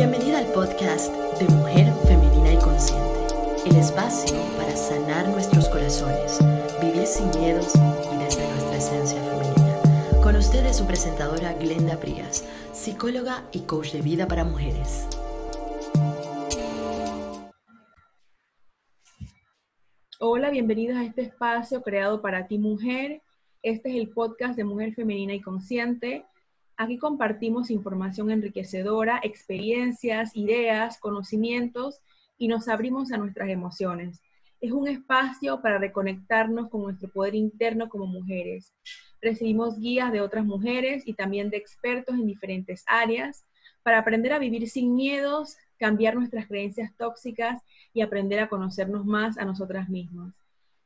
Bienvenida 0.00 0.38
al 0.38 0.46
podcast 0.46 1.14
de 1.38 1.46
Mujer 1.56 1.92
Femenina 2.08 2.54
y 2.54 2.56
Consciente, 2.56 3.34
el 3.66 3.76
espacio 3.76 4.34
para 4.56 4.74
sanar 4.74 5.28
nuestros 5.28 5.68
corazones, 5.68 6.38
vivir 6.80 7.06
sin 7.06 7.28
miedos 7.38 7.74
y 7.74 8.16
desde 8.16 8.48
nuestra 8.48 8.76
esencia 8.78 9.20
femenina. 9.22 10.22
Con 10.22 10.36
ustedes 10.36 10.78
su 10.78 10.86
presentadora 10.86 11.52
Glenda 11.52 12.00
Prías, 12.00 12.48
psicóloga 12.72 13.44
y 13.52 13.66
coach 13.66 13.92
de 13.92 14.00
vida 14.00 14.26
para 14.26 14.42
mujeres. 14.42 15.06
Hola, 20.18 20.48
bienvenidos 20.48 20.96
a 20.96 21.04
este 21.04 21.20
espacio 21.20 21.82
creado 21.82 22.22
para 22.22 22.46
ti 22.46 22.56
mujer. 22.56 23.20
Este 23.62 23.90
es 23.90 23.96
el 23.96 24.08
podcast 24.08 24.56
de 24.56 24.64
Mujer 24.64 24.94
Femenina 24.94 25.34
y 25.34 25.42
Consciente. 25.42 26.24
Aquí 26.80 26.96
compartimos 26.96 27.70
información 27.70 28.30
enriquecedora, 28.30 29.20
experiencias, 29.22 30.34
ideas, 30.34 30.98
conocimientos 30.98 32.00
y 32.38 32.48
nos 32.48 32.68
abrimos 32.68 33.12
a 33.12 33.18
nuestras 33.18 33.50
emociones. 33.50 34.22
Es 34.62 34.72
un 34.72 34.88
espacio 34.88 35.60
para 35.60 35.76
reconectarnos 35.76 36.70
con 36.70 36.84
nuestro 36.84 37.10
poder 37.10 37.34
interno 37.34 37.90
como 37.90 38.06
mujeres. 38.06 38.72
Recibimos 39.20 39.78
guías 39.78 40.10
de 40.10 40.22
otras 40.22 40.46
mujeres 40.46 41.02
y 41.06 41.12
también 41.12 41.50
de 41.50 41.58
expertos 41.58 42.14
en 42.14 42.26
diferentes 42.26 42.82
áreas 42.86 43.44
para 43.82 43.98
aprender 43.98 44.32
a 44.32 44.38
vivir 44.38 44.66
sin 44.66 44.94
miedos, 44.94 45.58
cambiar 45.78 46.14
nuestras 46.14 46.46
creencias 46.46 46.96
tóxicas 46.96 47.60
y 47.92 48.00
aprender 48.00 48.40
a 48.40 48.48
conocernos 48.48 49.04
más 49.04 49.36
a 49.36 49.44
nosotras 49.44 49.90
mismas. 49.90 50.32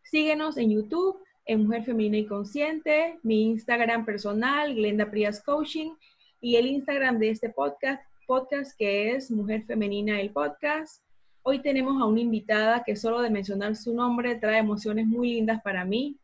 Síguenos 0.02 0.56
en 0.56 0.70
YouTube 0.72 1.20
en 1.46 1.66
Mujer 1.66 1.84
Femenina 1.84 2.18
y 2.18 2.26
Consciente, 2.26 3.18
mi 3.22 3.42
Instagram 3.42 4.04
personal, 4.04 4.74
Glenda 4.74 5.10
Prias 5.10 5.42
Coaching, 5.42 5.92
y 6.40 6.56
el 6.56 6.66
Instagram 6.66 7.18
de 7.18 7.30
este 7.30 7.50
podcast, 7.50 8.02
podcast 8.26 8.76
que 8.78 9.12
es 9.12 9.30
Mujer 9.30 9.64
Femenina 9.64 10.20
el 10.20 10.30
Podcast. 10.30 11.02
Hoy 11.42 11.60
tenemos 11.60 12.00
a 12.00 12.06
una 12.06 12.20
invitada 12.20 12.82
que 12.82 12.96
solo 12.96 13.20
de 13.20 13.30
mencionar 13.30 13.76
su 13.76 13.94
nombre 13.94 14.36
trae 14.36 14.58
emociones 14.58 15.06
muy 15.06 15.34
lindas 15.34 15.62
para 15.62 15.84
mí. 15.84 16.18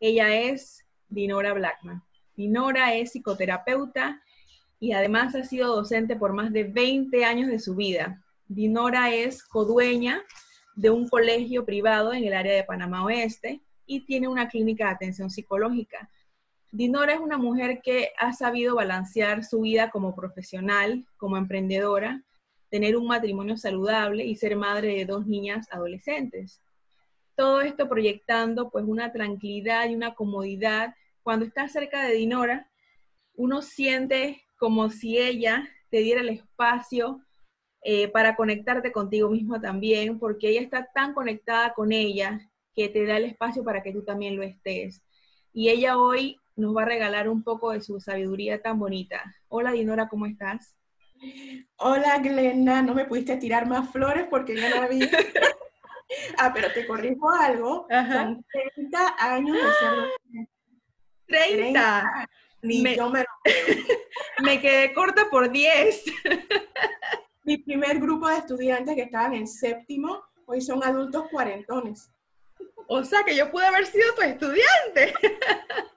Ella 0.00 0.34
es 0.34 0.84
Dinora 1.08 1.52
Blackman. 1.52 2.02
Dinora 2.36 2.94
es 2.94 3.12
psicoterapeuta 3.12 4.20
y 4.80 4.92
además 4.92 5.34
ha 5.36 5.44
sido 5.44 5.74
docente 5.74 6.16
por 6.16 6.32
más 6.32 6.52
de 6.52 6.64
20 6.64 7.24
años 7.24 7.48
de 7.48 7.60
su 7.60 7.76
vida. 7.76 8.22
Dinora 8.48 9.14
es 9.14 9.42
codueña 9.44 10.22
de 10.74 10.90
un 10.90 11.08
colegio 11.08 11.64
privado 11.64 12.12
en 12.12 12.24
el 12.24 12.34
área 12.34 12.54
de 12.54 12.64
Panamá 12.64 13.04
Oeste 13.04 13.62
y 13.86 14.00
tiene 14.00 14.28
una 14.28 14.48
clínica 14.48 14.86
de 14.86 14.90
atención 14.94 15.30
psicológica. 15.30 16.10
Dinora 16.72 17.14
es 17.14 17.20
una 17.20 17.38
mujer 17.38 17.80
que 17.82 18.12
ha 18.18 18.32
sabido 18.32 18.74
balancear 18.74 19.44
su 19.44 19.60
vida 19.60 19.90
como 19.90 20.14
profesional, 20.14 21.06
como 21.16 21.36
emprendedora, 21.36 22.22
tener 22.68 22.96
un 22.96 23.06
matrimonio 23.06 23.56
saludable 23.56 24.24
y 24.24 24.36
ser 24.36 24.56
madre 24.56 24.96
de 24.96 25.04
dos 25.06 25.26
niñas 25.26 25.68
adolescentes. 25.70 26.60
Todo 27.36 27.60
esto 27.60 27.88
proyectando 27.88 28.70
pues 28.70 28.84
una 28.86 29.12
tranquilidad 29.12 29.88
y 29.88 29.94
una 29.94 30.14
comodidad. 30.14 30.94
Cuando 31.22 31.44
estás 31.44 31.72
cerca 31.72 32.02
de 32.02 32.14
Dinora, 32.14 32.68
uno 33.34 33.62
siente 33.62 34.42
como 34.58 34.90
si 34.90 35.18
ella 35.18 35.68
te 35.90 35.98
diera 35.98 36.20
el 36.20 36.30
espacio 36.30 37.20
eh, 37.82 38.08
para 38.08 38.34
conectarte 38.34 38.90
contigo 38.90 39.30
mismo 39.30 39.60
también, 39.60 40.18
porque 40.18 40.48
ella 40.48 40.62
está 40.62 40.90
tan 40.92 41.14
conectada 41.14 41.72
con 41.74 41.92
ella 41.92 42.40
que 42.76 42.90
te 42.90 43.06
da 43.06 43.16
el 43.16 43.24
espacio 43.24 43.64
para 43.64 43.82
que 43.82 43.90
tú 43.90 44.04
también 44.04 44.36
lo 44.36 44.42
estés. 44.42 45.02
Y 45.54 45.70
ella 45.70 45.96
hoy 45.96 46.38
nos 46.56 46.76
va 46.76 46.82
a 46.82 46.86
regalar 46.86 47.28
un 47.28 47.42
poco 47.42 47.72
de 47.72 47.80
su 47.80 47.98
sabiduría 48.00 48.60
tan 48.60 48.78
bonita. 48.78 49.34
Hola 49.48 49.72
Dinora, 49.72 50.08
¿cómo 50.08 50.26
estás? 50.26 50.76
Hola 51.78 52.18
Glenda, 52.18 52.82
no 52.82 52.94
me 52.94 53.06
pudiste 53.06 53.38
tirar 53.38 53.66
más 53.66 53.90
flores 53.90 54.26
porque 54.28 54.54
ya 54.54 54.68
la 54.68 54.86
vi. 54.86 55.00
ah, 56.38 56.52
pero 56.52 56.70
te 56.74 56.86
corrijo 56.86 57.30
algo. 57.30 57.86
Son 57.88 58.44
30 58.74 59.14
años 59.18 59.56
de 59.56 60.44
ser 60.44 60.48
30. 61.48 62.28
Ni 62.62 62.82
me, 62.82 62.96
yo 62.96 63.08
me 63.08 63.20
lo 63.20 63.26
me 64.44 64.60
quedé 64.60 64.92
corta 64.92 65.30
por 65.30 65.50
10. 65.50 66.04
Mi 67.44 67.56
primer 67.58 68.00
grupo 68.00 68.28
de 68.28 68.36
estudiantes 68.36 68.94
que 68.96 69.02
estaban 69.02 69.32
en 69.32 69.46
séptimo, 69.46 70.22
hoy 70.44 70.60
son 70.60 70.84
adultos 70.84 71.24
cuarentones. 71.30 72.10
O 72.88 73.02
sea 73.04 73.24
que 73.24 73.34
yo 73.34 73.50
pude 73.50 73.66
haber 73.66 73.86
sido 73.86 74.14
tu 74.14 74.22
estudiante. 74.22 75.14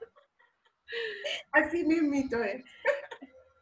Así 1.52 1.84
mismito 1.84 2.42
es. 2.44 2.64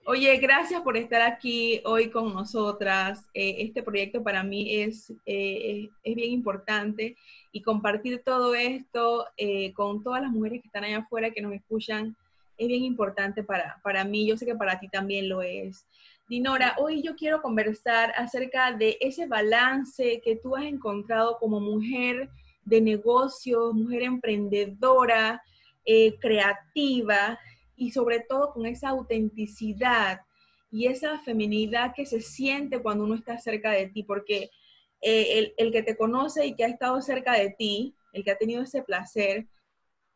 Oye, 0.06 0.38
gracias 0.38 0.82
por 0.84 0.96
estar 0.96 1.22
aquí 1.22 1.82
hoy 1.84 2.10
con 2.10 2.34
nosotras. 2.34 3.28
Eh, 3.34 3.58
este 3.60 3.84
proyecto 3.84 4.24
para 4.24 4.42
mí 4.42 4.82
es, 4.82 5.12
eh, 5.26 5.90
es 6.02 6.16
bien 6.16 6.32
importante 6.32 7.18
y 7.52 7.62
compartir 7.62 8.24
todo 8.24 8.56
esto 8.56 9.28
eh, 9.36 9.74
con 9.74 10.04
todas 10.04 10.22
las 10.22 10.32
mujeres 10.32 10.62
que 10.62 10.68
están 10.68 10.86
allá 10.86 11.00
afuera 11.00 11.32
que 11.32 11.42
nos 11.42 11.54
escuchan 11.54 12.16
es 12.58 12.68
bien 12.68 12.84
importante 12.84 13.44
para, 13.44 13.80
para 13.84 14.06
mí. 14.06 14.26
Yo 14.26 14.38
sé 14.38 14.46
que 14.46 14.56
para 14.56 14.80
ti 14.80 14.88
también 14.88 15.28
lo 15.28 15.42
es. 15.42 15.86
Dinora, 16.30 16.76
hoy 16.78 17.02
yo 17.02 17.16
quiero 17.16 17.42
conversar 17.42 18.14
acerca 18.16 18.72
de 18.72 18.98
ese 19.02 19.28
balance 19.28 20.22
que 20.24 20.38
tú 20.38 20.56
has 20.56 20.64
encontrado 20.64 21.38
como 21.38 21.60
mujer 21.60 22.30
de 22.68 22.82
negocios, 22.82 23.74
mujer 23.74 24.04
emprendedora, 24.04 25.42
eh, 25.86 26.18
creativa 26.20 27.40
y 27.78 27.92
sobre 27.92 28.20
todo 28.20 28.52
con 28.54 28.66
esa 28.66 28.90
autenticidad 28.90 30.20
y 30.70 30.88
esa 30.88 31.20
feminidad 31.20 31.94
que 31.96 32.06
se 32.06 32.20
siente 32.20 32.82
cuando 32.82 33.06
uno 33.06 33.16
está 33.16 33.38
cerca 33.38 33.72
de 33.72 33.88
ti, 33.88 34.04
porque 34.04 34.50
eh, 35.02 35.54
el, 35.58 35.72
que 35.72 35.84
te 35.84 35.96
conoce 35.96 36.46
y 36.46 36.56
que 36.56 36.66
ha 36.66 36.68
estado 36.68 37.02
cerca 37.02 37.34
de 37.34 37.52
ti, 37.52 37.96
el 38.12 38.26
que 38.26 38.32
ha 38.32 38.38
tenido 38.38 38.64
ese 38.64 38.82
placer, 38.82 39.48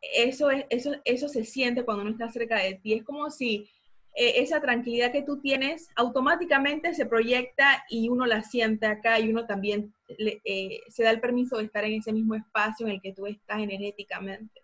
eso, 0.02 0.52
es, 0.52 0.66
eso, 0.70 0.92
eso 1.06 1.30
se 1.30 1.46
siente 1.46 1.86
cuando 1.86 2.04
uno 2.04 2.12
está 2.12 2.30
cerca 2.30 2.60
de 2.60 2.74
ti. 2.74 2.94
Es 2.94 3.04
como 3.04 3.30
si 3.30 3.70
eh, 4.14 4.42
esa 4.42 4.60
tranquilidad 4.60 5.12
que 5.12 5.22
tú 5.22 5.40
tienes 5.40 5.90
automáticamente 5.96 6.94
se 6.94 7.06
proyecta 7.06 7.86
y 7.90 8.10
uno 8.10 8.26
la 8.26 8.44
siente 8.44 8.86
acá 8.86 9.20
y 9.20 9.30
uno 9.30 9.46
también 9.46 9.94
eh, 10.08 10.82
se 10.90 11.04
da 11.04 11.12
el 11.12 11.22
permiso 11.22 11.58
de 11.58 11.66
estar 11.66 11.86
en 11.86 11.94
ese 11.94 12.12
mismo 12.12 12.36
espacio 12.36 12.86
en 12.86 12.94
el 12.94 13.02
que 13.02 13.14
tú 13.14 13.26
estás 13.26 13.60
energéticamente. 13.60 14.62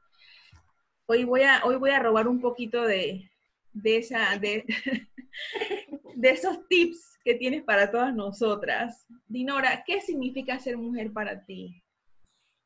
Hoy 1.06 1.24
voy 1.24 1.44
a, 1.44 1.62
hoy 1.63 1.78
voy 1.78 1.91
a 1.91 2.00
robar 2.00 2.28
un 2.28 2.41
poquito 2.41 2.81
de, 2.81 3.31
de, 3.72 3.97
esa, 3.97 4.38
de, 4.38 4.66
de 6.16 6.30
esos 6.30 6.68
tips 6.68 7.18
que 7.24 7.36
tienes 7.36 7.63
para 7.63 7.90
todas 7.90 8.13
nosotras. 8.13 9.06
Dinora, 9.28 9.84
¿qué 9.86 10.02
significa 10.02 10.59
ser 10.59 10.78
mujer 10.78 11.13
para 11.13 11.46
ti? 11.46 11.81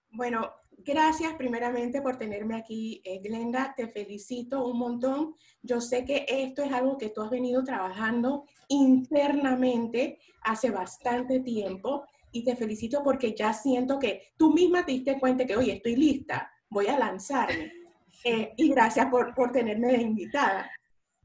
Bueno, 0.09 0.51
gracias 0.85 1.33
primeramente 1.35 2.01
por 2.01 2.17
tenerme 2.17 2.55
aquí, 2.55 3.01
eh, 3.03 3.19
Glenda. 3.19 3.73
Te 3.75 3.87
felicito 3.87 4.65
un 4.65 4.77
montón. 4.77 5.35
Yo 5.61 5.81
sé 5.81 6.05
que 6.05 6.25
esto 6.27 6.63
es 6.63 6.71
algo 6.71 6.97
que 6.97 7.09
tú 7.09 7.21
has 7.21 7.29
venido 7.29 7.63
trabajando 7.63 8.45
internamente 8.69 10.19
hace 10.43 10.71
bastante 10.71 11.39
tiempo 11.41 12.05
y 12.31 12.43
te 12.43 12.55
felicito 12.55 13.01
porque 13.03 13.33
ya 13.35 13.53
siento 13.53 13.99
que 13.99 14.33
tú 14.37 14.53
misma 14.53 14.85
te 14.85 14.93
diste 14.93 15.19
cuenta 15.19 15.45
que, 15.45 15.55
oye, 15.55 15.73
estoy 15.73 15.95
lista, 15.95 16.51
voy 16.69 16.87
a 16.87 16.97
lanzarme. 16.97 17.73
Eh, 18.23 18.53
y 18.55 18.69
gracias 18.69 19.07
por, 19.07 19.33
por 19.33 19.51
tenerme 19.51 19.93
de 19.93 20.03
invitada. 20.03 20.69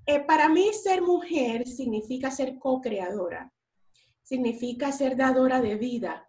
Eh, 0.06 0.20
para 0.20 0.48
mí 0.48 0.70
ser 0.72 1.02
mujer 1.02 1.66
significa 1.66 2.30
ser 2.30 2.58
co-creadora, 2.58 3.52
significa 4.22 4.92
ser 4.92 5.14
dadora 5.14 5.60
de 5.60 5.74
vida 5.74 6.26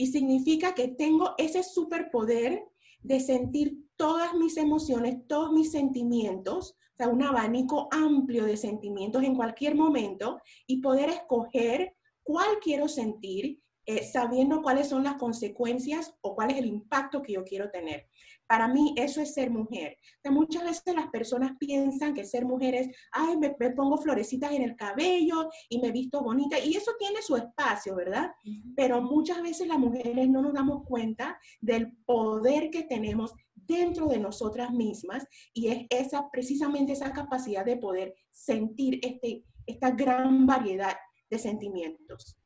y 0.00 0.06
significa 0.06 0.74
que 0.74 0.88
tengo 0.88 1.34
ese 1.36 1.62
superpoder 1.62 2.64
de 3.02 3.20
sentir 3.20 3.84
todas 3.96 4.32
mis 4.32 4.56
emociones, 4.56 5.18
todos 5.28 5.52
mis 5.52 5.72
sentimientos, 5.72 6.70
o 6.70 6.96
sea, 6.96 7.08
un 7.08 7.22
abanico 7.22 7.86
amplio 7.90 8.46
de 8.46 8.56
sentimientos 8.56 9.22
en 9.22 9.36
cualquier 9.36 9.74
momento 9.74 10.40
y 10.66 10.80
poder 10.80 11.10
escoger 11.10 11.94
cuál 12.22 12.48
quiero 12.62 12.88
sentir 12.88 13.60
eh, 13.84 14.02
sabiendo 14.02 14.62
cuáles 14.62 14.88
son 14.88 15.04
las 15.04 15.16
consecuencias 15.16 16.14
o 16.22 16.34
cuál 16.34 16.52
es 16.52 16.56
el 16.56 16.66
impacto 16.66 17.20
que 17.20 17.34
yo 17.34 17.44
quiero 17.44 17.70
tener. 17.70 18.08
Para 18.50 18.66
mí 18.66 18.94
eso 18.96 19.20
es 19.20 19.32
ser 19.32 19.48
mujer. 19.48 19.96
muchas 20.28 20.64
veces 20.64 20.92
las 20.92 21.08
personas 21.10 21.52
piensan 21.56 22.14
que 22.14 22.24
ser 22.24 22.44
mujer 22.44 22.74
es, 22.74 22.88
ay, 23.12 23.36
me, 23.36 23.50
pongo 23.70 23.96
florecitas 23.96 24.50
en 24.50 24.62
el 24.62 24.74
cabello 24.74 25.48
y 25.68 25.78
me 25.78 25.92
visto 25.92 26.20
bonita. 26.20 26.58
Y 26.58 26.74
eso 26.74 26.90
tiene 26.98 27.22
su 27.22 27.36
espacio, 27.36 27.94
¿verdad? 27.94 28.32
Pero 28.74 29.02
muchas 29.02 29.40
veces 29.40 29.68
las 29.68 29.78
mujeres 29.78 30.28
no 30.28 30.42
nos 30.42 30.52
damos 30.52 30.82
cuenta 30.84 31.38
del 31.60 31.96
poder 32.04 32.70
que 32.70 32.82
tenemos 32.82 33.32
dentro 33.54 34.08
de 34.08 34.18
nosotras 34.18 34.72
mismas 34.72 35.24
y 35.54 35.68
es 35.68 35.86
esa 35.88 36.28
precisamente 36.28 36.94
esa 36.94 37.12
capacidad 37.12 37.64
de 37.64 37.76
poder 37.76 38.16
sentir 38.32 38.98
este, 39.00 39.44
esta 39.64 39.92
gran 39.92 40.44
variedad 40.44 40.96
de 41.30 41.38
sentimientos. 41.38 42.39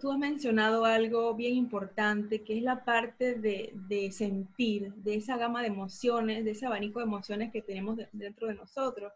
Tú, 0.00 0.10
has 0.10 0.18
mencionado 0.18 0.86
algo 0.86 1.34
bien 1.34 1.54
importante, 1.54 2.42
que 2.42 2.56
es 2.56 2.62
la 2.62 2.82
parte 2.82 3.34
de, 3.34 4.10
sentir, 4.10 4.94
de 4.94 5.16
esa 5.16 5.36
gama 5.36 5.60
de 5.60 5.66
emociones, 5.66 6.46
de 6.46 6.52
ese 6.52 6.64
abanico 6.64 6.98
de 6.98 7.04
emociones 7.04 7.52
que 7.52 7.60
tenemos 7.60 7.98
dentro 8.12 8.46
de 8.46 8.54
nosotros. 8.54 9.12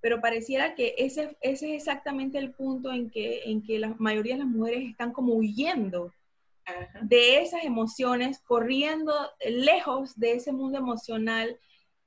pero 0.00 0.22
pareciera 0.22 0.74
que 0.74 0.94
ese, 0.96 1.36
ese 1.42 1.74
es 1.74 1.82
exactamente 1.82 2.38
el 2.38 2.52
punto 2.52 2.90
en 2.90 3.10
que, 3.10 3.42
en 3.44 3.62
que 3.62 3.78
la 3.78 3.94
mayoría 3.98 4.36
de 4.36 4.44
las 4.44 4.48
mujeres 4.48 4.88
están 4.88 5.12
como 5.12 5.34
huyendo 5.34 6.10
de 7.02 7.42
esas 7.42 7.62
emociones, 7.64 8.38
corriendo 8.38 9.12
lejos 9.46 10.18
de 10.18 10.32
ese 10.32 10.50
mundo 10.50 10.78
emocional 10.78 11.58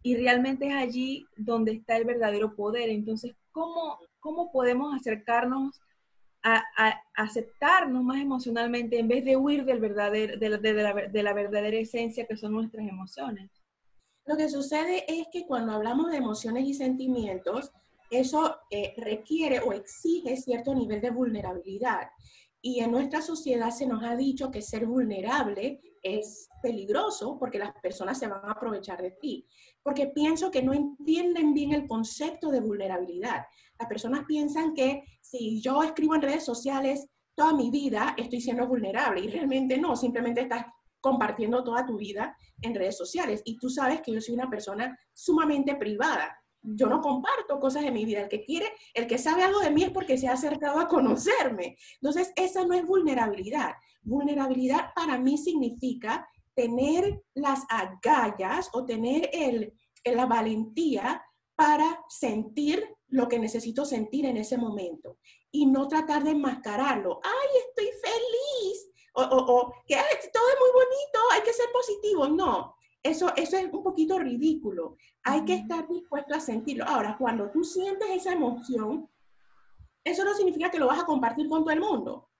y 0.01 0.15
realmente 0.15 0.65
es 0.65 0.73
allí 0.73 1.27
donde 1.37 1.73
está 1.73 1.97
el 1.97 2.05
verdadero 2.05 2.55
poder. 2.55 2.89
Entonces, 2.89 3.35
¿cómo, 3.51 3.99
cómo 4.19 4.51
podemos 4.51 4.95
acercarnos 4.95 5.79
a, 6.43 6.63
aceptarnos 7.15 8.03
más 8.03 8.21
emocionalmente 8.21 8.99
en 8.99 9.07
vez 9.07 9.23
de 9.23 9.37
huir 9.37 9.65
del 9.65 9.79
verdadero, 9.79 10.37
de, 10.37 10.49
la, 10.49 10.57
de 10.57 11.23
la 11.23 11.33
verdadera 11.33 11.77
esencia 11.77 12.25
que 12.27 12.37
son 12.37 12.51
nuestras 12.51 12.87
emociones? 12.87 13.49
Lo 14.25 14.37
que 14.37 14.49
sucede 14.49 15.03
es 15.07 15.27
que 15.31 15.45
cuando 15.45 15.73
hablamos 15.73 16.09
de 16.09 16.17
emociones 16.17 16.65
y 16.65 16.73
sentimientos, 16.73 17.71
eso 18.09 18.57
eh, 18.69 18.93
requiere 18.97 19.59
o 19.59 19.73
exige 19.73 20.37
cierto 20.37 20.73
nivel 20.73 21.01
de 21.01 21.09
vulnerabilidad. 21.09 22.09
Y 22.61 22.79
en 22.79 22.91
nuestra 22.91 23.21
sociedad 23.21 23.71
se 23.71 23.85
nos 23.85 24.03
ha 24.03 24.15
dicho 24.15 24.49
que 24.49 24.61
ser 24.61 24.85
vulnerable 24.85 25.81
es 26.01 26.49
peligroso 26.61 27.37
porque 27.37 27.59
las 27.59 27.73
personas 27.81 28.19
se 28.19 28.27
van 28.27 28.45
a 28.45 28.51
aprovechar 28.51 29.01
de 29.01 29.11
ti. 29.11 29.45
Porque 29.81 30.07
pienso 30.07 30.51
que 30.51 30.63
no 30.63 30.73
entienden 30.73 31.53
bien 31.53 31.73
el 31.73 31.87
concepto 31.87 32.51
de 32.51 32.61
vulnerabilidad. 32.61 33.45
Las 33.77 33.89
personas 33.89 34.23
piensan 34.25 34.73
que 34.73 35.03
si 35.33 35.59
yo 35.59 35.81
escribo 35.81 36.13
en 36.13 36.21
redes 36.21 36.45
sociales 36.45 37.07
toda 37.35 37.53
mi 37.53 37.71
vida, 37.71 38.13
estoy 38.17 38.39
siendo 38.39 38.67
vulnerable 38.67 39.21
y 39.21 39.29
realmente 39.29 39.79
no, 39.79 39.95
simplemente 39.95 40.41
estás 40.41 40.65
compartiendo 41.01 41.63
toda 41.63 41.85
tu 41.85 41.97
vida 41.97 42.37
en 42.61 42.75
redes 42.75 42.97
sociales. 42.97 43.41
Y 43.43 43.57
tú 43.57 43.67
sabes 43.67 44.01
que 44.01 44.13
yo 44.13 44.21
soy 44.21 44.35
una 44.35 44.49
persona 44.49 44.95
sumamente 45.11 45.75
privada. 45.75 46.37
Yo 46.61 46.87
no 46.87 47.01
comparto 47.01 47.59
cosas 47.59 47.83
de 47.83 47.91
mi 47.91 48.05
vida. 48.05 48.21
El 48.21 48.29
que 48.29 48.43
quiere, 48.43 48.67
el 48.93 49.07
que 49.07 49.17
sabe 49.17 49.43
algo 49.43 49.59
de 49.59 49.71
mí 49.71 49.83
es 49.83 49.89
porque 49.89 50.19
se 50.19 50.27
ha 50.27 50.33
acercado 50.33 50.79
a 50.79 50.87
conocerme. 50.87 51.77
Entonces, 51.99 52.31
esa 52.35 52.63
no 52.63 52.75
es 52.75 52.85
vulnerabilidad. 52.85 53.73
Vulnerabilidad 54.03 54.93
para 54.95 55.17
mí 55.17 55.37
significa 55.39 56.29
tener 56.53 57.23
las 57.33 57.63
agallas 57.69 58.69
o 58.71 58.85
tener 58.85 59.29
el, 59.33 59.73
la 60.05 60.27
valentía 60.27 61.23
para 61.55 61.99
sentir 62.07 62.87
lo 63.13 63.29
que 63.29 63.37
necesito 63.37 63.85
sentir 63.85 64.25
en 64.25 64.37
ese 64.37 64.57
momento 64.57 65.19
y 65.51 65.67
no 65.67 65.87
tratar 65.87 66.23
de 66.23 66.31
enmascararlo. 66.31 67.19
¡Ay, 67.23 67.59
estoy 67.67 67.85
feliz! 68.01 68.91
O, 69.13 69.21
o, 69.21 69.73
que 69.87 69.95
todo 70.33 70.49
es 70.49 70.59
muy 70.59 70.71
bonito, 70.73 71.19
hay 71.31 71.41
que 71.43 71.53
ser 71.53 71.67
positivo. 71.71 72.27
No, 72.27 72.75
eso, 73.03 73.31
eso 73.35 73.57
es 73.57 73.71
un 73.71 73.83
poquito 73.83 74.17
ridículo. 74.17 74.97
Hay 75.23 75.45
que 75.45 75.53
estar 75.53 75.87
dispuesto 75.87 76.33
a 76.33 76.39
sentirlo. 76.39 76.85
Ahora, 76.85 77.15
cuando 77.19 77.51
tú 77.51 77.63
sientes 77.63 78.09
esa 78.09 78.33
emoción, 78.33 79.07
eso 80.03 80.25
no 80.25 80.33
significa 80.33 80.71
que 80.71 80.79
lo 80.79 80.87
vas 80.87 81.01
a 81.01 81.05
compartir 81.05 81.47
con 81.47 81.63
todo 81.63 81.71
el 81.71 81.79
mundo. 81.79 82.31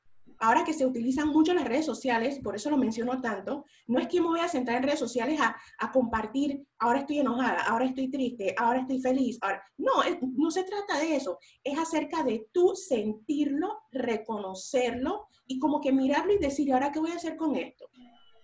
Ahora 0.44 0.66
que 0.66 0.74
se 0.74 0.86
utilizan 0.86 1.30
mucho 1.30 1.54
las 1.54 1.64
redes 1.64 1.86
sociales, 1.86 2.42
por 2.44 2.54
eso 2.54 2.70
lo 2.70 2.76
menciono 2.76 3.22
tanto, 3.22 3.64
no 3.88 3.98
es 3.98 4.10
que 4.10 4.20
me 4.20 4.28
voy 4.28 4.42
a 4.42 4.50
sentar 4.50 4.76
en 4.76 4.84
redes 4.84 5.00
sociales 5.00 5.40
a, 5.40 5.56
compartir, 5.94 6.62
ahora 6.80 7.00
estoy 7.00 7.20
enojada, 7.20 7.64
ahora 7.64 7.86
estoy 7.86 8.12
triste, 8.12 8.54
ahora 8.58 8.82
estoy 8.82 9.00
feliz. 9.00 9.38
Ahora, 9.40 9.64
no, 9.78 9.92
no 10.36 10.52
se 10.52 10.66
trata 10.66 11.00
de 11.00 11.16
eso. 11.16 11.38
Es 11.64 11.80
acerca 11.80 12.26
de 12.26 12.50
tú 12.52 12.76
sentirlo, 12.76 13.84
reconocerlo 13.90 15.30
y 15.48 15.60
como 15.60 15.80
que 15.80 15.94
mirarlo 15.94 16.34
y 16.34 16.40
decir, 16.40 16.74
¿ahora 16.74 16.92
qué 16.92 17.00
voy 17.00 17.12
a 17.12 17.16
hacer 17.16 17.38
con 17.38 17.56
esto? 17.56 17.88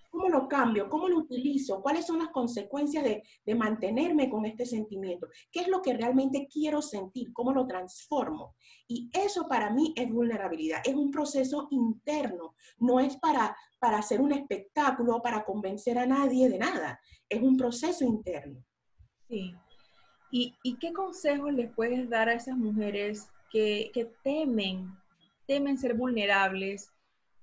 ¿Cómo 0.09 0.27
lo 0.27 0.47
cambio? 0.47 0.89
¿Cómo 0.89 1.07
lo 1.07 1.19
utilizo? 1.19 1.81
¿Cuáles 1.81 2.05
son 2.07 2.19
las 2.19 2.29
consecuencias 2.29 3.03
de, 3.03 3.55
mantenerme 3.55 4.29
con 4.29 4.45
este 4.45 4.65
sentimiento? 4.65 5.27
¿Qué 5.51 5.61
es 5.61 5.67
lo 5.67 5.81
que 5.81 5.93
realmente 5.93 6.47
quiero 6.51 6.81
sentir? 6.81 7.31
¿Cómo 7.31 7.53
lo 7.53 7.67
transformo? 7.67 8.55
Y 8.87 9.09
eso 9.13 9.47
para 9.47 9.69
mí 9.69 9.93
es 9.95 10.11
vulnerabilidad. 10.11 10.81
Es 10.83 10.95
un 10.95 11.11
proceso 11.11 11.67
interno. 11.69 12.55
No 12.79 12.99
es 12.99 13.17
para, 13.17 13.55
hacer 13.79 14.19
un 14.19 14.31
espectáculo, 14.31 15.21
para 15.21 15.45
convencer 15.45 15.99
a 15.99 16.07
nadie 16.07 16.49
de 16.49 16.57
nada. 16.57 16.99
Es 17.27 17.41
un 17.41 17.55
proceso 17.55 18.03
interno. 18.03 18.63
Sí. 19.27 19.53
¿Y, 20.31 20.55
y 20.63 20.77
qué 20.77 20.91
consejos 20.91 21.53
les 21.53 21.71
puedes 21.73 22.09
dar 22.09 22.29
a 22.29 22.33
esas 22.33 22.57
mujeres 22.57 23.29
que, 23.51 23.91
que 23.93 24.05
temen, 24.23 24.91
temen 25.45 25.77
ser 25.77 25.93
vulnerables? 25.93 26.91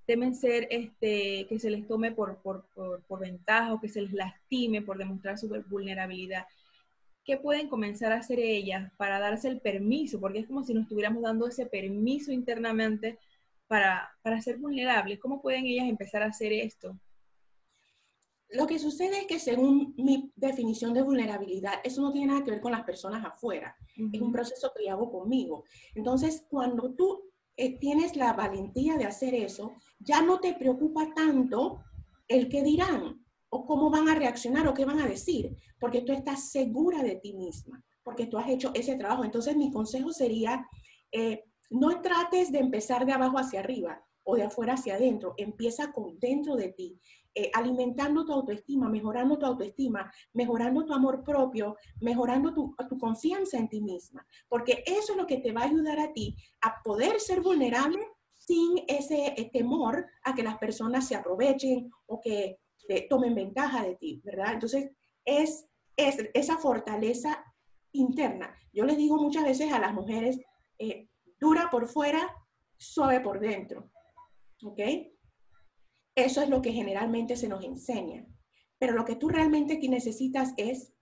Temen 0.07 0.35
ser, 0.35 0.69
este, 0.71 1.47
que 1.49 1.59
se 1.59 1.71
les 1.71 1.87
tome 1.87 2.13
por, 2.13 2.39
por, 2.39 2.65
por, 3.07 3.21
ventaja 3.21 3.75
o 3.75 3.81
que 3.81 3.89
se 3.89 4.01
les 4.01 4.13
lastime 4.13 4.81
por 4.83 4.97
demostrar 4.97 5.37
su 5.37 5.49
vulnerabilidad. 5.69 6.47
¿Qué 7.25 7.37
pueden 7.37 7.69
comenzar 7.69 8.13
a 8.13 8.19
hacer 8.19 8.39
ellas 8.39 8.93
para 8.97 9.19
darse 9.19 9.49
el 9.49 9.61
permiso? 9.61 10.21
Porque 10.21 10.39
es 10.39 10.47
como 10.47 10.63
si 10.63 10.73
nos 10.73 10.85
estuviéramos 10.85 11.23
dando 11.23 11.49
ese 11.49 11.67
permiso 11.67 12.31
internamente 12.31 13.19
para, 13.67 14.09
para 14.23 14.41
ser 14.41 14.59
vulnerables. 14.59 15.19
¿Cómo 15.19 15.43
pueden 15.43 15.67
ellas 15.67 15.89
empezar 15.89 16.23
a 16.23 16.27
hacer 16.27 16.53
esto? 16.53 16.97
Lo 18.51 18.69
que 18.69 18.79
sucede 18.79 19.19
es 19.19 19.27
que 19.27 19.41
según 19.41 19.93
mi 19.97 20.31
definición 20.37 20.95
de 20.95 21.03
vulnerabilidad, 21.03 21.75
eso 21.83 22.01
no 22.01 22.13
tiene 22.13 22.29
nada 22.29 22.45
que 22.45 22.53
ver 22.53 22.61
con 22.61 22.71
las 22.71 22.85
personas 22.85 23.25
afuera. 23.25 23.77
Es 24.13 24.21
un 24.21 24.31
proceso 24.31 24.73
que 24.77 24.85
yo 24.85 24.93
hago 24.93 25.11
conmigo. 25.11 25.65
Entonces, 25.97 26.47
cuando 26.49 26.95
tú 26.95 27.25
eh, 27.57 27.79
tienes 27.79 28.17
la 28.17 28.33
valentía 28.33 28.97
de 28.97 29.05
hacer 29.05 29.35
eso, 29.35 29.73
ya 29.99 30.23
no 30.23 30.41
te 30.41 30.55
preocupa 30.55 31.13
tanto 31.15 31.83
el 32.29 32.49
que 32.49 32.63
dirán 32.63 33.25
o 33.49 33.65
cómo 33.65 33.91
van 33.91 34.09
a 34.09 34.15
reaccionar 34.15 34.67
o 34.67 34.75
qué 34.75 34.85
van 34.85 35.01
a 35.01 35.07
decir, 35.07 35.57
porque 35.79 36.03
tú 36.03 36.13
estás 36.13 36.51
segura 36.51 37.03
de 37.03 37.17
ti 37.17 37.35
misma, 37.35 37.83
porque 38.03 38.27
tú 38.27 38.39
has 38.39 38.49
hecho 38.49 38.73
ese 38.75 38.97
trabajo. 38.97 39.25
Entonces 39.25 39.57
mi 39.57 39.71
consejo 39.71 40.13
sería, 40.13 40.67
eh, 41.13 41.45
no 41.71 42.01
trates 42.03 42.53
de 42.53 42.59
empezar 42.59 43.07
de 43.07 43.13
abajo 43.13 43.39
hacia 43.39 43.61
arriba 43.61 44.03
o 44.27 44.37
de 44.37 44.43
afuera 44.43 44.75
hacia 44.75 44.95
adentro, 44.95 45.35
empieza 45.37 45.93
con 45.93 46.19
dentro 46.19 46.57
de 46.57 46.73
ti. 46.73 47.01
Eh, 47.39 47.51
alimentando 47.53 48.25
tu 48.25 48.33
autoestima, 48.33 48.89
mejorando 48.89 49.39
tu 49.39 49.45
autoestima, 49.45 50.11
mejorando 50.33 50.87
tu 50.87 50.95
amor 50.95 51.23
propio, 51.23 51.77
mejorando 52.01 52.55
tu, 52.55 52.75
tu, 52.89 52.99
confianza 52.99 53.59
en 53.59 53.69
ti 53.69 53.83
misma, 53.83 54.27
porque 54.49 54.83
eso 54.87 55.13
es 55.13 55.19
lo 55.19 55.27
que 55.27 55.37
te 55.37 55.53
va 55.53 55.61
a 55.61 55.67
ayudar 55.67 56.01
a 56.01 56.15
ti 56.15 56.35
a 56.63 56.83
poder 56.83 57.21
ser 57.21 57.43
vulnerable 57.43 57.99
sin 58.33 58.79
ese 58.89 59.35
eh, 59.37 59.51
temor 59.53 60.07
a 60.23 60.35
que 60.35 60.43
las 60.43 60.57
personas 60.57 61.07
se 61.07 61.15
aprovechen 61.15 61.91
o 62.07 62.23
que 62.23 62.59
tomen 63.11 63.35
ventaja 63.35 63.85
de 63.85 63.97
ti, 63.97 64.23
¿verdad? 64.25 64.55
Entonces, 64.55 64.91
es, 65.27 65.69
es 65.97 66.17
esa 66.33 66.57
fortaleza 66.57 67.45
interna. 67.93 68.55
Yo 68.73 68.85
les 68.85 68.97
digo 68.97 69.17
muchas 69.19 69.45
veces 69.45 69.73
a 69.73 69.79
las 69.79 69.93
mujeres, 69.93 70.41
eh, 70.79 71.09
dura 71.39 71.69
por 71.71 71.87
fuera, 71.87 72.35
suave 72.79 73.21
por 73.21 73.41
dentro, 73.41 73.91
¿ok? 74.63 74.81
Eso 76.15 76.43
es 76.43 76.49
lo 76.49 76.63
que 76.63 76.73
generalmente 76.73 77.37
se 77.37 77.49
nos 77.49 77.65
enseña. 77.65 78.27
Pero 78.79 78.95
lo 78.95 79.05
que 79.05 79.17
tú 79.17 79.29
realmente 79.29 79.79
necesitas 79.89 80.53
es 80.57 80.93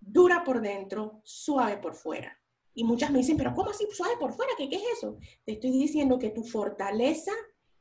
dura 0.00 0.44
por 0.44 0.60
dentro, 0.60 1.20
suave 1.24 1.76
por 1.78 1.94
fuera. 1.94 2.36
Y 2.74 2.84
muchas 2.84 3.10
me 3.10 3.18
dicen, 3.18 3.36
pero 3.36 3.54
¿cómo 3.54 3.70
así 3.70 3.86
suave 3.90 4.14
por 4.18 4.32
fuera? 4.32 4.52
¿Qué, 4.56 4.68
¿Qué 4.68 4.76
es 4.76 4.84
eso? 4.98 5.18
Te 5.44 5.52
estoy 5.52 5.70
diciendo 5.70 6.18
que 6.18 6.30
tu 6.30 6.44
fortaleza 6.44 7.32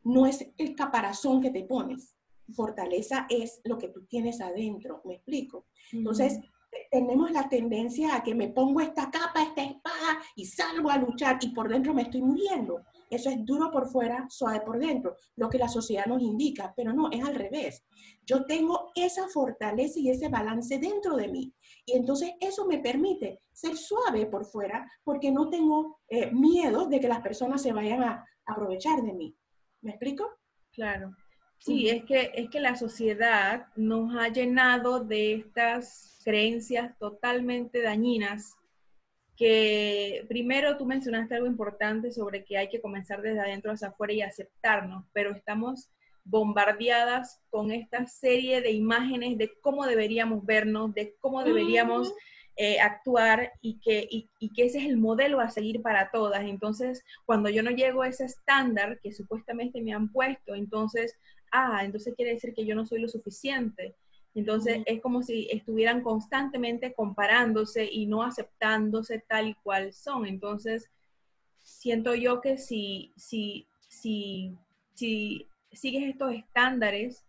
no 0.04 0.26
es 0.26 0.46
el 0.58 0.76
caparazón 0.76 1.42
que 1.42 1.52
te 1.52 1.64
pones. 1.64 2.16
Tu 2.46 2.54
fortaleza 2.54 3.28
es 3.30 3.62
lo 3.64 3.78
que 3.78 3.90
tú 3.90 4.06
tienes 4.06 4.42
adentro. 4.42 5.02
¿Me 5.06 5.16
explico? 5.16 5.68
Entonces, 5.92 6.40
tenemos 6.92 7.32
la 7.32 7.48
tendencia 7.48 8.16
a 8.16 8.24
que 8.24 8.36
me 8.36 8.50
pongo 8.50 8.82
esta 8.82 9.10
capa, 9.10 9.44
esta 9.44 9.64
espada 9.64 10.20
y 10.36 10.46
salgo 10.46 10.90
a 10.90 10.98
luchar 10.98 11.38
y 11.42 11.50
por 11.50 11.70
dentro 11.70 11.94
me 11.94 12.04
estoy 12.04 12.22
muriendo. 12.22 12.84
Eso 13.10 13.30
es 13.30 13.44
duro 13.46 13.72
por 13.72 13.88
fuera, 13.88 14.28
suave 14.30 14.62
por 14.62 14.80
dentro, 14.80 15.16
lo 15.36 15.50
que 15.50 15.58
la 15.58 15.68
sociedad 15.68 16.06
nos 16.06 16.22
indica, 16.22 16.74
pero 16.76 16.94
no, 16.94 17.10
es 17.12 17.24
al 17.24 17.36
revés. 17.36 17.84
Yo 18.26 18.46
tengo 18.46 18.92
esa 18.96 19.28
fortaleza 19.28 20.00
y 20.00 20.10
ese 20.10 20.30
balance 20.30 20.78
dentro 20.78 21.16
de 21.16 21.28
mí. 21.28 21.54
Y 21.86 21.98
entonces 21.98 22.32
eso 22.40 22.66
me 22.66 22.80
permite 22.80 23.42
ser 23.52 23.76
suave 23.76 24.26
por 24.26 24.46
fuera 24.46 24.90
porque 25.04 25.32
no 25.32 25.50
tengo 25.50 26.00
eh, 26.08 26.32
miedo 26.32 26.88
de 26.88 27.00
que 27.00 27.08
las 27.08 27.22
personas 27.22 27.62
se 27.62 27.74
vayan 27.74 28.04
a 28.04 28.26
aprovechar 28.46 29.02
de 29.02 29.14
mí. 29.14 29.36
¿Me 29.82 29.92
explico? 29.92 30.30
Claro. 30.72 31.16
Sí, 31.60 31.90
es 31.90 32.06
que, 32.06 32.32
es 32.34 32.50
que 32.50 32.62
la 32.62 32.76
sociedad 32.76 33.68
nos 33.76 34.16
ha 34.16 34.30
llenado 34.30 35.04
de 35.04 35.34
estas 35.34 36.20
creencias 36.24 36.98
totalmente 37.00 37.82
dañinas 37.82 38.56
que 39.40 40.26
primero 40.28 40.76
tú 40.76 40.86
mencionaste 40.86 41.34
algo 41.34 41.48
importante 41.48 42.12
sobre 42.12 42.44
que 42.44 42.58
hay 42.58 42.68
que 42.68 42.82
comenzar 42.82 43.22
desde 43.22 43.40
adentro 43.40 43.72
hacia 43.72 43.88
afuera 43.88 44.12
y 44.12 44.22
aceptarnos, 44.22 45.06
pero 45.14 45.32
estamos 45.32 45.90
bombardeadas 46.26 47.40
con 47.50 47.72
esta 47.72 48.06
serie 48.06 48.60
de 48.60 48.72
imágenes 48.72 49.38
de 49.38 49.50
cómo 49.62 49.86
deberíamos 49.88 50.46
vernos, 50.46 50.94
de 50.94 51.16
cómo 51.22 51.46
deberíamos 51.46 52.14
eh, 52.58 52.82
actuar 52.82 53.54
y 53.62 53.80
que, 53.80 54.06
y, 54.12 54.30
y 54.40 54.52
que 54.52 54.66
ese 54.66 54.80
es 54.80 54.86
el 54.86 54.98
modelo 54.98 55.40
a 55.40 55.50
seguir 55.50 55.82
para 55.82 56.12
todas. 56.12 56.42
Entonces, 56.42 57.06
cuando 57.26 57.50
yo 57.50 57.64
no 57.64 57.72
llego 57.72 58.02
a 58.02 58.10
ese 58.10 58.26
estándar 58.26 59.00
que 59.02 59.14
supuestamente 59.14 59.82
me 59.82 59.94
han 59.94 60.12
puesto, 60.12 60.54
entonces, 60.54 61.16
ah, 61.54 61.86
entonces 61.86 62.14
quiere 62.14 62.34
decir 62.34 62.54
que 62.54 62.66
yo 62.66 62.76
no 62.76 62.86
soy 62.86 63.00
lo 63.00 63.08
suficiente. 63.08 63.96
Entonces 64.40 64.82
es 64.86 65.02
como 65.02 65.22
si 65.22 65.50
estuvieran 65.52 66.02
constantemente 66.02 66.94
comparándose 66.94 67.90
y 67.92 68.06
no 68.06 68.24
aceptándose 68.24 69.22
tal 69.28 69.50
y 69.50 69.54
cual 69.56 69.92
son. 69.92 70.26
Entonces 70.26 70.90
siento 71.58 72.16
yo 72.16 72.40
que 72.40 72.58
si, 72.58 73.12
si, 73.18 73.68
si, 73.90 74.56
si 74.94 75.50
sigues 75.74 76.10
estos 76.10 76.34
estándares, 76.34 77.26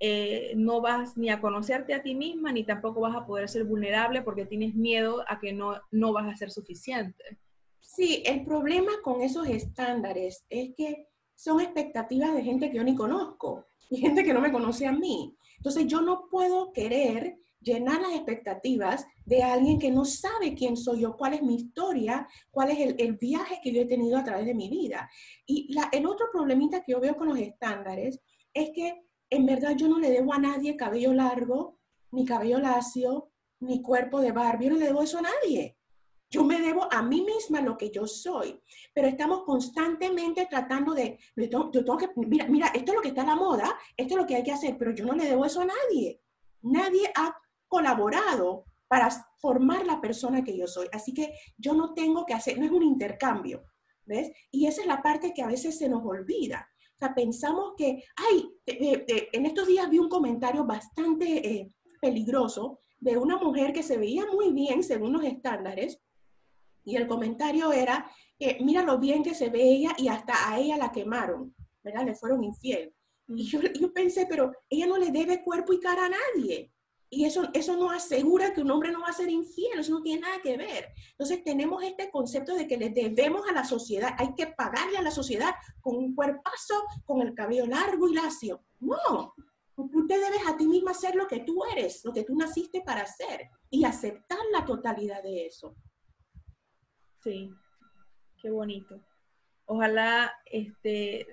eh, 0.00 0.54
no 0.56 0.80
vas 0.80 1.16
ni 1.18 1.28
a 1.28 1.42
conocerte 1.42 1.92
a 1.92 2.02
ti 2.02 2.14
misma, 2.14 2.52
ni 2.52 2.64
tampoco 2.64 3.00
vas 3.00 3.14
a 3.14 3.26
poder 3.26 3.50
ser 3.50 3.64
vulnerable 3.64 4.22
porque 4.22 4.46
tienes 4.46 4.74
miedo 4.74 5.24
a 5.28 5.38
que 5.38 5.52
no, 5.52 5.80
no 5.90 6.14
vas 6.14 6.26
a 6.26 6.36
ser 6.36 6.50
suficiente. 6.50 7.38
Sí, 7.80 8.22
el 8.24 8.46
problema 8.46 8.92
con 9.02 9.20
esos 9.20 9.46
estándares 9.46 10.46
es 10.48 10.74
que 10.74 11.06
son 11.34 11.60
expectativas 11.60 12.34
de 12.34 12.42
gente 12.42 12.70
que 12.70 12.78
yo 12.78 12.84
ni 12.84 12.96
conozco 12.96 13.66
y 13.90 13.98
gente 13.98 14.24
que 14.24 14.32
no 14.32 14.40
me 14.40 14.52
conoce 14.52 14.86
a 14.86 14.92
mí. 14.92 15.35
Entonces 15.56 15.86
yo 15.86 16.00
no 16.00 16.28
puedo 16.30 16.72
querer 16.72 17.38
llenar 17.60 18.00
las 18.00 18.12
expectativas 18.12 19.06
de 19.24 19.42
alguien 19.42 19.78
que 19.78 19.90
no 19.90 20.04
sabe 20.04 20.54
quién 20.54 20.76
soy 20.76 21.00
yo, 21.00 21.16
cuál 21.16 21.34
es 21.34 21.42
mi 21.42 21.56
historia, 21.56 22.26
cuál 22.50 22.70
es 22.70 22.94
el, 22.96 23.16
viaje 23.16 23.58
que 23.62 23.72
yo 23.72 23.82
he 23.82 23.86
tenido 23.86 24.16
a 24.16 24.24
través 24.24 24.46
de 24.46 24.54
mi 24.54 24.68
vida. 24.68 25.10
Y 25.46 25.74
el 25.92 26.06
otro 26.06 26.26
problemita 26.32 26.82
que 26.82 26.92
yo 26.92 27.00
veo 27.00 27.16
con 27.16 27.28
los 27.28 27.38
estándares 27.38 28.20
es 28.54 28.70
que 28.70 29.02
en 29.30 29.46
verdad 29.46 29.74
yo 29.76 29.88
no 29.88 29.98
le 29.98 30.10
debo 30.10 30.32
a 30.32 30.38
nadie 30.38 30.76
cabello 30.76 31.12
largo, 31.12 31.80
ni 32.12 32.24
cabello 32.24 32.60
lacio, 32.60 33.30
ni 33.60 33.82
cuerpo 33.82 34.20
de 34.20 34.32
Barbie, 34.32 34.66
yo 34.66 34.72
no 34.72 34.78
le 34.78 34.86
debo 34.86 35.02
eso 35.02 35.18
a 35.18 35.22
nadie. 35.22 35.76
Yo 36.76 36.92
a 36.92 37.02
mí 37.02 37.22
misma 37.22 37.62
lo 37.62 37.78
que 37.78 37.90
yo 37.90 38.06
soy, 38.06 38.60
pero 38.92 39.08
estamos 39.08 39.44
constantemente 39.44 40.46
tratando 40.46 40.92
de, 40.92 41.18
yo 41.34 41.70
tengo, 41.70 41.96
que, 41.96 42.10
mira, 42.16 42.46
mira, 42.48 42.66
esto 42.68 42.92
es 42.92 42.96
lo 42.96 43.00
que 43.00 43.08
está 43.08 43.22
en 43.22 43.28
la 43.28 43.36
moda, 43.36 43.74
esto 43.96 44.14
es 44.14 44.20
lo 44.20 44.26
que 44.26 44.36
hay 44.36 44.42
que 44.42 44.52
hacer, 44.52 44.76
pero 44.76 44.90
yo 44.92 45.06
no 45.06 45.14
le 45.14 45.24
debo 45.24 45.46
eso 45.46 45.62
a 45.62 45.66
nadie. 45.66 46.20
Nadie 46.60 47.10
ha 47.14 47.34
colaborado 47.66 48.66
para 48.88 49.08
formar 49.38 49.86
la 49.86 50.02
persona 50.02 50.44
que 50.44 50.56
yo 50.56 50.66
soy. 50.66 50.86
Así 50.92 51.14
que 51.14 51.32
yo 51.56 51.72
no 51.72 51.94
tengo 51.94 52.26
que 52.26 52.34
hacer, 52.34 52.58
no 52.58 52.66
es 52.66 52.70
un 52.70 52.82
intercambio, 52.82 53.64
¿ves? 54.04 54.30
Y 54.50 54.66
esa 54.66 54.82
es 54.82 54.86
la 54.86 55.02
parte 55.02 55.32
que 55.32 55.42
a 55.42 55.48
veces 55.48 55.78
se 55.78 55.88
nos 55.88 56.04
olvida. 56.04 56.68
O 56.94 56.98
sea, 56.98 57.14
pensamos 57.14 57.72
que, 57.76 58.04
ay, 58.16 58.50
en 58.66 59.46
estos 59.46 59.66
días 59.66 59.88
vi 59.88 59.98
un 59.98 60.10
comentario 60.10 60.64
bastante 60.64 61.48
eh, 61.48 61.74
peligroso 62.02 62.80
de 62.98 63.16
una 63.16 63.38
mujer 63.38 63.72
que 63.72 63.82
se 63.82 63.96
veía 63.96 64.26
muy 64.26 64.52
bien 64.52 64.82
según 64.82 65.14
los 65.14 65.24
estándares, 65.24 66.02
y 66.86 66.96
el 66.96 67.08
comentario 67.08 67.72
era, 67.72 68.10
que 68.38 68.58
mira 68.60 68.82
lo 68.82 68.98
bien 68.98 69.22
que 69.24 69.34
se 69.34 69.50
veía 69.50 69.90
y 69.98 70.08
hasta 70.08 70.50
a 70.50 70.58
ella 70.58 70.76
la 70.76 70.92
quemaron, 70.92 71.54
¿verdad? 71.82 72.06
Le 72.06 72.14
fueron 72.14 72.44
infiel. 72.44 72.94
Y 73.28 73.44
yo, 73.44 73.60
yo 73.60 73.92
pensé, 73.92 74.26
pero 74.26 74.52
ella 74.70 74.86
no 74.86 74.96
le 74.96 75.10
debe 75.10 75.42
cuerpo 75.42 75.72
y 75.72 75.80
cara 75.80 76.06
a 76.06 76.10
nadie. 76.10 76.72
Y 77.10 77.24
eso, 77.24 77.48
eso 77.54 77.76
no 77.76 77.90
asegura 77.90 78.54
que 78.54 78.60
un 78.60 78.70
hombre 78.70 78.92
no 78.92 79.00
va 79.00 79.08
a 79.08 79.12
ser 79.12 79.28
infiel, 79.28 79.80
eso 79.80 79.94
no 79.94 80.02
tiene 80.02 80.22
nada 80.22 80.40
que 80.40 80.56
ver. 80.56 80.92
Entonces 81.10 81.42
tenemos 81.42 81.82
este 81.82 82.08
concepto 82.10 82.54
de 82.54 82.68
que 82.68 82.76
le 82.76 82.90
debemos 82.90 83.48
a 83.48 83.52
la 83.52 83.64
sociedad, 83.64 84.14
hay 84.16 84.34
que 84.34 84.46
pagarle 84.46 84.98
a 84.98 85.02
la 85.02 85.10
sociedad 85.10 85.54
con 85.80 85.96
un 85.96 86.14
cuerpazo, 86.14 86.84
con 87.04 87.20
el 87.20 87.34
cabello 87.34 87.66
largo 87.66 88.08
y 88.08 88.14
lacio. 88.14 88.62
No, 88.78 89.34
tú 89.74 90.06
te 90.06 90.18
debes 90.18 90.46
a 90.46 90.56
ti 90.56 90.68
misma 90.68 90.94
ser 90.94 91.16
lo 91.16 91.26
que 91.26 91.40
tú 91.40 91.64
eres, 91.64 92.04
lo 92.04 92.12
que 92.12 92.22
tú 92.22 92.36
naciste 92.36 92.82
para 92.82 93.02
hacer 93.02 93.50
y 93.70 93.84
aceptar 93.84 94.38
la 94.52 94.64
totalidad 94.64 95.22
de 95.22 95.46
eso. 95.46 95.74
Sí, 97.26 97.52
qué 98.40 98.50
bonito. 98.50 99.00
Ojalá 99.64 100.32
este, 100.44 101.26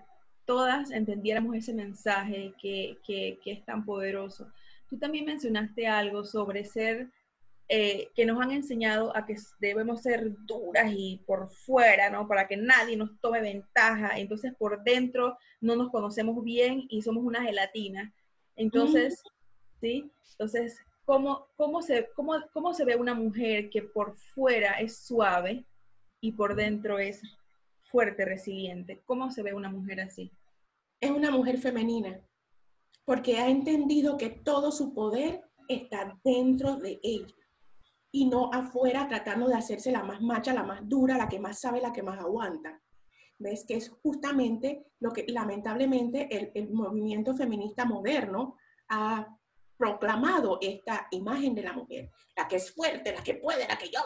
todas 0.44 0.90
entendiéramos 0.90 1.56
ese 1.56 1.72
mensaje 1.72 2.56
que, 2.60 2.98
que, 3.06 3.38
que 3.44 3.52
es 3.52 3.64
tan 3.64 3.86
poderoso 3.86 4.52
Tú 4.90 4.98
también 4.98 5.26
mencionaste 5.26 5.86
algo 5.86 6.24
sobre 6.24 6.66
ser, 6.66 7.12
eh, 7.68 8.10
que 8.16 8.26
nos 8.26 8.42
han 8.42 8.50
enseñado 8.52 9.16
a 9.16 9.28
que 9.28 9.36
debemos 9.60 10.02
ser 10.02 10.34
duras 10.48 10.92
y 10.96 11.22
por 11.28 11.50
fuera, 11.52 12.10
¿no? 12.10 12.28
Para 12.28 12.48
que 12.48 12.58
nadie 12.58 12.98
nos 12.98 13.20
tome 13.20 13.42
ventaja. 13.42 14.18
Entonces 14.18 14.54
por 14.58 14.84
dentro 14.84 15.38
no 15.62 15.76
nos 15.76 15.92
conocemos 15.92 16.44
bien 16.44 16.88
y 16.90 17.04
somos 17.04 17.24
una 17.24 17.44
gelatina. 17.44 18.12
Entonces, 18.56 19.22
¿sí? 19.80 20.12
Entonces, 20.32 20.80
¿cómo, 21.06 21.48
cómo, 21.56 21.84
se, 21.84 22.10
cómo, 22.16 22.34
¿cómo 22.52 22.74
se 22.74 22.84
ve 22.84 22.96
una 22.96 23.14
mujer 23.14 23.70
que 23.70 23.84
por 23.84 24.18
fuera 24.18 24.80
es 24.80 24.98
suave 25.06 25.66
y 26.24 26.32
por 26.32 26.56
dentro 26.56 27.00
es 27.00 27.22
fuerte, 27.84 28.24
resiliente? 28.24 29.04
¿Cómo 29.06 29.30
se 29.30 29.44
ve 29.44 29.54
una 29.54 29.70
mujer 29.70 30.00
así? 30.00 30.32
Es 31.02 31.12
una 31.12 31.32
mujer 31.32 31.58
femenina 31.58 32.18
porque 33.04 33.40
ha 33.40 33.50
entendido 33.50 34.16
que 34.16 34.30
todo 34.30 34.72
su 34.72 34.94
poder 34.94 35.44
está 35.68 36.18
dentro 36.24 36.78
de 36.78 36.98
ella 37.04 37.36
y 38.10 38.26
no 38.26 38.50
afuera 38.54 39.06
tratando 39.10 39.50
de 39.50 39.56
hacerse 39.56 39.92
la 39.92 40.04
más 40.04 40.22
macha, 40.22 40.54
la 40.54 40.64
más 40.64 40.88
dura, 40.88 41.18
la 41.18 41.28
que 41.28 41.42
más 41.42 41.60
sabe, 41.60 41.82
la 41.82 41.92
que 41.92 42.04
más 42.04 42.18
aguanta. 42.20 42.82
¿Ves? 43.38 43.66
Que 43.68 43.76
es 43.76 43.90
justamente 43.90 44.86
lo 45.02 45.12
que 45.12 45.26
lamentablemente 45.28 46.30
el, 46.56 46.72
movimiento 46.72 47.36
feminista 47.36 47.84
moderno 47.84 48.56
ha 48.88 49.28
proclamado 49.76 50.58
esta 50.62 51.08
imagen 51.12 51.54
de 51.54 51.64
la 51.64 51.74
mujer, 51.74 52.12
la 52.38 52.48
que 52.48 52.56
es 52.56 52.74
fuerte, 52.74 53.14
la 53.14 53.22
que 53.22 53.34
puede, 53.34 53.68
la 53.68 53.78
que 53.78 53.90
yo 53.90 54.00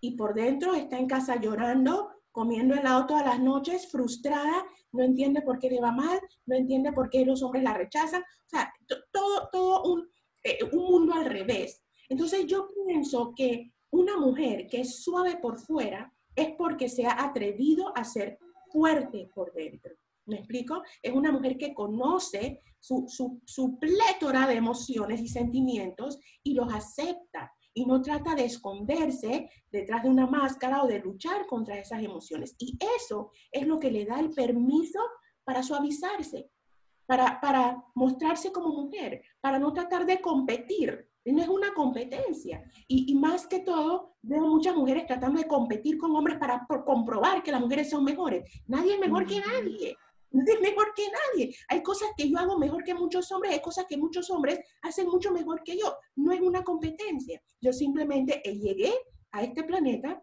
Y 0.00 0.16
por 0.16 0.34
dentro 0.34 0.74
está 0.74 0.98
en 0.98 1.06
casa 1.06 1.40
llorando, 1.40 2.10
comiendo 2.30 2.74
helado 2.74 3.06
todas 3.06 3.24
las 3.24 3.40
noches, 3.40 3.90
frustrada, 3.90 4.64
no 4.92 5.02
entiende 5.02 5.42
por 5.42 5.58
qué 5.58 5.70
le 5.70 5.80
va 5.80 5.92
mal, 5.92 6.20
no 6.46 6.56
entiende 6.56 6.92
por 6.92 7.10
qué 7.10 7.24
los 7.24 7.42
hombres 7.42 7.64
la 7.64 7.74
rechazan, 7.74 8.22
o 8.22 8.48
sea, 8.48 8.72
todo, 9.10 9.48
todo 9.50 9.82
un, 9.92 10.08
eh, 10.44 10.58
un 10.72 10.84
mundo 10.84 11.14
al 11.14 11.24
revés. 11.24 11.82
Entonces 12.08 12.46
yo 12.46 12.68
pienso 12.86 13.32
que 13.34 13.72
una 13.90 14.16
mujer 14.16 14.66
que 14.68 14.82
es 14.82 15.02
suave 15.02 15.36
por 15.36 15.58
fuera 15.58 16.12
es 16.34 16.52
porque 16.56 16.88
se 16.88 17.06
ha 17.06 17.24
atrevido 17.24 17.92
a 17.96 18.04
ser 18.04 18.38
fuerte 18.70 19.28
por 19.34 19.52
dentro. 19.52 19.94
¿Me 20.26 20.36
explico? 20.36 20.82
Es 21.02 21.12
una 21.12 21.32
mujer 21.32 21.56
que 21.56 21.74
conoce 21.74 22.60
su, 22.78 23.06
su, 23.08 23.40
su 23.46 23.78
plétora 23.78 24.46
de 24.46 24.54
emociones 24.54 25.20
y 25.20 25.28
sentimientos 25.28 26.18
y 26.42 26.54
los 26.54 26.72
acepta 26.72 27.50
y 27.78 27.86
no 27.86 28.02
trata 28.02 28.34
de 28.34 28.44
esconderse 28.44 29.48
detrás 29.70 30.02
de 30.02 30.08
una 30.08 30.26
máscara 30.26 30.82
o 30.82 30.88
de 30.88 30.98
luchar 30.98 31.46
contra 31.46 31.78
esas 31.78 32.02
emociones. 32.02 32.56
Y 32.58 32.76
eso 32.96 33.30
es 33.52 33.66
lo 33.66 33.78
que 33.78 33.90
le 33.90 34.04
da 34.04 34.18
el 34.18 34.30
permiso 34.30 34.98
para 35.44 35.62
suavizarse, 35.62 36.50
para, 37.06 37.40
para 37.40 37.84
mostrarse 37.94 38.50
como 38.50 38.70
mujer, 38.70 39.22
para 39.40 39.60
no 39.60 39.72
tratar 39.72 40.06
de 40.06 40.20
competir. 40.20 41.08
No 41.24 41.42
es 41.42 41.48
una 41.48 41.72
competencia. 41.72 42.64
Y, 42.88 43.12
y, 43.12 43.14
más 43.14 43.46
que 43.46 43.60
todo, 43.60 44.16
veo 44.22 44.46
muchas 44.46 44.74
mujeres 44.74 45.06
tratando 45.06 45.40
de 45.40 45.46
competir 45.46 45.98
con 45.98 46.16
hombres 46.16 46.38
para 46.38 46.66
comprobar 46.84 47.42
que 47.42 47.52
las 47.52 47.60
mujeres 47.60 47.90
son 47.90 48.02
mejores. 48.02 48.50
Nadie 48.66 48.94
es 48.94 49.00
mejor 49.00 49.24
que 49.26 49.40
nadie 49.40 49.96
es 50.30 50.60
mejor 50.60 50.92
que 50.94 51.04
nadie. 51.10 51.54
Hay 51.68 51.82
cosas 51.82 52.10
que 52.16 52.28
yo 52.28 52.38
hago 52.38 52.58
mejor 52.58 52.84
que 52.84 52.94
muchos 52.94 53.30
hombres, 53.32 53.52
hay 53.52 53.60
cosas 53.60 53.86
que 53.88 53.96
muchos 53.96 54.30
hombres 54.30 54.60
hacen 54.82 55.06
mucho 55.08 55.32
mejor 55.32 55.62
que 55.62 55.76
yo. 55.78 55.96
No 56.16 56.32
es 56.32 56.40
una 56.40 56.62
competencia. 56.62 57.40
Yo 57.60 57.72
simplemente 57.72 58.40
llegué 58.44 58.92
a 59.32 59.42
este 59.42 59.64
planeta 59.64 60.22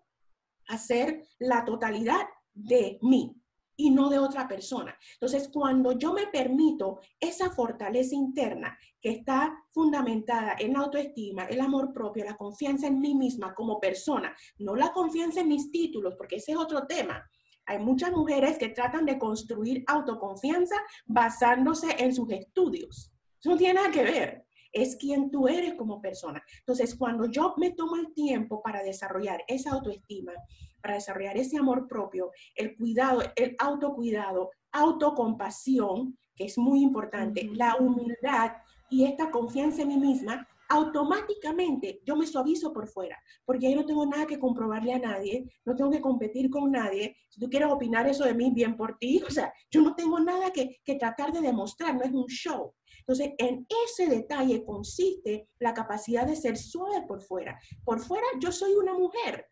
a 0.67 0.77
ser 0.77 1.23
la 1.39 1.63
totalidad 1.63 2.25
de 2.53 2.97
mí 3.01 3.35
y 3.77 3.89
no 3.89 4.09
de 4.09 4.19
otra 4.19 4.47
persona. 4.47 4.97
Entonces, 5.13 5.49
cuando 5.51 5.93
yo 5.93 6.13
me 6.13 6.27
permito 6.27 7.01
esa 7.19 7.49
fortaleza 7.49 8.15
interna 8.15 8.77
que 9.01 9.09
está 9.09 9.53
fundamentada 9.71 10.55
en 10.59 10.73
la 10.73 10.79
autoestima, 10.79 11.45
el 11.45 11.59
amor 11.59 11.93
propio, 11.93 12.23
la 12.23 12.37
confianza 12.37 12.87
en 12.87 12.99
mí 12.99 13.15
misma 13.15 13.53
como 13.53 13.79
persona, 13.79 14.35
no 14.59 14.75
la 14.75 14.93
confianza 14.93 15.41
en 15.41 15.49
mis 15.49 15.71
títulos, 15.71 16.15
porque 16.17 16.37
ese 16.37 16.53
es 16.53 16.57
otro 16.57 16.87
tema, 16.87 17.23
hay 17.65 17.79
muchas 17.79 18.11
mujeres 18.11 18.57
que 18.57 18.69
tratan 18.69 19.05
de 19.05 19.17
construir 19.17 19.83
autoconfianza 19.87 20.75
basándose 21.05 21.95
en 21.97 22.13
sus 22.13 22.29
estudios. 22.31 23.11
Eso 23.39 23.49
no 23.51 23.57
tiene 23.57 23.75
nada 23.75 23.91
que 23.91 24.03
ver. 24.03 24.45
Es 24.71 24.97
quien 24.97 25.31
tú 25.31 25.47
eres 25.47 25.75
como 25.75 26.01
persona. 26.01 26.43
Entonces, 26.59 26.95
cuando 26.95 27.25
yo 27.25 27.53
me 27.57 27.71
tomo 27.71 27.95
el 27.95 28.13
tiempo 28.13 28.61
para 28.61 28.83
desarrollar 28.83 29.43
esa 29.47 29.71
autoestima, 29.71 30.33
para 30.81 30.95
desarrollar 30.95 31.37
ese 31.37 31.57
amor 31.57 31.87
propio, 31.87 32.31
el 32.55 32.75
cuidado, 32.75 33.21
el 33.35 33.55
autocuidado, 33.57 34.51
autocompasión, 34.71 36.17
que 36.35 36.45
es 36.45 36.57
muy 36.57 36.81
importante, 36.81 37.49
la 37.53 37.77
humildad 37.77 38.51
y 38.89 39.05
esta 39.05 39.31
confianza 39.31 39.81
en 39.83 39.87
mí 39.87 39.97
misma, 39.97 40.47
automáticamente 40.75 42.01
yo 42.03 42.15
me 42.15 42.27
suavizo 42.27 42.73
por 42.73 42.87
fuera, 42.87 43.17
porque 43.45 43.67
ahí 43.67 43.75
no 43.75 43.85
tengo 43.85 44.05
nada 44.05 44.25
que 44.25 44.39
comprobarle 44.39 44.93
a 44.93 44.99
nadie, 44.99 45.49
no 45.63 45.75
tengo 45.75 45.89
que 45.89 46.01
competir 46.01 46.49
con 46.49 46.71
nadie. 46.71 47.15
Si 47.29 47.39
tú 47.39 47.49
quieres 47.49 47.69
opinar 47.71 48.07
eso 48.07 48.25
de 48.25 48.33
mí, 48.33 48.51
bien 48.53 48.75
por 48.75 48.97
ti. 48.97 49.21
O 49.25 49.31
sea, 49.31 49.53
yo 49.71 49.81
no 49.81 49.95
tengo 49.95 50.19
nada 50.19 50.51
que, 50.51 50.77
que 50.83 50.95
tratar 50.95 51.31
de 51.31 51.41
demostrar, 51.41 51.95
no 51.95 52.03
es 52.03 52.11
un 52.11 52.25
show. 52.27 52.73
Entonces, 52.99 53.31
en 53.37 53.65
ese 53.85 54.07
detalle 54.07 54.65
consiste 54.65 55.47
la 55.59 55.73
capacidad 55.73 56.25
de 56.27 56.35
ser 56.35 56.57
suave 56.57 57.05
por 57.07 57.21
fuera. 57.21 57.59
Por 57.83 58.01
fuera, 58.01 58.25
yo 58.39 58.51
soy 58.51 58.73
una 58.73 58.93
mujer 58.93 59.45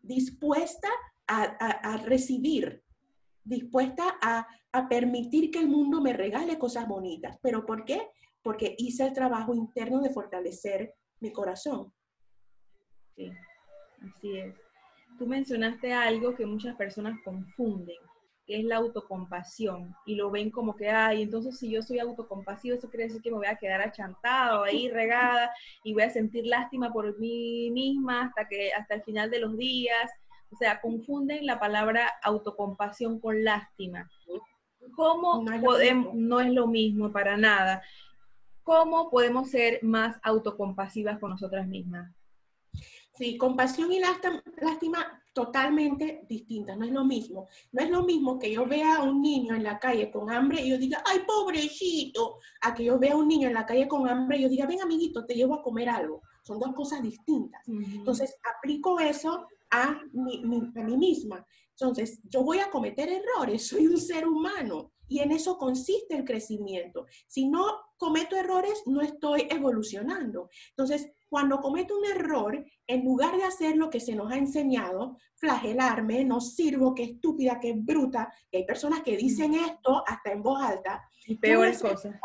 dispuesta 0.00 0.88
a, 1.26 1.42
a, 1.42 1.94
a 1.94 1.96
recibir, 1.98 2.82
dispuesta 3.44 4.18
a, 4.20 4.46
a 4.72 4.88
permitir 4.88 5.50
que 5.50 5.60
el 5.60 5.68
mundo 5.68 6.00
me 6.00 6.12
regale 6.12 6.58
cosas 6.58 6.88
bonitas. 6.88 7.38
¿Pero 7.42 7.64
por 7.64 7.84
qué? 7.84 8.08
Porque 8.44 8.76
hice 8.78 9.06
el 9.06 9.14
trabajo 9.14 9.54
interno 9.54 10.00
de 10.00 10.10
fortalecer 10.10 10.94
mi 11.18 11.32
corazón. 11.32 11.92
Sí, 13.16 13.32
así 14.06 14.36
es. 14.36 14.54
Tú 15.18 15.26
mencionaste 15.26 15.92
algo 15.92 16.34
que 16.34 16.44
muchas 16.44 16.76
personas 16.76 17.18
confunden, 17.24 17.96
que 18.46 18.58
es 18.58 18.64
la 18.64 18.76
autocompasión, 18.76 19.94
y 20.04 20.16
lo 20.16 20.30
ven 20.30 20.50
como 20.50 20.76
que, 20.76 20.90
ay, 20.90 21.22
entonces 21.22 21.58
si 21.58 21.70
yo 21.70 21.80
soy 21.80 22.00
autocompasivo, 22.00 22.76
eso 22.76 22.90
quiere 22.90 23.04
decir 23.04 23.22
que 23.22 23.30
me 23.30 23.38
voy 23.38 23.46
a 23.46 23.56
quedar 23.56 23.80
achantado 23.80 24.64
ahí, 24.64 24.88
regada, 24.92 25.50
y 25.82 25.94
voy 25.94 26.02
a 26.02 26.10
sentir 26.10 26.46
lástima 26.46 26.92
por 26.92 27.18
mí 27.18 27.70
misma 27.70 28.26
hasta, 28.26 28.46
que, 28.46 28.72
hasta 28.72 28.96
el 28.96 29.02
final 29.04 29.30
de 29.30 29.40
los 29.40 29.56
días. 29.56 30.10
O 30.50 30.56
sea, 30.56 30.80
confunden 30.82 31.46
la 31.46 31.58
palabra 31.58 32.12
autocompasión 32.22 33.18
con 33.18 33.42
lástima. 33.42 34.08
¿Cómo 34.94 35.42
no 35.42 35.60
podemos, 35.62 36.14
no 36.14 36.40
es 36.40 36.52
lo 36.52 36.66
mismo 36.66 37.10
para 37.10 37.38
nada? 37.38 37.82
¿Cómo 38.64 39.10
podemos 39.10 39.50
ser 39.50 39.78
más 39.82 40.16
autocompasivas 40.22 41.18
con 41.18 41.30
nosotras 41.30 41.68
mismas? 41.68 42.10
Sí, 43.16 43.36
compasión 43.36 43.92
y 43.92 44.00
lástima 44.00 45.22
totalmente 45.32 46.24
distintas, 46.28 46.76
no 46.76 46.84
es 46.84 46.90
lo 46.90 47.04
mismo. 47.04 47.46
No 47.72 47.82
es 47.82 47.90
lo 47.90 48.02
mismo 48.02 48.38
que 48.38 48.52
yo 48.52 48.66
vea 48.66 48.96
a 48.96 49.02
un 49.02 49.20
niño 49.20 49.54
en 49.54 49.62
la 49.62 49.78
calle 49.78 50.10
con 50.10 50.30
hambre 50.30 50.62
y 50.62 50.70
yo 50.70 50.78
diga, 50.78 51.02
ay, 51.04 51.20
pobrecito, 51.26 52.38
a 52.62 52.74
que 52.74 52.84
yo 52.84 52.98
vea 52.98 53.12
a 53.12 53.16
un 53.16 53.28
niño 53.28 53.48
en 53.48 53.54
la 53.54 53.66
calle 53.66 53.86
con 53.86 54.08
hambre 54.08 54.38
y 54.38 54.42
yo 54.42 54.48
diga, 54.48 54.66
ven, 54.66 54.80
amiguito, 54.80 55.26
te 55.26 55.34
llevo 55.34 55.54
a 55.54 55.62
comer 55.62 55.88
algo. 55.88 56.22
Son 56.42 56.58
dos 56.58 56.72
cosas 56.74 57.02
distintas. 57.02 57.60
Entonces, 57.68 58.36
aplico 58.56 58.98
eso 58.98 59.46
a 59.70 60.00
mí 60.12 60.96
misma. 60.96 61.44
Entonces, 61.70 62.20
yo 62.24 62.42
voy 62.42 62.60
a 62.60 62.70
cometer 62.70 63.08
errores, 63.10 63.66
soy 63.68 63.86
un 63.86 63.98
ser 63.98 64.26
humano 64.26 64.93
y 65.08 65.20
en 65.20 65.32
eso 65.32 65.58
consiste 65.58 66.16
el 66.16 66.24
crecimiento. 66.24 67.06
Si 67.26 67.48
no 67.48 67.64
cometo 67.96 68.36
errores, 68.36 68.82
no 68.86 69.00
estoy 69.00 69.46
evolucionando. 69.50 70.48
Entonces, 70.70 71.10
cuando 71.28 71.60
cometo 71.60 71.98
un 71.98 72.04
error, 72.06 72.64
en 72.86 73.04
lugar 73.04 73.36
de 73.36 73.44
hacer 73.44 73.76
lo 73.76 73.90
que 73.90 74.00
se 74.00 74.14
nos 74.14 74.30
ha 74.30 74.36
enseñado, 74.36 75.16
flagelarme, 75.34 76.24
no 76.24 76.40
sirvo, 76.40 76.94
qué 76.94 77.04
estúpida, 77.04 77.58
qué 77.60 77.74
bruta, 77.76 78.32
y 78.50 78.58
hay 78.58 78.66
personas 78.66 79.02
que 79.02 79.16
dicen 79.16 79.54
esto 79.54 80.02
hasta 80.06 80.32
en 80.32 80.42
voz 80.42 80.62
alta. 80.62 81.08
Y 81.26 81.36
peores 81.36 81.80
cosas. 81.80 82.16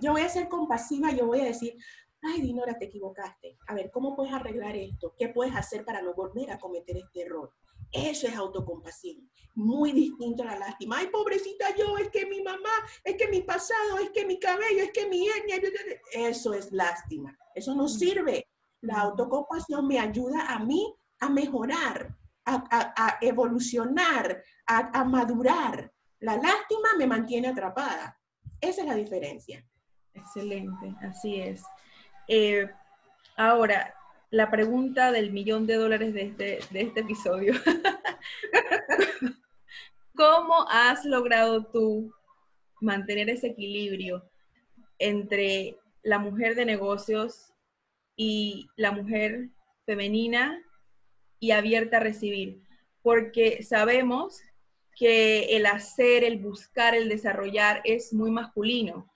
Yo 0.00 0.12
voy 0.12 0.22
a 0.22 0.28
ser 0.28 0.48
compasiva, 0.48 1.12
yo 1.12 1.26
voy 1.26 1.40
a 1.40 1.44
decir, 1.44 1.76
ay, 2.22 2.40
Dinora, 2.40 2.78
te 2.78 2.86
equivocaste. 2.86 3.58
A 3.68 3.74
ver, 3.74 3.90
¿cómo 3.90 4.16
puedes 4.16 4.32
arreglar 4.32 4.76
esto? 4.76 5.14
¿Qué 5.16 5.28
puedes 5.28 5.54
hacer 5.54 5.84
para 5.84 6.02
no 6.02 6.14
volver 6.14 6.50
a 6.50 6.58
cometer 6.58 6.96
este 6.96 7.22
error? 7.22 7.52
Eso 7.92 8.26
es 8.26 8.34
autocompasión, 8.34 9.30
muy 9.54 9.92
distinto 9.92 10.42
a 10.42 10.46
la 10.46 10.58
lástima. 10.58 10.96
Ay, 10.98 11.08
pobrecita 11.08 11.74
yo, 11.76 11.98
es 11.98 12.08
que 12.08 12.24
mi 12.24 12.42
mamá, 12.42 12.70
es 13.04 13.16
que 13.16 13.28
mi 13.28 13.42
pasado, 13.42 13.98
es 14.02 14.10
que 14.10 14.24
mi 14.24 14.38
cabello, 14.38 14.82
es 14.82 14.92
que 14.92 15.06
mi 15.06 15.28
etnia. 15.28 15.60
Eso 16.12 16.54
es 16.54 16.72
lástima. 16.72 17.36
Eso 17.54 17.74
no 17.74 17.88
sirve. 17.88 18.48
La 18.80 19.00
autocompasión 19.00 19.86
me 19.86 20.00
ayuda 20.00 20.46
a 20.48 20.58
mí 20.58 20.94
a 21.20 21.28
mejorar, 21.28 22.16
a, 22.46 23.18
evolucionar, 23.20 24.42
a, 24.66 25.04
madurar. 25.04 25.92
La 26.20 26.36
lástima 26.36 26.88
me 26.96 27.06
mantiene 27.06 27.48
atrapada. 27.48 28.18
Esa 28.60 28.80
es 28.80 28.88
la 28.88 28.94
diferencia. 28.94 29.64
Excelente, 30.14 30.94
así 31.02 31.40
es. 31.40 31.62
Eh, 32.26 32.68
ahora, 33.36 33.94
la 34.32 34.50
pregunta 34.50 35.12
del 35.12 35.30
millón 35.30 35.66
de 35.66 35.74
dólares 35.74 36.14
de 36.14 36.22
este, 36.22 36.60
de 36.70 36.80
este 36.80 37.00
episodio. 37.00 37.52
¿Cómo 40.16 40.66
has 40.70 41.04
logrado 41.04 41.66
tú 41.66 42.14
mantener 42.80 43.28
ese 43.28 43.48
equilibrio 43.48 44.24
entre 44.98 45.76
la 46.02 46.18
mujer 46.18 46.54
de 46.54 46.64
negocios 46.64 47.52
y 48.16 48.70
la 48.76 48.90
mujer 48.90 49.50
femenina 49.84 50.58
y 51.38 51.50
abierta 51.50 51.98
a 51.98 52.00
recibir? 52.00 52.62
Porque 53.02 53.62
sabemos 53.62 54.40
que 54.96 55.56
el 55.56 55.66
hacer, 55.66 56.24
el 56.24 56.38
buscar, 56.38 56.94
el 56.94 57.10
desarrollar 57.10 57.82
es 57.84 58.14
muy 58.14 58.30
masculino 58.30 59.11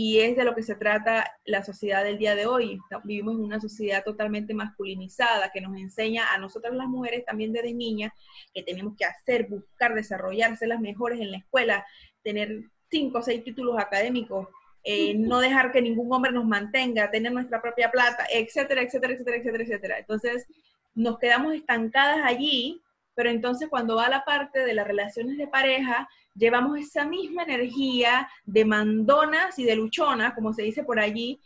y 0.00 0.20
es 0.20 0.36
de 0.36 0.44
lo 0.44 0.54
que 0.54 0.62
se 0.62 0.76
trata 0.76 1.28
la 1.44 1.64
sociedad 1.64 2.04
del 2.04 2.18
día 2.18 2.36
de 2.36 2.46
hoy. 2.46 2.78
Vivimos 3.02 3.34
en 3.34 3.40
una 3.40 3.60
sociedad 3.60 4.04
totalmente 4.04 4.54
masculinizada 4.54 5.50
que 5.52 5.60
nos 5.60 5.76
enseña 5.76 6.32
a 6.32 6.38
nosotras 6.38 6.72
las 6.72 6.86
mujeres 6.86 7.24
también 7.24 7.52
desde 7.52 7.74
niñas 7.74 8.12
que 8.54 8.62
tenemos 8.62 8.94
que 8.96 9.04
hacer, 9.04 9.48
buscar, 9.48 9.96
desarrollarse 9.96 10.68
las 10.68 10.78
mejores 10.78 11.20
en 11.20 11.32
la 11.32 11.38
escuela, 11.38 11.84
tener 12.22 12.62
cinco 12.88 13.18
o 13.18 13.22
seis 13.22 13.42
títulos 13.42 13.76
académicos, 13.76 14.46
eh, 14.84 15.14
no 15.14 15.40
dejar 15.40 15.72
que 15.72 15.82
ningún 15.82 16.12
hombre 16.12 16.30
nos 16.30 16.44
mantenga, 16.44 17.10
tener 17.10 17.32
nuestra 17.32 17.60
propia 17.60 17.90
plata, 17.90 18.24
etcétera, 18.32 18.82
etcétera, 18.82 19.14
etcétera, 19.14 19.36
etcétera, 19.38 19.64
etcétera. 19.64 19.98
Entonces, 19.98 20.46
nos 20.94 21.18
quedamos 21.18 21.56
estancadas 21.56 22.20
allí, 22.22 22.80
pero 23.16 23.30
entonces 23.30 23.68
cuando 23.68 23.96
va 23.96 24.08
la 24.08 24.24
parte 24.24 24.64
de 24.64 24.74
las 24.74 24.86
relaciones 24.86 25.38
de 25.38 25.48
pareja, 25.48 26.08
llevamos 26.38 26.78
esa 26.78 27.04
misma 27.04 27.42
energía 27.42 28.28
de 28.44 28.64
mandonas 28.64 29.58
y 29.58 29.64
de 29.64 29.76
luchonas, 29.76 30.34
como 30.34 30.52
se 30.52 30.62
dice 30.62 30.84
por 30.84 30.98
allí, 30.98 31.40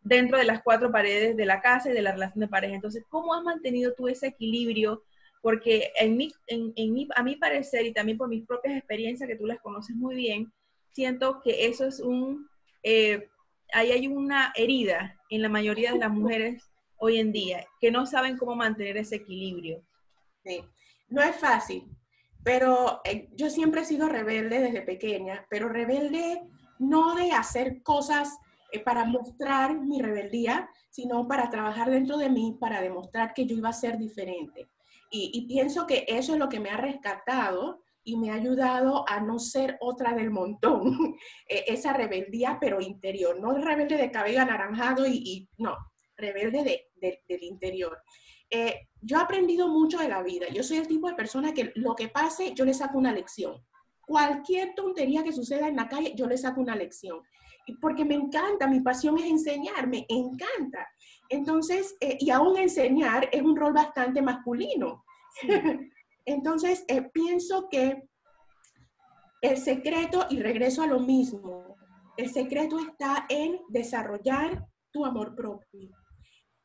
dentro 0.00 0.38
de 0.38 0.44
las 0.44 0.62
cuatro 0.62 0.90
paredes 0.90 1.36
de 1.36 1.44
la 1.44 1.60
casa 1.60 1.90
y 1.90 1.92
de 1.92 2.02
la 2.02 2.12
relación 2.12 2.40
de 2.40 2.48
pareja. 2.48 2.74
Entonces, 2.74 3.04
¿cómo 3.08 3.34
has 3.34 3.42
mantenido 3.42 3.92
tú 3.94 4.08
ese 4.08 4.28
equilibrio? 4.28 5.02
Porque 5.42 5.92
en 5.98 6.16
mi, 6.16 6.32
a 7.14 7.22
mi 7.22 7.36
parecer 7.36 7.86
y 7.86 7.92
también 7.92 8.18
por 8.18 8.28
mis 8.28 8.46
propias 8.46 8.76
experiencias, 8.76 9.28
que 9.28 9.36
tú 9.36 9.46
las 9.46 9.60
conoces 9.60 9.94
muy 9.94 10.14
bien, 10.14 10.52
siento 10.92 11.40
que 11.42 11.66
eso 11.66 11.86
es 11.86 12.00
un, 12.00 12.48
eh, 12.82 13.28
ahí 13.72 13.92
hay 13.92 14.08
una 14.08 14.52
herida 14.56 15.16
en 15.30 15.42
la 15.42 15.48
mayoría 15.48 15.92
de 15.92 15.98
las 15.98 16.10
mujeres 16.10 16.62
hoy 16.96 17.18
en 17.18 17.32
día, 17.32 17.66
que 17.80 17.90
no 17.90 18.06
saben 18.06 18.36
cómo 18.36 18.56
mantener 18.56 18.96
ese 18.96 19.16
equilibrio. 19.16 19.82
Sí, 20.44 20.64
no 21.08 21.22
es 21.22 21.36
fácil, 21.36 21.84
pero 22.48 23.02
eh, 23.04 23.28
yo 23.36 23.50
siempre 23.50 23.82
he 23.82 23.84
sido 23.84 24.08
rebelde 24.08 24.58
desde 24.60 24.80
pequeña, 24.80 25.46
pero 25.50 25.68
rebelde 25.68 26.40
no 26.78 27.14
de 27.14 27.30
hacer 27.30 27.82
cosas 27.82 28.38
eh, 28.72 28.80
para 28.80 29.04
mostrar 29.04 29.78
mi 29.78 30.00
rebeldía, 30.00 30.66
sino 30.88 31.28
para 31.28 31.50
trabajar 31.50 31.90
dentro 31.90 32.16
de 32.16 32.30
mí, 32.30 32.56
para 32.58 32.80
demostrar 32.80 33.34
que 33.34 33.44
yo 33.44 33.54
iba 33.54 33.68
a 33.68 33.74
ser 33.74 33.98
diferente. 33.98 34.66
Y, 35.10 35.46
pienso 35.46 35.86
que 35.86 36.06
eso 36.08 36.32
es 36.32 36.38
lo 36.38 36.48
que 36.48 36.58
me 36.58 36.70
ha 36.70 36.78
rescatado 36.78 37.82
y 38.02 38.16
me 38.16 38.30
ha 38.30 38.36
ayudado 38.36 39.04
a 39.06 39.20
no 39.20 39.38
ser 39.38 39.76
otra 39.80 40.14
del 40.14 40.30
montón, 40.30 41.16
e, 41.48 41.64
esa 41.66 41.92
rebeldía 41.92 42.56
pero 42.58 42.80
interior, 42.80 43.38
no 43.38 43.52
rebelde 43.58 43.98
de 43.98 44.10
cabello 44.10 44.40
anaranjado 44.40 45.06
y, 45.06 45.50
no, 45.58 45.76
rebelde 46.16 46.86
del 46.96 47.42
interior. 47.42 47.98
Eh, 48.50 48.88
yo 49.00 49.18
he 49.18 49.20
aprendido 49.20 49.68
mucho 49.68 49.98
de 49.98 50.08
la 50.08 50.22
vida. 50.22 50.46
Yo 50.52 50.62
soy 50.62 50.78
el 50.78 50.88
tipo 50.88 51.08
de 51.08 51.14
persona 51.14 51.52
que 51.52 51.72
lo 51.76 51.94
que 51.94 52.08
pase, 52.08 52.52
yo 52.54 52.64
le 52.64 52.74
saco 52.74 52.98
una 52.98 53.12
lección. 53.12 53.64
Cualquier 54.06 54.74
tontería 54.74 55.22
que 55.22 55.32
suceda 55.32 55.68
en 55.68 55.76
la 55.76 55.88
calle, 55.88 56.14
yo 56.16 56.26
le 56.26 56.38
saco 56.38 56.60
una 56.60 56.74
lección. 56.74 57.20
Porque 57.80 58.04
me 58.04 58.14
encanta, 58.14 58.66
mi 58.66 58.80
pasión 58.80 59.18
es 59.18 59.24
enseñar, 59.24 59.86
me 59.86 60.06
encanta. 60.08 60.88
Entonces, 61.28 61.96
eh, 62.00 62.16
y 62.18 62.30
aún 62.30 62.56
enseñar 62.56 63.28
es 63.30 63.42
un 63.42 63.56
rol 63.56 63.74
bastante 63.74 64.22
masculino. 64.22 65.04
Entonces, 66.24 66.84
eh, 66.88 67.02
pienso 67.12 67.68
que 67.70 68.08
el 69.42 69.56
secreto, 69.58 70.26
y 70.30 70.40
regreso 70.40 70.82
a 70.82 70.86
lo 70.86 71.00
mismo, 71.00 71.76
el 72.16 72.30
secreto 72.30 72.78
está 72.78 73.26
en 73.28 73.60
desarrollar 73.68 74.66
tu 74.90 75.04
amor 75.04 75.34
propio 75.36 75.90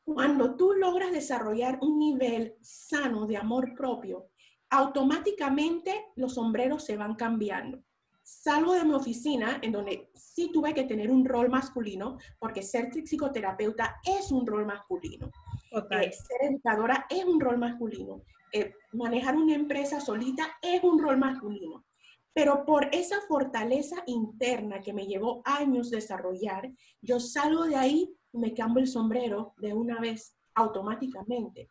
cuando 0.04 0.54
tú 0.54 0.74
logras 0.74 1.12
desarrollar 1.12 1.78
un 1.80 1.98
nivel 1.98 2.56
sano 2.60 3.26
de 3.26 3.38
amor 3.38 3.74
propio, 3.74 4.28
automáticamente 4.70 6.06
los 6.16 6.34
sombreros 6.34 6.84
se 6.84 6.96
van 6.96 7.14
cambiando. 7.14 7.82
Salgo 8.22 8.74
de 8.74 8.84
mi 8.84 8.94
oficina 8.94 9.58
en 9.62 9.72
donde 9.72 10.10
sí 10.14 10.50
tuve 10.52 10.74
que 10.74 10.84
tener 10.84 11.10
un 11.10 11.24
rol 11.24 11.48
masculino, 11.48 12.18
porque 12.38 12.62
ser 12.62 12.90
psicoterapeuta 12.90 14.00
es 14.04 14.30
un 14.30 14.46
rol 14.46 14.66
masculino. 14.66 15.30
Eh, 15.72 16.12
ser 16.12 16.50
educadora 16.50 17.06
es 17.10 17.24
un 17.24 17.40
rol 17.40 17.58
masculino. 17.58 18.22
Eh, 18.52 18.72
manejar 18.92 19.36
una 19.36 19.54
empresa 19.54 20.00
solita 20.00 20.58
es 20.62 20.82
un 20.84 20.98
rol 20.98 21.18
masculino. 21.18 21.84
Pero 22.32 22.64
por 22.64 22.88
esa 22.92 23.20
fortaleza 23.28 24.02
interna 24.06 24.80
que 24.80 24.92
me 24.92 25.06
llevó 25.06 25.42
años 25.44 25.90
desarrollar, 25.90 26.70
yo 27.00 27.20
salgo 27.20 27.64
de 27.64 27.76
ahí 27.76 28.16
me 28.34 28.54
cambio 28.54 28.82
el 28.82 28.88
sombrero 28.88 29.54
de 29.58 29.72
una 29.72 30.00
vez 30.00 30.36
automáticamente. 30.54 31.68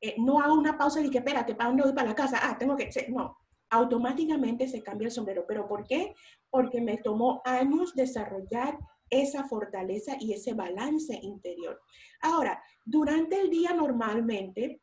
Eh, 0.00 0.14
no 0.18 0.40
hago 0.40 0.54
una 0.54 0.78
pausa 0.78 1.00
y 1.00 1.10
que 1.10 1.18
espérate, 1.18 1.54
¿para 1.54 1.68
dónde 1.68 1.82
voy 1.82 1.92
para 1.92 2.08
la 2.08 2.14
casa? 2.14 2.38
Ah, 2.42 2.56
tengo 2.58 2.76
que... 2.76 2.90
No, 3.08 3.36
automáticamente 3.70 4.66
se 4.68 4.82
cambia 4.82 5.06
el 5.06 5.12
sombrero. 5.12 5.44
¿Pero 5.46 5.66
por 5.68 5.86
qué? 5.86 6.14
Porque 6.50 6.80
me 6.80 6.98
tomó 6.98 7.40
años 7.44 7.94
desarrollar 7.94 8.78
esa 9.08 9.44
fortaleza 9.44 10.16
y 10.20 10.32
ese 10.32 10.54
balance 10.54 11.18
interior. 11.22 11.80
Ahora, 12.22 12.62
durante 12.84 13.40
el 13.40 13.50
día 13.50 13.74
normalmente, 13.74 14.80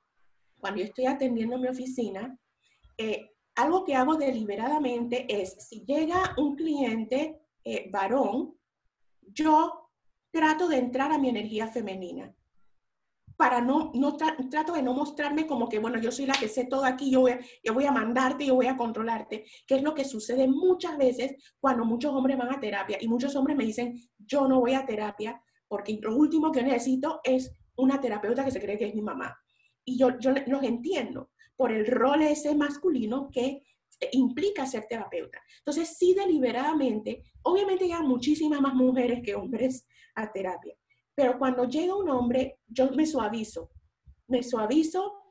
cuando 0.60 0.80
yo 0.80 0.86
estoy 0.86 1.06
atendiendo 1.06 1.58
mi 1.58 1.68
oficina, 1.68 2.38
eh, 2.98 3.32
algo 3.56 3.84
que 3.84 3.96
hago 3.96 4.16
deliberadamente 4.16 5.26
es, 5.30 5.68
si 5.68 5.84
llega 5.86 6.36
un 6.38 6.56
cliente 6.56 7.40
eh, 7.64 7.90
varón, 7.92 8.56
yo 9.22 9.87
trato 10.32 10.68
de 10.68 10.78
entrar 10.78 11.12
a 11.12 11.18
mi 11.18 11.30
energía 11.30 11.68
femenina 11.68 12.34
para 13.38 13.62
no, 13.62 13.92
no 13.94 14.18
trato 14.18 14.74
de 14.74 14.82
no 14.82 14.94
mostrarme 14.94 15.46
como 15.46 15.70
que, 15.70 15.78
bueno, 15.78 16.00
yo 16.00 16.12
soy 16.12 16.26
la 16.26 16.34
que 16.34 16.48
sé 16.48 16.66
todo 16.66 16.84
aquí, 16.86 17.12
yo 17.12 17.22
voy, 17.22 17.32
a, 17.34 17.40
yo 17.64 17.74
voy 17.74 17.86
a 17.86 17.92
mandarte, 17.92 18.48
yo 18.48 18.56
voy 18.56 18.66
a 18.66 18.76
controlarte, 18.76 19.46
que 19.68 19.76
es 19.76 19.84
lo 19.84 19.94
que 19.94 20.06
sucede 20.06 20.48
muchas 20.48 20.98
veces 20.98 21.36
cuando 21.60 21.86
muchos 21.86 22.14
hombres 22.14 22.38
van 22.38 22.52
a 22.52 22.60
terapia 22.60 22.98
y 23.00 23.08
muchos 23.08 23.36
hombres 23.36 23.56
me 23.56 23.64
dicen, 23.64 24.02
yo 24.18 24.48
no 24.48 24.60
voy 24.60 24.74
a 24.74 24.88
terapia 24.88 25.40
porque 25.68 26.00
lo 26.02 26.16
último 26.16 26.52
que 26.52 26.64
necesito 26.64 27.20
es 27.24 27.52
una 27.76 28.02
terapeuta 28.02 28.44
que 28.44 28.52
se 28.52 28.60
cree 28.60 28.78
que 28.78 28.88
es 28.88 28.96
mi 28.96 29.04
mamá. 29.04 29.38
Y 29.86 30.00
yo, 30.00 30.18
yo 30.18 30.32
los 30.48 30.64
entiendo 30.64 31.30
por 31.56 31.72
el 31.72 31.86
rol 31.86 32.24
ese 32.24 32.56
masculino 32.56 33.30
que 33.32 33.62
implica 34.12 34.66
ser 34.66 34.86
terapeuta. 34.88 35.40
Entonces, 35.60 35.96
sí, 35.98 36.14
deliberadamente, 36.14 37.24
obviamente 37.44 37.86
llegan 37.86 38.08
muchísimas 38.08 38.62
más 38.62 38.74
mujeres 38.74 39.22
que 39.24 39.36
hombres 39.36 39.88
a 40.18 40.32
terapia, 40.32 40.76
pero 41.16 41.38
cuando 41.40 41.66
llega 41.66 41.96
un 41.96 42.10
hombre, 42.10 42.60
yo 42.68 42.92
me 42.92 43.06
suavizo, 43.06 43.72
me 44.28 44.44
suavizo 44.44 45.28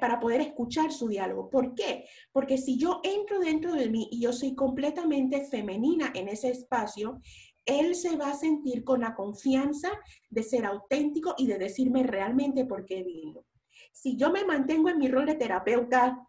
para 0.00 0.20
poder 0.20 0.40
escuchar 0.40 0.92
su 0.92 1.08
diálogo. 1.08 1.50
¿Por 1.50 1.74
qué? 1.74 2.04
Porque 2.32 2.58
si 2.58 2.78
yo 2.78 3.00
entro 3.02 3.40
dentro 3.40 3.72
de 3.72 3.90
mí 3.90 4.08
y 4.10 4.20
yo 4.20 4.32
soy 4.32 4.54
completamente 4.54 5.44
femenina 5.46 6.12
en 6.14 6.28
ese 6.28 6.50
espacio, 6.50 7.20
él 7.64 7.94
se 7.94 8.16
va 8.16 8.30
a 8.30 8.34
sentir 8.34 8.84
con 8.84 9.00
la 9.00 9.14
confianza 9.14 9.90
de 10.30 10.42
ser 10.42 10.64
auténtico 10.64 11.34
y 11.36 11.46
de 11.46 11.58
decirme 11.58 12.04
realmente 12.04 12.64
por 12.64 12.86
qué 12.86 13.02
vino. 13.02 13.44
Si 13.92 14.16
yo 14.16 14.30
me 14.30 14.44
mantengo 14.44 14.88
en 14.88 14.98
mi 14.98 15.08
rol 15.08 15.26
de 15.26 15.34
terapeuta, 15.34 16.24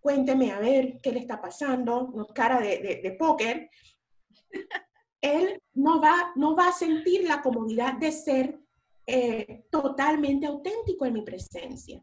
cuénteme 0.00 0.52
a 0.52 0.58
ver 0.58 0.98
qué 1.02 1.12
le 1.12 1.20
está 1.20 1.40
pasando, 1.40 2.10
cara 2.34 2.60
de, 2.60 3.00
de 3.02 3.16
póker, 3.18 3.68
él 5.26 5.62
no 5.74 6.00
va, 6.00 6.32
no 6.36 6.54
va 6.54 6.68
a 6.68 6.72
sentir 6.72 7.24
la 7.24 7.42
comodidad 7.42 7.94
de 7.94 8.12
ser 8.12 8.58
eh, 9.06 9.64
totalmente 9.70 10.46
auténtico 10.46 11.04
en 11.06 11.12
mi 11.14 11.22
presencia. 11.22 12.02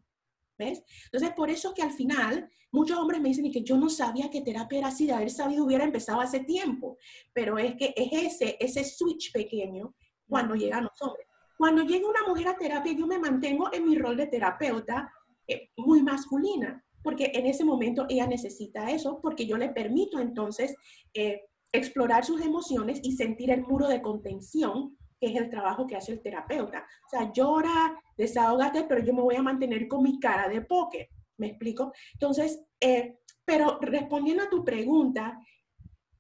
¿Ves? 0.58 0.84
Entonces, 1.06 1.32
por 1.36 1.50
eso 1.50 1.74
que 1.74 1.82
al 1.82 1.92
final 1.92 2.48
muchos 2.72 2.98
hombres 2.98 3.20
me 3.20 3.30
dicen 3.30 3.52
que 3.52 3.64
yo 3.64 3.76
no 3.76 3.90
sabía 3.90 4.30
que 4.30 4.42
terapia 4.42 4.80
era 4.80 4.88
así, 4.90 5.08
de 5.08 5.14
haber 5.14 5.32
sabido 5.32 5.66
hubiera 5.66 5.84
empezado 5.84 6.22
hace 6.22 6.42
tiempo, 6.42 6.98
pero 7.34 7.58
es 7.58 7.76
que 7.76 7.94
es 7.96 8.12
ese, 8.12 8.58
ese 8.60 8.84
switch 8.84 9.32
pequeño 9.32 9.96
cuando 10.28 10.54
llegan 10.56 10.84
los 10.84 11.02
hombres. 11.02 11.28
Cuando 11.58 11.84
llega 11.84 12.08
una 12.08 12.28
mujer 12.28 12.50
a 12.50 12.58
terapia, 12.58 12.94
yo 12.94 13.08
me 13.08 13.18
mantengo 13.18 13.74
en 13.74 13.86
mi 13.86 13.96
rol 13.96 14.18
de 14.18 14.28
terapeuta 14.28 15.12
eh, 15.48 15.70
muy 15.78 16.04
masculina, 16.04 16.84
porque 17.02 17.32
en 17.34 17.48
ese 17.48 17.64
momento 17.64 18.06
ella 18.10 18.28
necesita 18.28 18.90
eso, 18.92 19.20
porque 19.22 19.46
yo 19.46 19.58
le 19.58 19.70
permito 19.70 20.20
entonces 20.20 20.76
eh, 21.14 21.42
explorar 21.74 22.24
sus 22.24 22.42
emociones 22.42 23.00
y 23.04 23.14
sentir 23.14 23.52
el 23.52 23.64
muro 23.64 23.88
de 23.88 24.02
contención, 24.02 24.96
que 25.20 25.28
es 25.28 25.36
el 25.36 25.50
trabajo 25.50 25.88
que 25.88 25.96
hace 25.96 26.14
el 26.14 26.22
terapeuta. 26.22 26.86
O 27.08 27.10
sea, 27.10 27.34
llora, 27.34 28.00
desahógate, 28.16 28.84
pero 28.84 29.04
yo 29.04 29.14
me 29.14 29.22
voy 29.22 29.36
a 29.36 29.42
mantener 29.42 29.88
con 29.88 30.04
mi 30.04 30.20
cara 30.20 30.48
de 30.48 30.62
póker. 30.62 31.10
¿Me 31.38 31.48
explico? 31.48 31.92
Entonces, 32.14 32.64
eh, 32.80 33.18
pero 33.44 33.80
respondiendo 33.82 34.44
a 34.44 34.50
tu 34.50 34.64
pregunta, 34.64 35.40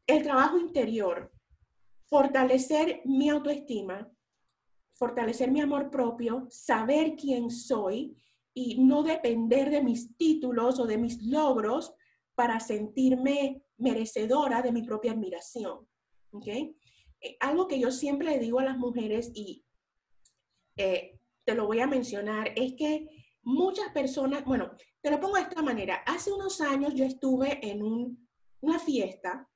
el 0.08 0.24
trabajo 0.24 0.58
interior, 0.58 1.32
fortalecer 2.08 3.02
mi 3.06 3.30
autoestima, 3.30 4.12
fortalecer 4.96 5.52
mi 5.52 5.62
amor 5.62 5.90
propio, 5.90 6.48
saber 6.50 7.16
quién 7.16 7.50
soy 7.52 8.18
y 8.54 8.84
no 8.84 9.04
depender 9.04 9.70
de 9.70 9.84
mis 9.84 10.16
títulos 10.18 10.80
o 10.80 10.86
de 10.86 10.98
mis 10.98 11.22
logros 11.24 11.94
para 12.36 12.60
sentirme 12.60 13.64
merecedora 13.84 14.62
de 14.62 14.72
mi 14.72 14.84
propia 14.84 15.12
admiración. 15.12 15.88
¿okay? 16.32 16.76
Eh, 17.22 17.38
algo 17.40 17.68
que 17.68 17.80
yo 17.80 17.92
siempre 17.92 18.32
le 18.32 18.40
digo 18.40 18.60
a 18.60 18.66
las 18.66 18.78
mujeres 18.78 19.32
y 19.34 19.64
eh, 20.78 21.20
te 21.46 21.56
lo 21.56 21.68
voy 21.68 21.80
a 21.80 21.88
mencionar 21.88 22.52
es 22.56 22.74
que 22.74 23.08
muchas 23.44 23.90
personas, 23.90 24.44
bueno, 24.46 24.72
te 25.02 25.12
lo 25.12 25.20
pongo 25.20 25.36
de 25.36 25.44
esta 25.44 25.62
manera. 25.62 26.04
Hace 26.06 26.32
unos 26.32 26.62
años 26.62 26.94
yo 26.96 27.06
estuve 27.06 27.60
en 27.70 27.84
una 28.62 28.80
fiesta 28.80 29.50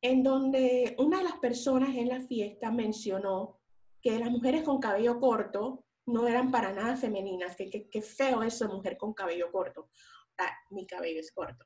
en 0.00 0.22
donde 0.22 0.96
una 0.98 1.18
de 1.18 1.24
las 1.24 1.38
personas 1.38 1.90
en 1.96 2.08
la 2.08 2.20
fiesta 2.20 2.70
mencionó 2.70 3.60
que 4.00 4.18
las 4.18 4.30
mujeres 4.30 4.62
con 4.62 4.80
cabello 4.80 5.20
corto 5.20 5.84
no 6.06 6.26
eran 6.26 6.50
para 6.50 6.72
nada 6.72 6.96
femeninas, 6.96 7.54
que, 7.56 7.88
que, 7.88 8.02
feo 8.02 8.42
eso, 8.42 8.68
mujer 8.68 8.96
con 8.96 9.14
cabello 9.14 9.52
corto. 9.52 9.90
Ah, 10.38 10.52
mi 10.70 10.86
cabello 10.86 11.20
es 11.20 11.30
corto, 11.32 11.64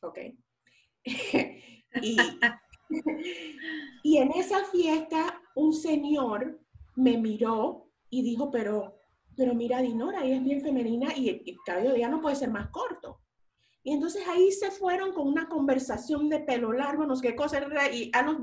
¿ok? 0.00 0.18
Y, 4.02 4.16
en 4.16 4.32
esa 4.32 4.64
fiesta 4.64 5.40
un 5.54 5.72
señor 5.72 6.60
me 6.96 7.16
miró 7.16 7.90
y 8.10 8.22
dijo, 8.22 8.50
pero, 8.50 8.98
pero 9.36 9.54
mira, 9.54 9.80
Dinora, 9.80 10.24
ella 10.24 10.36
es 10.36 10.44
bien 10.44 10.60
femenina 10.60 11.16
y 11.16 11.28
el, 11.28 11.42
cabello 11.64 11.90
de 11.90 11.98
ella 11.98 12.08
no 12.08 12.20
puede 12.20 12.36
ser 12.36 12.50
más 12.50 12.70
corto. 12.70 13.20
Y 13.82 13.92
entonces 13.92 14.26
ahí 14.26 14.50
se 14.50 14.70
fueron 14.70 15.12
con 15.12 15.28
una 15.28 15.48
conversación 15.48 16.28
de 16.28 16.40
pelo 16.40 16.72
largo, 16.72 17.06
no 17.06 17.14
sé 17.14 17.28
qué 17.28 17.36
cosa, 17.36 17.60
y 17.92 18.10
a 18.12 18.22
los 18.22 18.38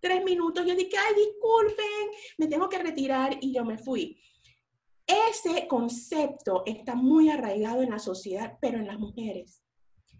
tres 0.00 0.22
minutos 0.24 0.64
yo 0.64 0.76
dije, 0.76 0.96
ay, 0.96 1.14
disculpen, 1.16 2.10
me 2.38 2.46
tengo 2.46 2.68
que 2.68 2.78
retirar 2.78 3.36
y 3.40 3.52
yo 3.52 3.64
me 3.64 3.78
fui. 3.78 4.20
Ese 5.06 5.66
concepto 5.66 6.62
está 6.66 6.94
muy 6.94 7.28
arraigado 7.30 7.82
en 7.82 7.90
la 7.90 7.98
sociedad, 7.98 8.58
pero 8.60 8.78
en 8.78 8.86
las 8.86 8.98
mujeres. 8.98 9.65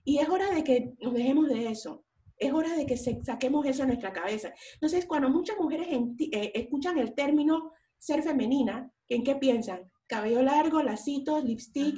Y 0.06 0.18
es 0.18 0.28
hora 0.28 0.48
de 0.52 0.62
que 0.62 0.94
nos 1.00 1.12
dejemos 1.14 1.48
de 1.48 1.66
eso. 1.66 2.04
Es 2.38 2.52
hora 2.52 2.76
de 2.76 2.86
que 2.86 2.96
saquemos 2.96 3.66
eso 3.66 3.82
de 3.82 3.88
nuestra 3.88 4.12
cabeza. 4.12 4.54
Entonces, 4.74 5.04
cuando 5.04 5.28
muchas 5.28 5.58
mujeres 5.58 5.88
eh, 5.90 6.52
escuchan 6.54 6.96
el 6.98 7.12
término 7.12 7.72
ser 7.98 8.22
femenina, 8.22 8.88
¿en 9.08 9.24
qué 9.24 9.34
piensan? 9.34 9.90
Cabello 10.06 10.42
largo, 10.42 10.80
lacitos, 10.80 11.42
lipstick, 11.42 11.96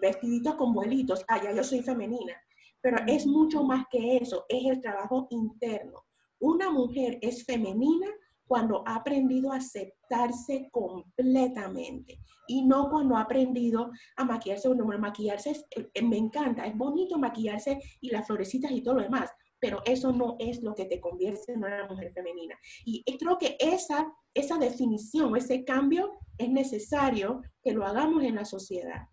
vestiditos 0.00 0.54
con 0.54 0.72
vuelitos. 0.72 1.24
Ah, 1.26 1.42
ya 1.42 1.52
yo 1.52 1.64
soy 1.64 1.82
femenina. 1.82 2.40
Pero 2.80 2.98
es 3.08 3.26
mucho 3.26 3.64
más 3.64 3.86
que 3.90 4.18
eso, 4.18 4.46
es 4.48 4.64
el 4.66 4.80
trabajo 4.80 5.26
interno. 5.30 6.04
Una 6.38 6.70
mujer 6.70 7.18
es 7.20 7.44
femenina 7.44 8.06
cuando 8.46 8.82
ha 8.86 8.96
aprendido 8.96 9.52
a 9.52 9.56
aceptarse 9.56 10.68
completamente 10.70 12.18
y 12.46 12.62
no 12.62 12.90
cuando 12.90 13.16
ha 13.16 13.22
aprendido 13.22 13.90
a 14.16 14.24
maquillarse. 14.24 14.68
Bueno, 14.68 14.98
maquillarse 14.98 15.64
eh, 15.70 16.02
me 16.02 16.18
encanta, 16.18 16.66
es 16.66 16.76
bonito 16.76 17.18
maquillarse 17.18 17.78
y 18.00 18.10
las 18.10 18.26
florecitas 18.26 18.70
y 18.70 18.82
todo 18.82 18.96
lo 18.96 19.02
demás, 19.02 19.30
pero 19.58 19.82
eso 19.86 20.12
no 20.12 20.36
es 20.38 20.62
lo 20.62 20.74
que 20.74 20.84
te 20.84 21.00
convierte 21.00 21.52
en 21.52 21.64
una 21.64 21.86
mujer 21.88 22.12
femenina. 22.12 22.58
Y 22.84 23.02
creo 23.18 23.38
que 23.38 23.56
esa, 23.58 24.12
esa 24.34 24.58
definición, 24.58 25.36
ese 25.36 25.64
cambio 25.64 26.18
es 26.36 26.50
necesario 26.50 27.42
que 27.62 27.72
lo 27.72 27.86
hagamos 27.86 28.22
en 28.24 28.34
la 28.34 28.44
sociedad. 28.44 29.08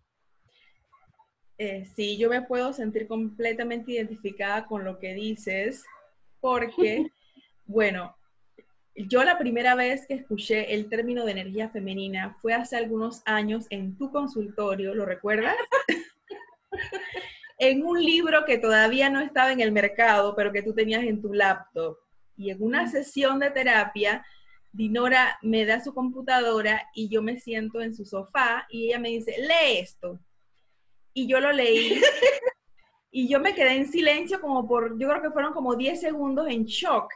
Eh, 1.58 1.84
sí, 1.94 2.16
yo 2.16 2.28
me 2.28 2.42
puedo 2.42 2.72
sentir 2.72 3.06
completamente 3.06 3.92
identificada 3.92 4.66
con 4.66 4.84
lo 4.84 4.98
que 4.98 5.14
dices, 5.14 5.84
porque, 6.40 7.06
bueno, 7.66 8.16
yo 8.94 9.24
la 9.24 9.38
primera 9.38 9.74
vez 9.74 10.06
que 10.06 10.14
escuché 10.14 10.74
el 10.74 10.88
término 10.88 11.24
de 11.24 11.32
energía 11.32 11.70
femenina 11.70 12.36
fue 12.40 12.52
hace 12.52 12.76
algunos 12.76 13.22
años 13.24 13.66
en 13.70 13.96
tu 13.96 14.10
consultorio, 14.10 14.94
¿lo 14.94 15.06
recuerdas? 15.06 15.56
en 17.58 17.84
un 17.84 18.02
libro 18.02 18.44
que 18.44 18.58
todavía 18.58 19.08
no 19.08 19.20
estaba 19.20 19.52
en 19.52 19.60
el 19.60 19.72
mercado, 19.72 20.34
pero 20.34 20.52
que 20.52 20.62
tú 20.62 20.74
tenías 20.74 21.04
en 21.04 21.22
tu 21.22 21.32
laptop. 21.32 21.96
Y 22.36 22.50
en 22.50 22.62
una 22.62 22.88
sesión 22.88 23.38
de 23.38 23.50
terapia, 23.50 24.26
Dinora 24.72 25.38
me 25.42 25.66
da 25.66 25.80
su 25.80 25.92
computadora 25.92 26.88
y 26.94 27.08
yo 27.08 27.22
me 27.22 27.38
siento 27.38 27.80
en 27.82 27.94
su 27.94 28.06
sofá 28.06 28.66
y 28.70 28.88
ella 28.88 28.98
me 28.98 29.10
dice, 29.10 29.36
lee 29.38 29.78
esto. 29.78 30.18
Y 31.14 31.26
yo 31.26 31.40
lo 31.40 31.52
leí 31.52 32.00
y 33.10 33.28
yo 33.28 33.38
me 33.38 33.54
quedé 33.54 33.76
en 33.76 33.86
silencio 33.86 34.40
como 34.40 34.66
por, 34.66 34.98
yo 34.98 35.08
creo 35.08 35.22
que 35.22 35.30
fueron 35.30 35.52
como 35.52 35.76
10 35.76 36.00
segundos 36.00 36.48
en 36.48 36.64
shock. 36.64 37.12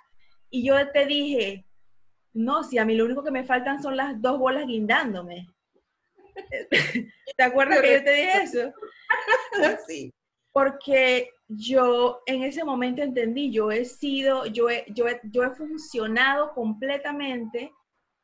Y 0.50 0.66
yo 0.66 0.74
te 0.92 1.06
dije, 1.06 1.66
no, 2.32 2.62
si 2.62 2.78
a 2.78 2.84
mí 2.84 2.94
lo 2.94 3.04
único 3.04 3.24
que 3.24 3.30
me 3.30 3.44
faltan 3.44 3.82
son 3.82 3.96
las 3.96 4.20
dos 4.20 4.38
bolas 4.38 4.66
guindándome. 4.66 5.48
¿Te 7.36 7.42
acuerdas 7.42 7.80
que 7.80 7.92
yo 7.94 8.04
te 8.04 8.12
dije 8.12 8.42
eso? 8.42 8.72
Sí. 9.86 10.12
Porque 10.52 11.30
yo 11.48 12.22
en 12.26 12.42
ese 12.42 12.64
momento 12.64 13.02
entendí, 13.02 13.50
yo 13.50 13.70
he 13.70 13.84
sido, 13.84 14.46
yo 14.46 14.68
he, 14.70 14.84
yo 14.88 15.04
yo 15.24 15.44
he 15.44 15.50
funcionado 15.50 16.52
completamente 16.54 17.72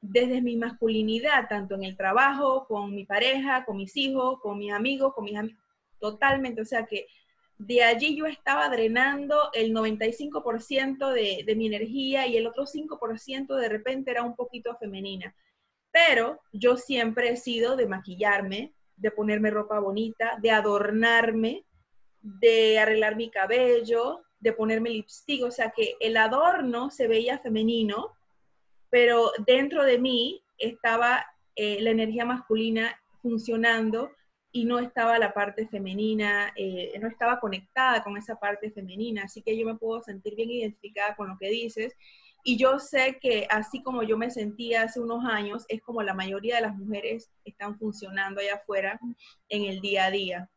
desde 0.01 0.43
mi 0.43 0.57
masculinidad, 0.57 1.49
tanto 1.49 1.77
en 1.77 1.85
el 1.85 1.97
trabajo, 1.97 2.67
con 2.67 2.95
mi 2.95 3.05
pareja, 3.05 3.65
con 3.65 3.77
mis 3.77 3.97
hijos, 3.97 4.41
con 4.41 4.59
mis 4.59 4.73
amigos, 4.73 5.15
con 5.15 5.25
mis 5.25 5.37
amigos, 5.37 5.63
totalmente. 6.01 6.61
O 6.61 6.65
sea 6.65 6.85
que 6.85 7.07
de 7.67 7.83
allí 7.83 8.17
yo 8.17 8.27
estaba 8.27 8.69
drenando 8.69 9.51
el 9.53 9.73
95% 9.73 11.13
de, 11.13 11.45
de 11.47 11.57
mi 11.57 11.67
energía 11.67 12.27
y 12.27 12.37
el 12.37 12.47
otro 12.47 12.65
5% 12.65 13.55
de 13.57 13.69
repente 13.69 14.11
era 14.11 14.23
un 14.23 14.35
poquito 14.35 14.77
femenina. 14.77 15.35
Pero 15.91 16.41
yo 16.53 16.77
siempre 16.77 17.31
he 17.31 17.37
sido 17.37 17.77
de 17.77 17.87
maquillarme, 17.87 18.73
de 18.97 19.11
ponerme 19.11 19.51
ropa 19.51 19.79
bonita, 19.79 20.39
de 20.41 20.51
adornarme, 20.51 21.65
de 22.21 22.79
arreglar 22.79 23.17
mi 23.17 23.31
cabello, 23.31 24.23
de 24.41 24.53
ponerme 24.53 24.91
lipstick, 24.91 25.45
o 25.45 25.51
sea 25.51 25.71
que 25.71 25.97
el 26.01 26.17
adorno 26.17 26.91
se 26.91 27.09
veía 27.09 27.39
femenino 27.39 28.17
pero 28.93 29.33
dentro 29.47 29.85
de 29.85 29.99
mí 29.99 30.45
estaba 30.59 31.25
eh, 31.57 31.81
la 31.81 31.93
energía 31.93 32.27
masculina 32.27 32.95
funcionando 33.23 34.11
y 34.53 34.67
no 34.67 34.79
estaba 34.79 35.19
la 35.19 35.33
parte 35.33 35.67
femenina, 35.67 36.53
eh, 36.57 36.93
no 37.01 37.09
estaba 37.09 37.41
conectada 37.41 38.05
con 38.05 38.17
esa 38.19 38.37
parte 38.37 38.71
femenina, 38.71 39.25
así 39.25 39.43
que 39.43 39.57
yo 39.57 39.67
me 39.67 39.77
puedo 39.77 40.03
sentir 40.03 40.37
bien 40.37 40.51
identificada 40.51 41.17
con 41.17 41.29
lo 41.29 41.39
que 41.39 41.49
dices. 41.49 41.97
Y 42.45 42.59
yo 42.59 42.79
sé 42.79 43.19
que 43.21 43.47
así 43.49 43.83
como 43.83 44.03
yo 44.03 44.19
me 44.19 44.31
sentía 44.31 44.83
hace 44.83 45.01
unos 45.01 45.25
años, 45.25 45.65
es 45.69 45.81
como 45.81 46.03
la 46.03 46.13
mayoría 46.13 46.57
de 46.57 46.63
las 46.63 46.77
mujeres 46.77 47.31
están 47.45 47.79
funcionando 47.79 48.41
allá 48.41 48.57
afuera 48.57 49.01
en 49.49 49.65
el 49.65 49.81
día 49.81 50.07
a 50.07 50.11
día. 50.11 50.51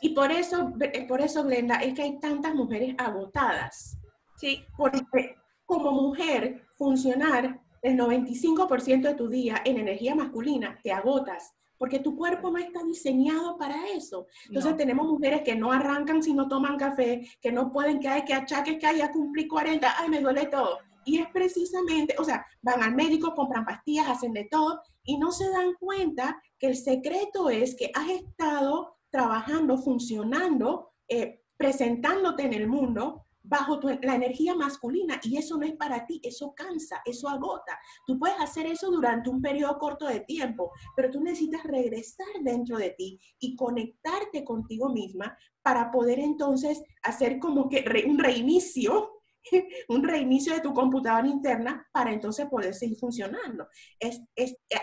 Y 0.00 0.14
por 0.14 0.32
eso, 0.32 0.72
eh, 0.80 1.06
por 1.06 1.20
eso, 1.20 1.44
Glenda, 1.44 1.76
es 1.76 1.94
que 1.94 2.02
hay 2.02 2.18
tantas 2.18 2.54
mujeres 2.54 2.96
agotadas. 2.98 3.98
Sí. 4.36 4.64
Porque 4.76 5.36
como 5.64 5.92
mujer, 5.92 6.66
funcionar 6.74 7.60
el 7.82 7.96
95% 7.96 9.02
de 9.02 9.14
tu 9.14 9.28
día 9.28 9.62
en 9.64 9.78
energía 9.78 10.14
masculina, 10.14 10.80
te 10.82 10.92
agotas, 10.92 11.54
porque 11.82 11.98
tu 11.98 12.14
cuerpo 12.14 12.48
no 12.48 12.58
está 12.58 12.84
diseñado 12.84 13.58
para 13.58 13.88
eso. 13.88 14.28
Entonces 14.46 14.76
tenemos 14.76 15.04
mujeres 15.04 15.42
que 15.42 15.56
no 15.56 15.72
arrancan 15.72 16.22
si 16.22 16.32
no 16.32 16.46
toman 16.46 16.76
café, 16.76 17.28
que 17.40 17.50
no 17.50 17.72
pueden, 17.72 17.98
que 17.98 18.06
hay 18.06 18.24
que 18.24 18.34
achaques, 18.34 18.78
que 18.78 18.86
hay 18.86 18.98
ya 18.98 19.10
cumplí 19.10 19.48
40, 19.48 19.92
ay, 19.98 20.08
me 20.08 20.20
duele 20.20 20.46
todo. 20.46 20.78
Y 21.04 21.18
es 21.18 21.26
precisamente, 21.32 22.14
o 22.20 22.22
sea, 22.22 22.46
van 22.60 22.84
al 22.84 22.94
médico, 22.94 23.34
compran 23.34 23.64
pastillas, 23.64 24.08
hacen 24.08 24.32
de 24.32 24.44
todo 24.44 24.80
y 25.02 25.18
no 25.18 25.32
se 25.32 25.50
dan 25.50 25.74
cuenta 25.74 26.40
que 26.56 26.68
el 26.68 26.76
secreto 26.76 27.50
es 27.50 27.74
que 27.74 27.90
has 27.92 28.10
estado 28.10 28.98
trabajando, 29.10 29.76
funcionando, 29.76 30.92
eh, 31.08 31.40
presentándote 31.56 32.44
en 32.44 32.52
el 32.52 32.68
mundo 32.68 33.26
bajo 33.44 33.80
la 34.02 34.14
energía 34.14 34.54
masculina 34.54 35.20
y 35.22 35.36
eso 35.36 35.56
no 35.56 35.66
es 35.66 35.74
para 35.76 36.06
ti, 36.06 36.20
eso 36.22 36.54
cansa, 36.54 37.02
eso 37.04 37.28
agota. 37.28 37.78
Tú 38.06 38.18
puedes 38.18 38.38
hacer 38.40 38.66
eso 38.66 38.90
durante 38.90 39.30
un 39.30 39.42
periodo 39.42 39.78
corto 39.78 40.06
de 40.06 40.20
tiempo, 40.20 40.72
pero 40.96 41.10
tú 41.10 41.20
necesitas 41.20 41.64
regresar 41.64 42.26
dentro 42.42 42.78
de 42.78 42.90
ti 42.90 43.18
y 43.40 43.56
conectarte 43.56 44.44
contigo 44.44 44.88
misma 44.90 45.36
para 45.62 45.90
poder 45.90 46.18
entonces 46.18 46.82
hacer 47.02 47.38
como 47.38 47.68
que 47.68 47.84
un 48.06 48.18
reinicio, 48.18 49.22
un 49.88 50.02
reinicio 50.02 50.54
de 50.54 50.60
tu 50.60 50.72
computadora 50.72 51.26
interna 51.26 51.86
para 51.92 52.12
entonces 52.12 52.46
poder 52.46 52.74
seguir 52.74 52.98
funcionando. 52.98 53.66
Es, 53.98 54.22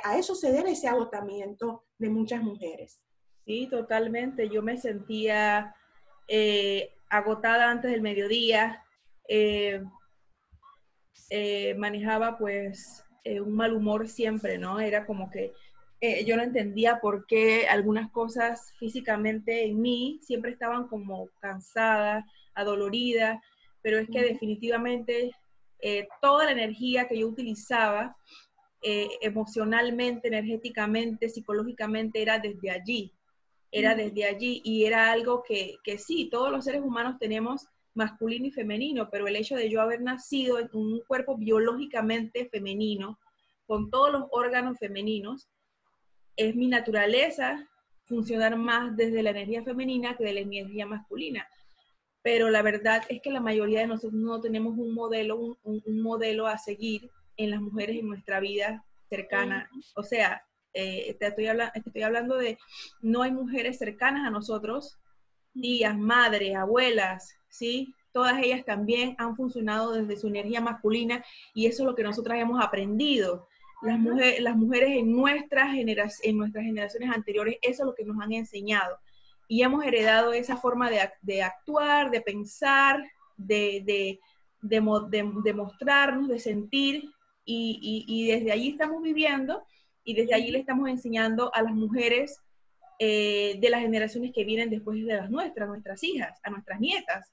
a 0.03 0.17
eso 0.17 0.35
se 0.35 0.51
debe 0.51 0.71
ese 0.71 0.87
agotamiento 0.87 1.85
de 1.97 2.09
muchas 2.09 2.43
mujeres. 2.43 3.01
Sí, 3.45 3.67
totalmente. 3.69 4.49
Yo 4.49 4.61
me 4.61 4.77
sentía... 4.77 5.73
Eh, 6.27 6.93
agotada 7.09 7.69
antes 7.69 7.91
del 7.91 8.01
mediodía, 8.01 8.83
eh, 9.27 9.83
eh, 11.29 11.75
manejaba 11.75 12.37
pues 12.37 13.03
eh, 13.23 13.41
un 13.41 13.55
mal 13.55 13.73
humor 13.73 14.07
siempre, 14.07 14.57
¿no? 14.57 14.79
Era 14.79 15.05
como 15.05 15.29
que 15.29 15.51
yo 16.25 16.37
no 16.37 16.43
entendía 16.43 17.01
por 17.01 17.25
qué 17.27 17.67
algunas 17.67 18.09
cosas 18.11 18.71
físicamente 18.79 19.65
en 19.65 19.81
mí 19.81 20.17
siempre 20.21 20.51
estaban 20.51 20.87
como 20.87 21.27
cansadas, 21.41 22.23
adoloridas, 22.53 23.37
pero 23.81 23.99
es 23.99 24.07
que 24.07 24.21
definitivamente 24.21 25.33
toda 26.21 26.45
la 26.45 26.51
energía 26.51 27.05
que 27.09 27.19
yo 27.19 27.27
utilizaba 27.27 28.15
emocionalmente, 28.81 30.29
energéticamente, 30.29 31.27
psicológicamente 31.27 32.21
era 32.21 32.39
desde 32.39 32.71
allí, 32.71 33.13
era 33.71 33.95
desde 33.95 34.25
allí 34.25 34.61
y 34.63 34.85
era 34.85 35.11
algo 35.11 35.43
que, 35.43 35.77
que, 35.83 35.97
sí, 35.97 36.29
todos 36.31 36.51
los 36.51 36.65
seres 36.65 36.81
humanos 36.81 37.17
tenemos 37.19 37.67
masculino 37.93 38.47
y 38.47 38.51
femenino, 38.51 39.09
pero 39.09 39.27
el 39.27 39.35
hecho 39.35 39.55
de 39.55 39.69
yo 39.69 39.81
haber 39.81 40.01
nacido 40.01 40.59
en 40.59 40.69
un 40.73 41.01
cuerpo 41.07 41.37
biológicamente 41.37 42.49
femenino, 42.49 43.19
con 43.65 43.89
todos 43.89 44.11
los 44.11 44.23
órganos 44.31 44.77
femeninos, 44.79 45.49
es 46.35 46.55
mi 46.55 46.67
naturaleza 46.67 47.67
funcionar 48.05 48.55
más 48.55 48.95
desde 48.95 49.21
la 49.21 49.29
energía 49.29 49.63
femenina 49.63 50.17
que 50.17 50.23
de 50.23 50.33
la 50.33 50.39
energía 50.39 50.85
masculina. 50.85 51.47
Pero 52.21 52.49
la 52.49 52.61
verdad 52.61 53.03
es 53.09 53.21
que 53.21 53.31
la 53.31 53.39
mayoría 53.39 53.81
de 53.81 53.87
nosotros 53.87 54.13
no 54.13 54.41
tenemos 54.41 54.77
un 54.77 54.93
modelo, 54.93 55.37
un, 55.37 55.57
un 55.63 56.01
modelo 56.01 56.47
a 56.47 56.57
seguir 56.57 57.09
en 57.37 57.51
las 57.51 57.61
mujeres 57.61 57.97
en 57.97 58.07
nuestra 58.07 58.39
vida 58.39 58.85
cercana. 59.09 59.69
O 59.95 60.03
sea, 60.03 60.41
eh, 60.73 61.15
te, 61.19 61.27
estoy 61.27 61.47
estoy 61.73 62.01
hablando 62.01 62.37
de, 62.37 62.57
no 63.01 63.23
hay 63.23 63.31
mujeres 63.31 63.77
cercanas 63.77 64.27
a 64.27 64.31
nosotros, 64.31 64.99
tías, 65.53 65.97
madres, 65.97 66.55
abuelas, 66.55 67.35
¿sí? 67.49 67.93
Todas 68.11 68.41
ellas 68.41 68.65
también 68.65 69.15
han 69.17 69.35
funcionado 69.35 69.93
desde 69.93 70.17
su 70.19 70.27
energía 70.27 70.61
masculina 70.61 71.23
y 71.53 71.67
eso 71.67 71.83
es 71.83 71.87
lo 71.87 71.95
que 71.95 72.03
nosotras 72.03 72.39
hemos 72.39 72.63
aprendido. 72.63 73.47
Las, 73.81 73.99
mujeres, 73.99 74.41
las 74.41 74.55
mujeres 74.55 74.89
en 74.97 75.15
nuestras, 75.15 75.75
en 76.23 76.37
nuestras 76.37 76.65
generaciones 76.65 77.11
anteriores, 77.15 77.57
eso 77.61 77.83
es 77.83 77.87
lo 77.87 77.95
que 77.95 78.03
nos 78.03 78.19
han 78.21 78.33
enseñado. 78.33 78.97
Y 79.47 79.63
hemos 79.63 79.85
heredado 79.85 80.33
esa 80.33 80.57
forma 80.57 80.89
de, 80.89 81.41
actuar, 81.41 82.11
de 82.11 82.21
pensar, 82.21 83.03
de, 83.37 83.81
de, 83.85 84.19
de, 84.61 85.53
mostrarnos, 85.53 86.27
de 86.27 86.39
sentir, 86.39 87.09
y, 87.45 87.79
y, 87.81 88.05
y 88.07 88.27
desde 88.27 88.51
allí 88.51 88.69
estamos 88.69 89.01
viviendo 89.01 89.63
y 90.09 90.15
desde 90.15 90.33
allí 90.33 90.49
le 90.49 90.57
estamos 90.57 90.89
enseñando 90.89 91.53
a 91.53 91.61
las 91.61 91.71
mujeres 91.71 92.41
eh, 92.97 93.59
de 93.59 93.69
las 93.69 93.81
generaciones 93.81 94.31
que 94.33 94.43
vienen 94.43 94.71
después 94.71 94.97
de 95.05 95.13
las 95.13 95.29
nuestras, 95.29 95.67
nuestras 95.67 96.03
hijas, 96.03 96.39
a 96.41 96.49
nuestras 96.49 96.79
nietas. 96.79 97.31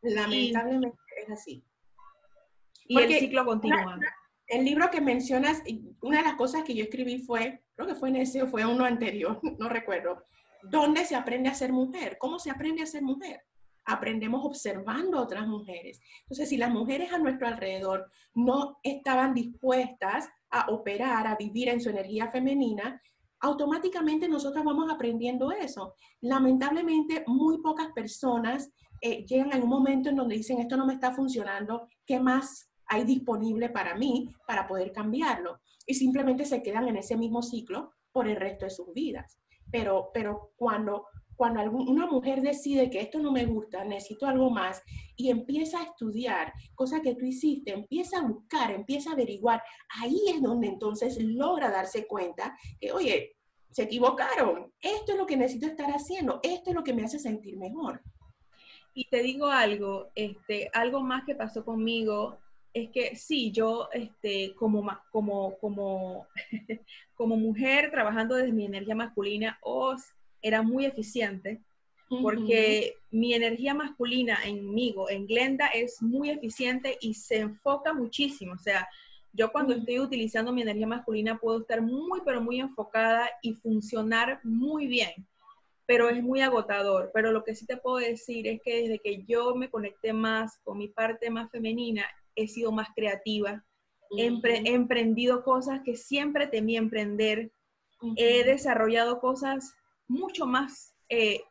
Lamentablemente 0.00 0.96
es 1.22 1.30
así. 1.30 1.62
Y 2.86 2.98
el 2.98 3.12
ciclo 3.18 3.44
continúa. 3.44 4.00
El 4.46 4.64
libro 4.64 4.90
que 4.90 5.02
mencionas, 5.02 5.62
una 6.00 6.18
de 6.18 6.24
las 6.24 6.36
cosas 6.36 6.64
que 6.64 6.74
yo 6.74 6.84
escribí 6.84 7.18
fue, 7.18 7.62
creo 7.74 7.86
que 7.86 7.94
fue 7.94 8.08
en 8.08 8.16
ese 8.16 8.40
o 8.40 8.46
fue 8.46 8.64
uno 8.64 8.86
anterior, 8.86 9.38
no 9.58 9.68
recuerdo, 9.68 10.24
¿dónde 10.62 11.04
se 11.04 11.16
aprende 11.16 11.50
a 11.50 11.54
ser 11.54 11.70
mujer? 11.70 12.16
¿Cómo 12.18 12.38
se 12.38 12.50
aprende 12.50 12.82
a 12.82 12.86
ser 12.86 13.02
mujer? 13.02 13.42
Aprendemos 13.84 14.42
observando 14.42 15.18
a 15.18 15.22
otras 15.22 15.46
mujeres. 15.46 16.00
Entonces, 16.22 16.48
si 16.48 16.56
las 16.56 16.70
mujeres 16.70 17.12
a 17.12 17.18
nuestro 17.18 17.46
alrededor 17.46 18.10
no 18.34 18.78
estaban 18.82 19.34
dispuestas 19.34 20.30
a 20.50 20.70
operar, 20.70 21.26
a 21.26 21.36
vivir 21.36 21.68
en 21.68 21.80
su 21.80 21.90
energía 21.90 22.30
femenina, 22.30 23.00
automáticamente 23.40 24.28
nosotros 24.28 24.64
vamos 24.64 24.90
aprendiendo 24.90 25.52
eso. 25.52 25.94
Lamentablemente, 26.20 27.24
muy 27.26 27.58
pocas 27.62 27.92
personas 27.92 28.70
eh, 29.00 29.24
llegan 29.24 29.52
a 29.52 29.56
un 29.56 29.68
momento 29.68 30.08
en 30.08 30.16
donde 30.16 30.36
dicen, 30.36 30.58
esto 30.58 30.76
no 30.76 30.86
me 30.86 30.94
está 30.94 31.12
funcionando, 31.12 31.88
¿qué 32.06 32.18
más 32.18 32.70
hay 32.86 33.04
disponible 33.04 33.68
para 33.68 33.94
mí 33.94 34.34
para 34.46 34.66
poder 34.66 34.92
cambiarlo? 34.92 35.60
Y 35.86 35.94
simplemente 35.94 36.44
se 36.44 36.62
quedan 36.62 36.88
en 36.88 36.96
ese 36.96 37.16
mismo 37.16 37.42
ciclo 37.42 37.92
por 38.12 38.26
el 38.28 38.36
resto 38.36 38.64
de 38.64 38.70
sus 38.70 38.92
vidas. 38.94 39.38
Pero, 39.70 40.10
pero 40.14 40.52
cuando 40.56 41.06
cuando 41.36 41.60
una 41.70 42.06
mujer 42.06 42.40
decide 42.40 42.90
que 42.90 43.00
esto 43.00 43.18
no 43.18 43.32
me 43.32 43.44
gusta, 43.44 43.84
necesito 43.84 44.26
algo 44.26 44.50
más, 44.50 44.82
y 45.16 45.30
empieza 45.30 45.80
a 45.80 45.84
estudiar, 45.84 46.52
cosa 46.74 47.00
que 47.00 47.14
tú 47.14 47.24
hiciste, 47.24 47.72
empieza 47.72 48.18
a 48.18 48.26
buscar, 48.26 48.70
empieza 48.70 49.10
a 49.10 49.12
averiguar, 49.14 49.62
ahí 50.00 50.18
es 50.28 50.42
donde 50.42 50.68
entonces 50.68 51.18
logra 51.22 51.70
darse 51.70 52.06
cuenta 52.06 52.56
que, 52.80 52.92
oye, 52.92 53.36
se 53.70 53.82
equivocaron, 53.82 54.72
esto 54.80 55.12
es 55.12 55.18
lo 55.18 55.26
que 55.26 55.36
necesito 55.36 55.66
estar 55.66 55.90
haciendo, 55.90 56.40
esto 56.42 56.70
es 56.70 56.76
lo 56.76 56.82
que 56.82 56.94
me 56.94 57.04
hace 57.04 57.18
sentir 57.18 57.56
mejor. 57.58 58.02
Y 58.94 59.04
te 59.08 59.22
digo 59.22 59.46
algo, 59.46 60.10
este, 60.14 60.70
algo 60.72 61.02
más 61.02 61.24
que 61.24 61.34
pasó 61.34 61.64
conmigo 61.64 62.38
es 62.72 62.90
que 62.90 63.16
sí, 63.16 63.52
yo 63.52 63.88
este, 63.92 64.54
como, 64.54 64.86
como, 65.10 65.58
como, 65.58 66.26
como 67.14 67.36
mujer 67.36 67.90
trabajando 67.90 68.34
desde 68.34 68.52
mi 68.52 68.64
energía 68.64 68.94
masculina, 68.94 69.58
os 69.62 70.15
era 70.46 70.62
muy 70.62 70.86
eficiente 70.86 71.60
porque 72.22 72.94
mi 73.10 73.34
energía 73.34 73.74
masculina 73.74 74.38
en 74.44 74.72
mí, 74.72 74.94
en 75.10 75.26
Glenda, 75.26 75.66
es 75.66 76.00
muy 76.00 76.30
eficiente 76.30 76.96
y 77.00 77.14
se 77.14 77.38
enfoca 77.38 77.92
muchísimo. 77.92 78.52
O 78.52 78.58
sea, 78.58 78.88
yo 79.32 79.50
cuando 79.50 79.74
estoy 79.74 79.98
utilizando 79.98 80.52
mi 80.52 80.62
energía 80.62 80.86
masculina 80.86 81.38
puedo 81.38 81.60
estar 81.60 81.82
muy, 81.82 82.20
pero 82.24 82.40
muy 82.40 82.60
enfocada 82.60 83.28
y 83.42 83.54
funcionar 83.54 84.40
muy 84.44 84.86
bien, 84.86 85.26
pero 85.84 86.08
es 86.08 86.22
muy 86.22 86.40
agotador. 86.42 87.10
Pero 87.12 87.32
lo 87.32 87.42
que 87.42 87.56
sí 87.56 87.66
te 87.66 87.76
puedo 87.76 87.96
decir 87.96 88.46
es 88.46 88.62
que 88.62 88.82
desde 88.82 88.98
que 89.00 89.24
yo 89.24 89.56
me 89.56 89.68
conecté 89.68 90.12
más 90.12 90.60
con 90.62 90.78
mi 90.78 90.88
parte 90.88 91.28
más 91.28 91.50
femenina, 91.50 92.06
he 92.36 92.46
sido 92.46 92.70
más 92.70 92.88
creativa, 92.94 93.64
he, 94.16 94.30
emprendido 94.72 95.42
cosas 95.42 95.80
que 95.84 95.96
siempre 95.96 96.46
temí 96.46 96.76
emprender, 96.76 97.50
he 98.16 98.44
desarrollado 98.44 99.20
cosas 99.20 99.74
mucho 100.08 100.46
más 100.46 100.94
eh, 101.08 101.42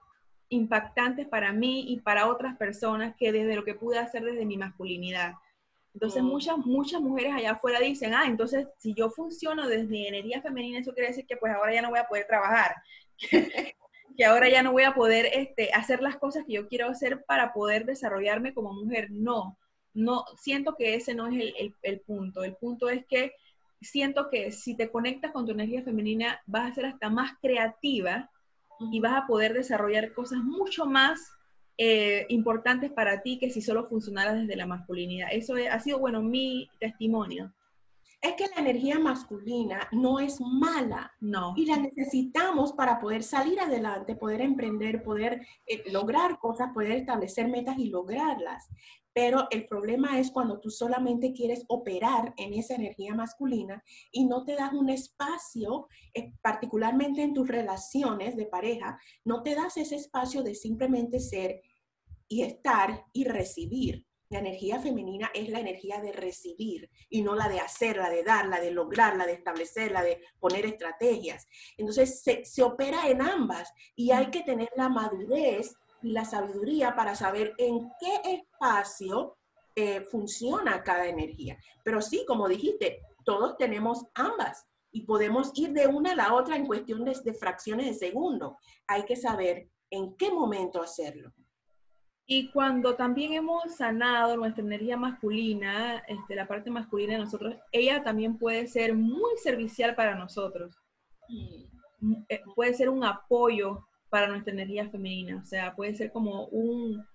impactantes 0.49 1.27
para 1.27 1.51
mí 1.51 1.85
y 1.87 1.99
para 2.01 2.27
otras 2.27 2.55
personas 2.57 3.15
que 3.17 3.31
desde 3.31 3.55
lo 3.55 3.63
que 3.63 3.75
pude 3.75 3.97
hacer 3.97 4.23
desde 4.23 4.45
mi 4.45 4.57
masculinidad. 4.57 5.33
Entonces 5.93 6.21
muchas, 6.23 6.57
muchas 6.57 7.01
mujeres 7.01 7.33
allá 7.33 7.51
afuera 7.51 7.79
dicen, 7.79 8.13
ah, 8.13 8.25
entonces 8.27 8.67
si 8.77 8.93
yo 8.93 9.09
funciono 9.09 9.67
desde 9.67 9.85
mi 9.85 10.07
energía 10.07 10.41
femenina, 10.41 10.79
eso 10.79 10.93
quiere 10.93 11.09
decir 11.09 11.25
que 11.25 11.37
pues 11.37 11.53
ahora 11.53 11.73
ya 11.73 11.81
no 11.81 11.89
voy 11.89 11.99
a 11.99 12.07
poder 12.07 12.27
trabajar, 12.27 12.75
que 14.17 14.25
ahora 14.25 14.49
ya 14.49 14.61
no 14.61 14.73
voy 14.73 14.83
a 14.83 14.93
poder 14.93 15.27
este, 15.33 15.71
hacer 15.73 16.01
las 16.01 16.17
cosas 16.17 16.43
que 16.45 16.53
yo 16.53 16.67
quiero 16.67 16.89
hacer 16.89 17.23
para 17.25 17.53
poder 17.53 17.85
desarrollarme 17.85 18.53
como 18.53 18.73
mujer. 18.73 19.09
No, 19.09 19.57
no, 19.93 20.25
siento 20.37 20.75
que 20.75 20.95
ese 20.95 21.13
no 21.13 21.27
es 21.27 21.53
el, 21.81 21.99
punto. 22.01 22.43
El 22.43 22.55
punto 22.55 22.89
es 22.89 23.05
que 23.05 23.33
siento 23.81 24.29
que 24.29 24.51
si 24.51 24.75
te 24.75 24.91
conectas 24.91 25.31
con 25.31 25.45
tu 25.45 25.53
energía 25.53 25.83
femenina, 25.83 26.41
vas 26.45 26.71
a 26.71 26.75
ser 26.75 26.85
hasta 26.87 27.09
más 27.09 27.31
creativa 27.41 28.29
y 28.79 28.99
vas 28.99 29.23
a 29.23 29.27
poder 29.27 29.53
desarrollar 29.53 30.13
cosas 30.13 30.39
mucho 30.39 30.85
más 30.85 31.19
eh, 31.77 32.25
importantes 32.29 32.91
para 32.91 33.21
ti 33.21 33.37
que 33.39 33.49
si 33.49 33.61
solo 33.61 33.87
funcionaras 33.87 34.35
desde 34.35 34.55
la 34.55 34.65
masculinidad. 34.65 35.29
Eso 35.31 35.55
ha 35.71 35.79
sido, 35.79 35.99
bueno, 35.99 36.21
mi 36.21 36.69
testimonio 36.79 37.53
es 38.25 38.33
que 38.35 38.47
la 38.55 38.61
energía 38.61 38.99
masculina 38.99 39.87
no 39.91 40.19
es 40.19 40.39
mala. 40.41 41.11
No. 41.19 41.53
Y 41.55 41.65
la 41.65 41.77
necesitamos 41.77 42.73
para 42.73 42.99
poder 42.99 43.23
salir 43.23 43.59
adelante, 43.59 44.15
poder 44.15 44.41
emprender, 44.41 45.03
poder 45.03 45.45
eh, 45.65 45.83
lograr 45.91 46.39
cosas, 46.39 46.71
poder 46.73 46.93
establecer 46.93 47.47
metas 47.47 47.77
y 47.77 47.89
lograrlas. 47.89 48.67
Pero 49.15 49.47
el 49.49 49.65
problema 49.65 50.19
es 50.19 50.29
cuando 50.29 50.59
tú 50.59 50.69
solamente 50.69 51.31
quieres 51.31 51.63
operar 51.69 52.33
en 52.35 52.53
esa 52.53 52.75
energía 52.75 53.15
masculina 53.15 53.81
y 54.11 54.25
no 54.25 54.43
te 54.43 54.55
das 54.55 54.73
un 54.73 54.89
espacio, 54.89 55.87
eh, 56.13 56.33
particularmente 56.41 57.23
en 57.23 57.33
tus 57.33 57.47
relaciones 57.47 58.35
de 58.35 58.45
pareja, 58.45 58.99
no 59.23 59.41
te 59.41 59.55
das 59.55 59.77
ese 59.77 59.95
espacio 59.95 60.43
de 60.43 60.53
simplemente 60.53 61.21
ser 61.21 61.61
y 62.27 62.43
estar 62.43 63.05
y 63.13 63.23
recibir. 63.23 64.05
La 64.27 64.39
energía 64.39 64.81
femenina 64.81 65.31
es 65.33 65.47
la 65.47 65.61
energía 65.61 66.01
de 66.01 66.11
recibir 66.11 66.89
y 67.09 67.21
no 67.21 67.35
la 67.35 67.47
de 67.47 67.61
hacer, 67.61 67.95
la 67.95 68.09
de 68.09 68.21
dar, 68.21 68.47
la 68.47 68.59
de 68.59 68.71
lograr, 68.71 69.15
la 69.15 69.25
de 69.25 69.33
establecer, 69.33 69.91
la 69.91 70.03
de 70.03 70.19
poner 70.41 70.65
estrategias. 70.65 71.47
Entonces 71.77 72.21
se, 72.21 72.63
opera 72.63 73.07
en 73.07 73.21
ambas 73.21 73.71
y 73.95 74.11
hay 74.11 74.29
que 74.29 74.43
tener 74.43 74.67
la 74.75 74.89
madurez 74.89 75.73
y 76.05 76.11
la 76.11 76.23
sabiduría 76.23 76.95
para 76.95 77.15
saber 77.15 77.55
en 77.57 77.89
qué 77.99 78.35
espacio 78.35 79.39
eh, 79.75 80.01
funciona 80.01 80.83
cada 80.83 81.07
energía. 81.07 81.57
Pero 81.83 81.99
sí, 81.99 82.23
como 82.27 82.47
dijiste, 82.47 83.01
todos 83.23 83.57
tenemos 83.57 84.05
ambas 84.13 84.67
y 84.91 85.01
podemos 85.01 85.51
ir 85.55 85.73
de 85.73 85.87
una 85.87 86.11
a 86.11 86.15
la 86.15 86.33
otra 86.35 86.57
en 86.57 86.67
cuestión 86.67 87.03
de 87.03 87.33
fracciones 87.33 87.87
de 87.87 88.07
segundo. 88.07 88.59
Hay 88.85 89.03
que 89.05 89.15
saber 89.15 89.67
en 89.89 90.15
qué 90.15 90.31
momento 90.31 90.79
hacerlo. 90.79 91.33
Y 92.27 92.51
cuando 92.51 92.95
también 92.95 93.33
hemos 93.33 93.75
sanado 93.75 94.37
nuestra 94.37 94.63
energía 94.63 94.97
masculina, 94.97 96.03
este, 96.07 96.35
la 96.35 96.47
parte 96.47 96.69
masculina 96.69 97.13
de 97.13 97.23
nosotros, 97.23 97.55
ella 97.71 98.03
también 98.03 98.37
puede 98.37 98.67
ser 98.67 98.93
muy 98.93 99.37
servicial 99.41 99.95
para 99.95 100.13
nosotros. 100.13 100.77
Mm, 101.29 102.13
eh, 102.29 102.43
puede 102.53 102.75
ser 102.75 102.89
un 102.89 103.03
apoyo 103.03 103.87
para 104.15 104.27
nuestra 104.27 104.53
energía 104.53 104.87
femenina, 104.87 105.41
o 105.43 105.45
sea, 105.45 105.75
puede 105.75 105.93
ser 105.93 106.09
como 106.09 106.45
un, 106.45 107.05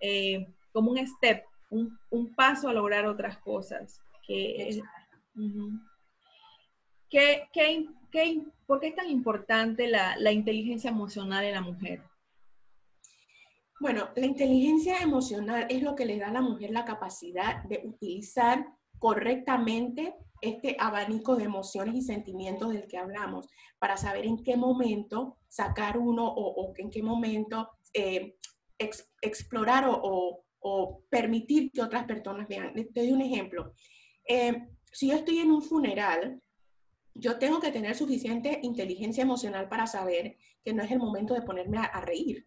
eh, 0.00 0.46
como 0.72 0.90
un 0.90 1.06
step, 1.06 1.44
un, 1.68 1.98
un, 2.08 2.34
paso 2.34 2.70
a 2.70 2.72
lograr 2.72 3.04
otras 3.04 3.36
cosas. 3.36 4.00
Que, 4.26 4.80
¿Qué, 7.10 7.48
qué, 7.52 7.86
qué, 8.10 8.46
¿Por 8.66 8.80
qué 8.80 8.86
es 8.86 8.94
tan 8.94 9.10
importante 9.10 9.86
la, 9.88 10.16
la 10.16 10.32
inteligencia 10.32 10.88
emocional 10.88 11.44
en 11.44 11.52
la 11.52 11.60
mujer? 11.60 12.02
Bueno, 13.78 14.08
la 14.16 14.24
inteligencia 14.24 15.00
emocional 15.02 15.66
es 15.68 15.82
lo 15.82 15.94
que 15.94 16.06
le 16.06 16.18
da 16.18 16.28
a 16.28 16.32
la 16.32 16.40
mujer 16.40 16.70
la 16.70 16.86
capacidad 16.86 17.62
de 17.64 17.82
utilizar 17.84 18.66
correctamente 19.02 20.14
este 20.40 20.76
abanico 20.78 21.34
de 21.34 21.42
emociones 21.42 21.96
y 21.96 22.02
sentimientos 22.02 22.72
del 22.72 22.86
que 22.86 22.98
hablamos, 22.98 23.48
para 23.80 23.96
saber 23.96 24.26
en 24.26 24.44
qué 24.44 24.56
momento 24.56 25.38
sacar 25.48 25.98
uno 25.98 26.24
o, 26.24 26.72
en 26.76 26.88
qué 26.88 27.02
momento 27.02 27.68
eh, 27.92 28.36
explorar 28.78 29.86
o, 29.88 30.44
permitir 31.10 31.72
que 31.72 31.82
otras 31.82 32.04
personas 32.04 32.46
vean. 32.46 32.72
Te 32.74 33.00
doy 33.00 33.10
un 33.10 33.22
ejemplo. 33.22 33.72
Eh, 34.24 34.68
si 34.92 35.08
yo 35.08 35.16
estoy 35.16 35.40
en 35.40 35.50
un 35.50 35.62
funeral, 35.62 36.40
yo 37.12 37.40
tengo 37.40 37.58
que 37.58 37.72
tener 37.72 37.96
suficiente 37.96 38.60
inteligencia 38.62 39.22
emocional 39.22 39.68
para 39.68 39.88
saber 39.88 40.36
que 40.64 40.72
no 40.72 40.84
es 40.84 40.92
el 40.92 41.00
momento 41.00 41.34
de 41.34 41.42
ponerme 41.42 41.78
a 41.78 42.00
reír 42.02 42.46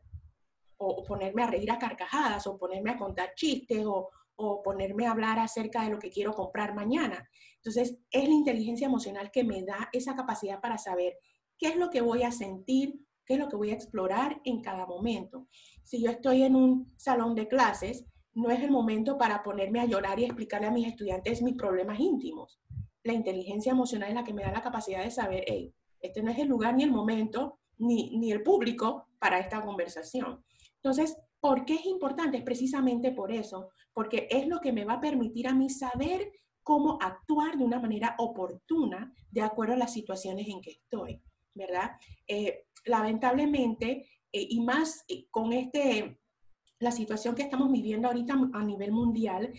o, 0.77 1.03
ponerme 1.03 1.43
a 1.43 1.47
reír 1.47 1.69
a 1.71 1.79
carcajadas, 1.79 2.47
o 2.47 2.57
ponerme 2.57 2.91
a 2.91 2.97
contar 2.97 3.33
chistes, 3.35 3.85
o, 3.85 4.09
o 4.35 4.61
ponerme 4.61 5.05
a 5.05 5.11
hablar 5.11 5.39
acerca 5.39 5.83
de 5.83 5.89
lo 5.89 5.99
que 5.99 6.09
quiero 6.09 6.33
comprar 6.33 6.73
mañana. 6.75 7.29
Entonces, 7.57 7.97
es 8.11 8.27
la 8.27 8.33
inteligencia 8.33 8.87
emocional 8.87 9.31
que 9.31 9.43
me 9.43 9.63
da 9.63 9.89
esa 9.91 10.15
capacidad 10.15 10.61
para 10.61 10.77
saber 10.77 11.17
qué 11.57 11.69
es 11.69 11.75
lo 11.77 11.89
que 11.89 12.01
voy 12.01 12.23
a 12.23 12.31
sentir, 12.31 12.99
qué 13.25 13.35
es 13.35 13.39
lo 13.39 13.49
que 13.49 13.55
voy 13.55 13.71
a 13.71 13.75
explorar 13.75 14.41
en 14.43 14.61
cada 14.61 14.85
momento. 14.85 15.47
Si 15.83 16.01
yo 16.01 16.11
estoy 16.11 16.43
en 16.43 16.55
un 16.55 16.93
salón 16.97 17.35
de 17.35 17.47
clases, 17.47 18.05
no 18.33 18.51
es 18.51 18.61
el 18.61 18.69
momento 18.69 19.17
para 19.17 19.41
ponerme 19.41 19.79
a 19.79 19.85
llorar 19.85 20.19
y 20.19 20.25
explicarle 20.25 20.67
a 20.67 20.71
mis 20.71 20.87
estudiantes 20.87 21.41
mis 21.41 21.55
problemas 21.55 21.99
íntimos. 21.99 22.59
La 23.03 23.13
inteligencia 23.13 23.71
emocional 23.71 24.09
es 24.09 24.15
la 24.15 24.23
que 24.23 24.33
me 24.33 24.43
da 24.43 24.51
la 24.51 24.61
capacidad 24.61 25.03
de 25.03 25.11
saber, 25.11 25.43
hey, 25.47 25.73
este 26.01 26.21
no 26.21 26.31
es 26.31 26.37
el 26.37 26.47
lugar 26.47 26.75
ni 26.75 26.83
el 26.83 26.91
momento, 26.91 27.59
ni, 27.77 28.17
ni 28.17 28.31
el 28.31 28.43
público 28.43 29.07
para 29.19 29.39
esta 29.39 29.61
conversación. 29.61 30.43
Entonces, 30.75 31.17
¿por 31.45 31.63
qué 31.63 31.75
es 31.75 31.85
importante? 31.85 32.37
Es 32.37 32.43
precisamente 32.43 33.11
por 33.11 33.31
eso, 33.31 33.69
porque 33.93 34.27
es 34.31 34.47
lo 34.47 34.59
que 34.59 34.73
me 34.73 34.83
va 34.83 34.93
a 34.93 34.99
permitir 34.99 35.47
a 35.47 35.53
mí 35.53 35.69
saber 35.69 36.31
cómo 36.63 36.97
actuar 36.99 37.55
de 37.55 37.63
una 37.63 37.79
manera 37.79 38.15
oportuna 38.17 39.13
de 39.29 39.41
acuerdo 39.41 39.75
a 39.75 39.77
las 39.77 39.93
situaciones 39.93 40.47
en 40.47 40.59
que 40.59 40.71
estoy, 40.71 41.21
¿verdad? 41.53 41.91
Eh, 42.27 42.63
lamentablemente, 42.85 44.07
eh, 44.31 44.47
y 44.49 44.59
más 44.61 45.05
eh, 45.07 45.27
con 45.29 45.53
este, 45.53 46.19
la 46.79 46.91
situación 46.91 47.35
que 47.35 47.43
estamos 47.43 47.71
viviendo 47.71 48.07
ahorita 48.07 48.33
a 48.51 48.63
nivel 48.63 48.91
mundial, 48.91 49.53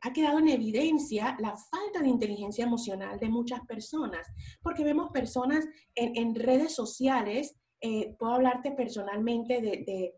ha 0.00 0.12
quedado 0.14 0.38
en 0.38 0.48
evidencia 0.48 1.36
la 1.38 1.54
falta 1.54 2.00
de 2.00 2.08
inteligencia 2.08 2.64
emocional 2.64 3.20
de 3.20 3.28
muchas 3.28 3.60
personas, 3.66 4.26
porque 4.62 4.84
vemos 4.84 5.10
personas 5.12 5.66
en, 5.94 6.34
redes 6.34 6.74
sociales, 6.74 7.56
puedo 8.18 8.32
hablarte 8.32 8.72
personalmente 8.72 9.60
de 9.60 10.14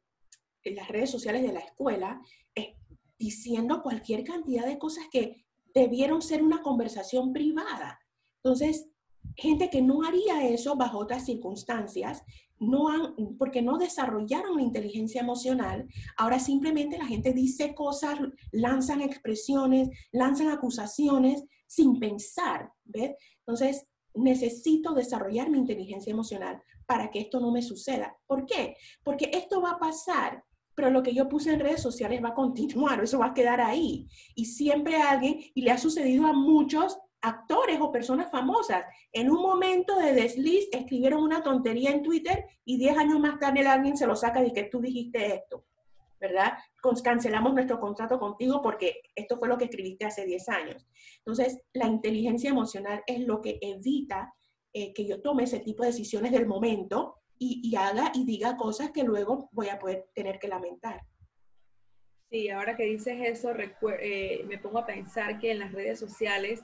en 0.64 0.77
las 0.77 0.88
redes 0.88 1.11
sociales 1.11 1.42
de 1.42 1.53
la 1.53 1.61
escuela 1.61 2.20
eh, 2.55 2.77
diciendo 3.18 3.83
cualquier 3.83 4.25
cantidad 4.25 4.66
de 4.66 4.79
cosas 4.79 5.05
que 5.11 5.44
debieron 5.75 6.22
ser 6.22 6.42
una 6.42 6.62
conversación 6.62 7.33
privada. 7.33 8.01
Entonces, 8.42 8.88
gente 9.37 9.70
que 9.70 9.83
no 9.83 10.03
haría 10.03 10.46
eso 10.48 10.77
bajo 10.77 10.98
otras 10.98 11.25
circunstancias, 11.25 12.22
no 12.59 12.88
han, 12.88 13.37
porque 13.38 13.62
no 13.62 13.79
desarrollaron 13.79 14.57
la 14.57 14.62
inteligencia 14.62 15.20
emocional, 15.20 15.88
ahora 16.16 16.38
simplemente 16.38 16.98
la 16.98 17.07
gente 17.07 17.33
dice 17.33 17.75
cosas, 17.75 18.18
lanzan 18.53 19.01
expresiones, 19.01 19.88
lanzan 20.12 20.48
acusaciones 20.48 21.44
sin 21.66 21.98
pensar, 21.98 22.70
¿ves? 22.85 23.14
Entonces, 23.38 23.87
necesito 24.14 24.94
desarrollar 24.94 25.51
mi 25.51 25.59
inteligencia 25.59 26.11
emocional 26.11 26.62
para 26.87 27.11
que 27.11 27.20
esto 27.20 27.40
no 27.40 27.51
me 27.51 27.62
suceda. 27.62 28.16
¿Por 28.27 28.46
qué? 28.46 28.77
Porque 29.03 29.31
esto 29.33 29.61
va 29.61 29.72
a 29.72 29.79
pasar 29.79 30.44
pero 30.75 30.91
lo 30.91 31.03
que 31.03 31.15
yo 31.15 31.29
puse 31.29 31.53
en 31.53 31.61
redes 31.61 31.83
sociales 31.83 32.23
va 32.23 32.31
a 32.31 32.35
continuar, 32.35 33.03
eso 33.03 33.19
va 33.19 33.27
a 33.27 33.35
quedar 33.35 33.61
ahí. 33.61 34.09
Y 34.35 34.47
siempre 34.47 34.97
alguien, 34.97 35.39
y 35.55 35.63
le 35.63 35.71
ha 35.71 35.79
sucedido 35.79 36.27
a 36.27 36.33
muchos 36.33 36.99
actores 37.21 37.81
o 37.81 37.93
personas 37.93 38.31
famosas, 38.31 38.85
en 39.13 39.31
un 39.31 39.41
momento 39.41 39.97
de 39.97 40.13
desliz 40.13 40.69
escribieron 40.73 41.23
una 41.23 41.43
tontería 41.43 41.91
en 41.91 42.03
Twitter 42.03 42.45
y 42.65 42.79
10 42.79 42.99
años 42.99 43.21
más 43.21 43.39
tarde 43.39 43.67
alguien 43.67 43.97
se 43.97 44.07
lo 44.07 44.17
saca 44.17 44.45
y 44.45 44.53
que 44.53 44.65
tú 44.65 44.81
dijiste 44.81 45.37
esto, 45.37 45.65
¿verdad? 46.21 46.55
Cancelamos 47.05 47.55
nuestro 47.55 47.79
contrato 47.79 48.19
contigo 48.19 48.61
porque 48.61 49.03
esto 49.15 49.39
fue 49.39 49.49
lo 49.49 49.57
que 49.57 49.67
escribiste 49.67 50.05
hace 50.05 50.27
10 50.27 50.49
años. 50.49 50.87
Entonces, 51.19 51.61
la 51.73 51.87
inteligencia 51.87 52.51
emocional 52.51 53.03
es 53.07 53.21
lo 53.21 53.41
que 53.41 53.59
evita 53.61 54.35
eh, 54.73 54.93
que 54.93 55.07
yo 55.07 55.21
tome 55.21 55.45
ese 55.45 55.61
tipo 55.61 55.85
de 55.85 55.91
decisiones 55.91 56.33
del 56.33 56.47
momento 56.47 57.22
y, 57.62 57.76
haga 57.76 58.12
y 58.14 58.24
diga 58.24 58.57
cosas 58.57 58.90
que 58.90 59.02
luego 59.02 59.48
voy 59.52 59.68
a 59.68 59.78
poder 59.78 60.07
tener 60.14 60.38
que 60.38 60.48
lamentar. 60.48 61.02
Sí, 62.31 62.48
ahora 62.48 62.76
que 62.76 62.85
dices 62.85 63.16
eso, 63.20 63.52
eh, 64.00 64.44
me 64.48 64.59
pongo 64.59 64.78
a 64.78 64.87
pensar 64.87 65.38
que 65.38 65.50
en 65.50 65.59
las 65.59 65.72
redes 65.72 65.98
sociales 65.98 66.62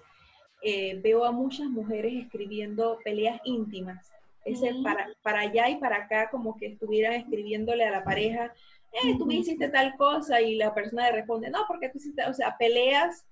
eh, 0.63 0.99
veo 1.03 1.25
a 1.25 1.33
muchas 1.33 1.69
mujeres 1.69 2.15
escribiendo 2.15 2.99
peleas 3.05 3.41
íntimas. 3.45 4.11
Ese 4.45 4.73
para, 4.83 5.09
para 5.23 5.41
allá 5.41 5.69
y 5.69 5.77
para 5.77 5.97
acá, 5.97 6.31
como 6.31 6.57
que 6.57 6.67
estuvieran 6.67 7.13
escribiéndole 7.15 7.85
a 7.85 7.91
la 7.91 8.03
pareja, 8.03 8.55
eh, 8.93 9.19
tú 9.19 9.27
me 9.27 9.35
hiciste 9.35 9.69
tal 9.69 9.95
cosa, 9.97 10.41
y 10.41 10.55
la 10.55 10.73
persona 10.73 11.11
le 11.11 11.17
responde, 11.17 11.51
no, 11.51 11.65
porque 11.69 11.91
tú 11.91 11.99
hiciste, 11.99 12.25
o 12.25 12.33
sea, 12.33 12.57
peleas 12.57 13.27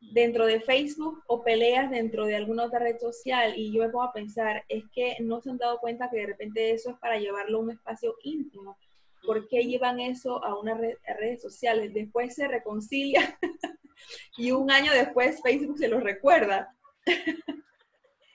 dentro 0.00 0.46
de 0.46 0.60
Facebook 0.60 1.22
o 1.26 1.42
peleas 1.42 1.90
dentro 1.90 2.24
de 2.24 2.36
alguna 2.36 2.64
otra 2.64 2.78
red 2.78 2.98
social 2.98 3.54
y 3.56 3.72
yo 3.72 3.82
me 3.82 3.90
pongo 3.90 4.04
a 4.04 4.12
pensar, 4.12 4.64
es 4.68 4.84
que 4.92 5.16
no 5.20 5.40
se 5.40 5.50
han 5.50 5.58
dado 5.58 5.78
cuenta 5.78 6.08
que 6.10 6.18
de 6.18 6.26
repente 6.26 6.70
eso 6.70 6.90
es 6.90 6.96
para 6.98 7.18
llevarlo 7.18 7.58
a 7.58 7.62
un 7.62 7.70
espacio 7.70 8.16
íntimo. 8.22 8.78
¿Por 9.24 9.48
qué 9.48 9.64
llevan 9.64 10.00
eso 10.00 10.42
a 10.44 10.58
una 10.58 10.74
red, 10.74 10.94
a 11.06 11.14
redes 11.14 11.42
sociales? 11.42 11.92
Después 11.92 12.34
se 12.34 12.46
reconcilia 12.46 13.38
y 14.36 14.52
un 14.52 14.70
año 14.70 14.92
después 14.92 15.42
Facebook 15.42 15.78
se 15.78 15.88
los 15.88 16.02
recuerda. 16.02 16.74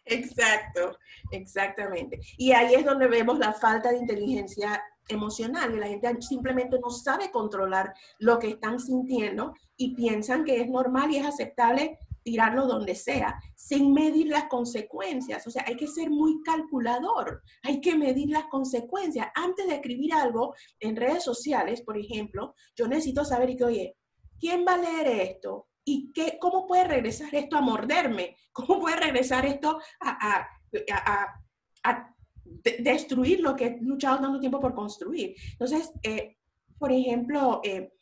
Exacto, 0.06 0.98
exactamente. 1.32 2.20
Y 2.38 2.52
ahí 2.52 2.74
es 2.76 2.86
donde 2.86 3.08
vemos 3.08 3.40
la 3.40 3.54
falta 3.54 3.90
de 3.90 4.00
inteligencia 4.00 4.84
emocional 5.08 5.74
y 5.76 5.80
la 5.80 5.88
gente 5.88 6.22
simplemente 6.22 6.80
no 6.80 6.90
sabe 6.90 7.32
controlar 7.32 7.94
lo 8.20 8.40
que 8.40 8.50
están 8.50 8.80
sintiendo 8.80 9.54
y 9.78 9.96
piensan 9.96 10.44
que 10.44 10.62
es 10.62 10.70
normal 10.70 11.12
y 11.12 11.18
es 11.18 11.26
aceptable 11.26 11.98
tirarlo 12.24 12.66
donde 12.66 12.96
sea, 12.96 13.38
sin 13.56 13.94
medir 13.94 14.28
las 14.28 14.46
consecuencias. 14.46 15.46
O 15.46 15.52
sea, 15.52 15.66
hay 15.68 15.76
que 15.76 15.88
ser 15.88 16.10
muy 16.10 16.42
calculador, 16.44 17.44
hay 17.62 17.82
que 17.82 17.96
medir 17.96 18.30
las 18.30 18.46
consecuencias. 18.46 19.28
Antes 19.36 19.68
de 19.68 19.76
escribir 19.76 20.14
algo 20.14 20.56
en 20.80 20.96
redes 20.96 21.24
sociales, 21.24 21.82
por 21.82 21.98
ejemplo, 21.98 22.56
yo 22.76 22.88
necesito 22.88 23.26
saber 23.26 23.56
que, 23.56 23.66
oye, 23.66 23.98
¿quién 24.40 24.66
va 24.66 24.76
a 24.76 24.78
leer 24.78 25.08
esto? 25.08 25.68
¿Y 25.86 26.12
qué, 26.14 26.38
cómo 26.40 26.66
puede 26.66 26.86
regresar 26.86 27.34
esto 27.36 27.58
a 27.58 27.62
morderme? 27.62 28.38
¿Cómo 28.54 28.80
puede 28.80 28.96
regresar 28.96 29.46
esto 29.46 29.80
a, 30.00 30.48
destruir 32.80 33.40
lo 33.40 33.56
que 33.56 33.66
he 33.66 33.82
luchado 33.82 34.20
tanto 34.20 34.40
tiempo 34.40 34.60
por 34.60 34.74
construir? 34.74 35.36
Entonces, 35.52 35.92
eh, 36.04 36.38
por 36.78 36.92
ejemplo, 36.92 37.62
eh, 37.64 37.94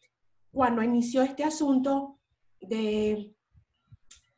cuando 0.51 0.83
inició 0.83 1.21
este 1.21 1.43
asunto 1.43 2.19
de 2.59 3.33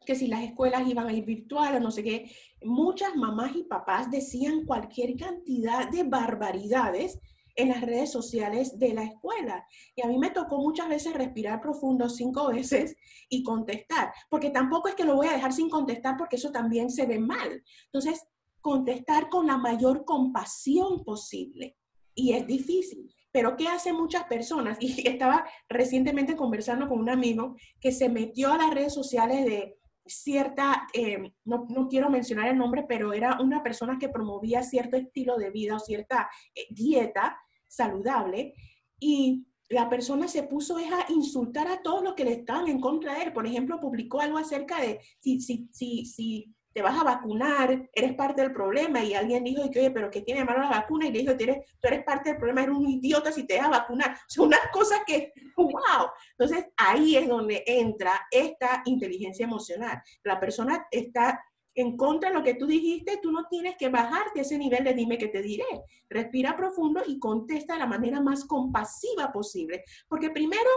que 0.06 0.16
si 0.16 0.28
las 0.28 0.44
escuelas 0.44 0.88
iban 0.88 1.08
a 1.08 1.14
ir 1.14 1.26
virtual 1.26 1.76
o 1.76 1.80
no 1.80 1.92
sé 1.92 2.04
qué, 2.04 2.32
muchas 2.64 3.16
mamás 3.16 3.56
y 3.56 3.64
papás 3.64 4.12
decían 4.12 4.66
cualquier 4.66 5.16
cantidad 5.16 5.90
de 5.90 6.04
barbaridades 6.04 7.20
en 7.56 7.70
las 7.70 7.82
redes 7.82 8.12
sociales 8.12 8.80
de 8.80 8.94
la 8.94 9.04
escuela. 9.04 9.66
Y 9.96 10.02
a 10.02 10.08
mí 10.08 10.18
me 10.18 10.32
tocó 10.32 10.58
muchas 10.58 10.90
veces 10.90 11.14
respirar 11.14 11.62
profundo 11.62 12.10
cinco 12.10 12.48
veces 12.50 12.96
y 13.30 13.44
contestar, 13.44 14.12
porque 14.30 14.50
tampoco 14.50 14.88
es 14.88 14.96
que 14.96 15.06
lo 15.06 15.16
voy 15.16 15.28
a 15.28 15.34
dejar 15.34 15.54
sin 15.54 15.70
contestar 15.70 16.18
porque 16.18 16.38
eso 16.38 16.52
también 16.52 16.90
se 16.90 17.06
ve 17.06 17.20
mal. 17.20 17.64
Entonces, 17.86 18.26
contestar 18.64 19.30
con 19.30 19.46
la 19.46 19.58
mayor 19.58 20.06
compasión 20.06 21.04
posible. 21.04 21.76
Y 22.16 22.34
es 22.34 22.48
difícil. 22.48 23.14
Pero 23.32 23.58
¿qué 23.58 23.68
hacen 23.68 23.96
muchas 23.96 24.24
personas? 24.24 24.78
Y 24.82 25.08
estaba 25.08 25.46
recientemente 25.70 26.36
conversando 26.36 26.88
con 26.88 27.00
un 27.00 27.10
amigo 27.10 27.56
que 27.80 27.92
se 27.92 28.10
metió 28.10 28.52
a 28.52 28.58
las 28.58 28.74
redes 28.74 28.94
sociales 28.94 29.46
de 29.46 29.78
cierta, 30.06 30.88
eh, 30.94 31.34
no, 31.46 31.66
no, 31.70 31.88
quiero 31.88 32.10
mencionar 32.10 32.48
el 32.48 32.58
nombre, 32.58 32.86
pero 32.88 33.14
era 33.14 33.40
una 33.42 33.62
persona 33.62 33.98
que 34.00 34.10
promovía 34.10 34.64
cierto 34.64 34.98
estilo 34.98 35.38
de 35.38 35.52
vida 35.52 35.76
o 35.76 35.80
cierta 35.80 36.30
eh, 36.56 36.66
dieta 36.70 37.38
saludable 37.68 38.54
y 39.00 39.46
la 39.70 39.90
persona 39.90 40.28
se 40.28 40.44
puso 40.44 40.78
a 40.78 41.12
insultar 41.12 41.68
a 41.68 41.82
todos 41.82 42.04
los 42.04 42.14
que 42.14 42.26
le 42.26 42.34
estaban 42.34 42.68
en 42.68 42.80
contra 42.80 43.16
de 43.16 43.24
él. 43.24 43.34
Por 43.34 43.48
ejemplo, 43.48 43.80
publicó 43.80 44.22
algo 44.22 44.38
acerca 44.38 44.80
de 44.80 45.00
si, 45.20 45.42
si, 45.42 45.68
si, 45.72 46.06
si 46.06 46.54
te 46.74 46.82
vas 46.82 47.00
a 47.00 47.04
vacunar, 47.04 47.90
eres 47.94 48.14
parte 48.16 48.42
del 48.42 48.52
problema. 48.52 49.04
Y 49.04 49.14
alguien 49.14 49.44
dijo, 49.44 49.70
que, 49.72 49.80
oye, 49.80 49.92
pero 49.92 50.10
¿qué 50.10 50.22
tiene 50.22 50.42
de 50.42 50.46
malo 50.46 50.62
la 50.62 50.70
vacuna? 50.70 51.08
Y 51.08 51.12
le 51.12 51.20
dijo, 51.20 51.38
tú 51.38 51.44
eres, 51.44 51.58
tú 51.80 51.88
eres 51.88 52.04
parte 52.04 52.30
del 52.30 52.38
problema, 52.38 52.64
eres 52.64 52.76
un 52.76 52.90
idiota 52.90 53.32
si 53.32 53.46
te 53.46 53.60
a 53.60 53.70
vacunar. 53.70 54.18
Son 54.28 54.48
unas 54.48 54.68
cosas 54.72 55.02
que, 55.06 55.34
wow. 55.58 56.10
Entonces, 56.38 56.66
ahí 56.78 57.16
es 57.16 57.28
donde 57.28 57.64
entra 57.66 58.28
esta 58.32 58.82
inteligencia 58.86 59.46
emocional. 59.46 60.02
La 60.24 60.40
persona 60.40 60.88
está 60.92 61.44
en 61.76 61.98
contra 61.98 62.30
de 62.30 62.36
lo 62.36 62.44
que 62.44 62.54
tú 62.56 62.68
dijiste, 62.68 63.20
tú 63.22 63.32
no 63.32 63.48
tienes 63.50 63.76
que 63.78 63.90
bajarte 63.90 64.42
ese 64.42 64.58
nivel 64.58 64.84
de 64.84 64.94
dime 64.94 65.18
que 65.18 65.28
te 65.28 65.42
diré. 65.42 65.66
Respira 66.10 66.56
profundo 66.56 67.02
y 67.06 67.20
contesta 67.20 67.74
de 67.74 67.80
la 67.80 67.88
manera 67.88 68.22
más 68.22 68.46
compasiva 68.46 69.32
posible. 69.32 69.84
Porque 70.08 70.30
primero, 70.30 70.70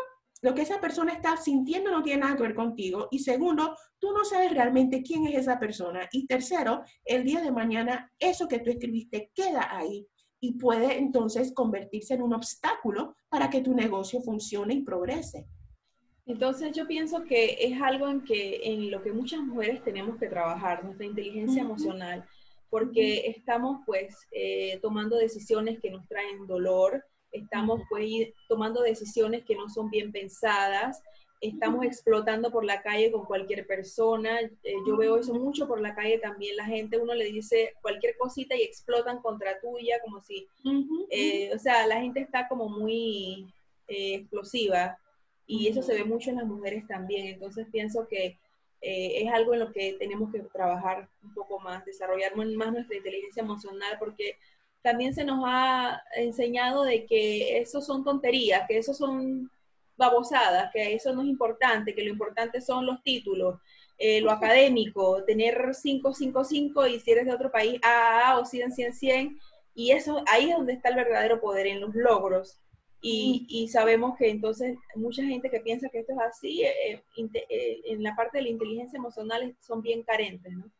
lo 0.42 0.54
que 0.54 0.62
esa 0.62 0.80
persona 0.80 1.12
está 1.12 1.36
sintiendo 1.36 1.90
no 1.90 2.02
tiene 2.02 2.20
nada 2.20 2.36
que 2.36 2.42
ver 2.42 2.54
contigo. 2.54 3.08
Y 3.10 3.20
segundo, 3.20 3.76
tú 3.98 4.12
no 4.12 4.24
sabes 4.24 4.52
realmente 4.52 5.02
quién 5.02 5.26
es 5.26 5.36
esa 5.38 5.58
persona. 5.58 6.08
Y 6.12 6.26
tercero, 6.26 6.82
el 7.04 7.24
día 7.24 7.40
de 7.40 7.52
mañana, 7.52 8.12
eso 8.18 8.46
que 8.48 8.58
tú 8.58 8.70
escribiste 8.70 9.30
queda 9.34 9.76
ahí 9.76 10.06
y 10.40 10.52
puede 10.58 10.98
entonces 10.98 11.52
convertirse 11.54 12.14
en 12.14 12.22
un 12.22 12.34
obstáculo 12.34 13.16
para 13.28 13.48
que 13.48 13.62
tu 13.62 13.74
negocio 13.74 14.20
funcione 14.20 14.74
y 14.74 14.82
progrese. 14.82 15.46
Entonces 16.26 16.72
yo 16.72 16.86
pienso 16.86 17.22
que 17.24 17.56
es 17.60 17.80
algo 17.80 18.08
en, 18.08 18.22
que, 18.22 18.60
en 18.64 18.90
lo 18.90 19.02
que 19.02 19.12
muchas 19.12 19.40
mujeres 19.40 19.82
tenemos 19.84 20.18
que 20.18 20.28
trabajar, 20.28 20.84
nuestra 20.84 21.06
inteligencia 21.06 21.62
emocional, 21.62 22.24
porque 22.68 23.28
estamos 23.28 23.80
pues 23.86 24.16
eh, 24.32 24.78
tomando 24.82 25.16
decisiones 25.16 25.80
que 25.80 25.90
nos 25.90 26.06
traen 26.08 26.46
dolor, 26.46 27.04
estamos 27.36 27.82
pues 27.88 28.28
tomando 28.48 28.82
decisiones 28.82 29.44
que 29.44 29.54
no 29.54 29.68
son 29.68 29.90
bien 29.90 30.12
pensadas, 30.12 31.02
estamos 31.40 31.84
explotando 31.84 32.50
por 32.50 32.64
la 32.64 32.82
calle 32.82 33.10
con 33.10 33.24
cualquier 33.24 33.66
persona. 33.66 34.40
Eh, 34.40 34.74
yo 34.86 34.96
veo 34.96 35.18
eso 35.18 35.34
mucho 35.34 35.66
por 35.66 35.80
la 35.80 35.94
calle 35.94 36.18
también. 36.18 36.56
La 36.56 36.64
gente, 36.64 36.98
uno 36.98 37.14
le 37.14 37.26
dice 37.26 37.74
cualquier 37.82 38.16
cosita 38.16 38.54
y 38.56 38.62
explotan 38.62 39.20
contra 39.20 39.60
tuya, 39.60 40.00
como 40.02 40.20
si, 40.20 40.46
eh, 41.10 41.50
o 41.54 41.58
sea, 41.58 41.86
la 41.86 42.00
gente 42.00 42.20
está 42.20 42.48
como 42.48 42.68
muy 42.68 43.46
eh, 43.88 44.14
explosiva 44.14 44.98
y 45.46 45.68
eso 45.68 45.82
se 45.82 45.94
ve 45.94 46.04
mucho 46.04 46.30
en 46.30 46.36
las 46.36 46.46
mujeres 46.46 46.86
también. 46.86 47.26
Entonces 47.26 47.66
pienso 47.70 48.06
que 48.08 48.38
es 48.88 49.32
algo 49.32 49.52
en 49.52 49.60
lo 49.60 49.72
que 49.72 49.94
tenemos 49.98 50.30
que 50.30 50.38
trabajar 50.40 51.08
un 51.24 51.34
poco 51.34 51.58
más, 51.58 51.84
desarrollar 51.84 52.36
más 52.36 52.72
nuestra 52.72 52.96
inteligencia 52.96 53.42
emocional, 53.42 53.96
porque 53.98 54.36
también 54.86 55.12
se 55.14 55.24
nos 55.24 55.42
ha 55.44 56.00
enseñado 56.14 56.84
de 56.84 57.06
que 57.06 57.58
eso 57.58 57.82
son 57.82 58.04
tonterías, 58.04 58.68
que 58.68 58.78
eso 58.78 58.94
son 58.94 59.50
babosadas, 59.96 60.70
que 60.72 60.94
eso 60.94 61.12
no 61.12 61.22
es 61.22 61.28
importante, 61.28 61.92
que 61.92 62.04
lo 62.04 62.10
importante 62.10 62.60
son 62.60 62.86
los 62.86 63.02
títulos, 63.02 63.58
eh, 63.98 64.20
lo 64.20 64.30
académico, 64.30 65.24
tener 65.24 65.74
5, 65.74 66.14
5, 66.14 66.44
5 66.44 66.86
y 66.86 67.00
si 67.00 67.10
eres 67.10 67.26
de 67.26 67.34
otro 67.34 67.50
país, 67.50 67.80
A, 67.82 68.38
o 68.38 68.44
100, 68.44 68.70
100, 68.70 68.92
100. 68.92 69.38
Y 69.74 69.90
eso, 69.90 70.22
ahí 70.28 70.50
es 70.50 70.56
donde 70.56 70.74
está 70.74 70.90
el 70.90 70.94
verdadero 70.94 71.40
poder, 71.40 71.66
en 71.66 71.80
los 71.80 71.92
logros. 71.96 72.60
Y, 73.00 73.44
y 73.48 73.66
sabemos 73.66 74.16
que 74.16 74.30
entonces 74.30 74.78
mucha 74.94 75.24
gente 75.24 75.50
que 75.50 75.58
piensa 75.58 75.88
que 75.88 75.98
esto 75.98 76.12
es 76.12 76.18
así, 76.20 76.62
eh, 76.62 77.02
eh, 77.16 77.80
en 77.86 78.04
la 78.04 78.14
parte 78.14 78.38
de 78.38 78.44
la 78.44 78.50
inteligencia 78.50 78.98
emocional 78.98 79.56
son 79.58 79.82
bien 79.82 80.04
carentes, 80.04 80.52
¿no? 80.52 80.70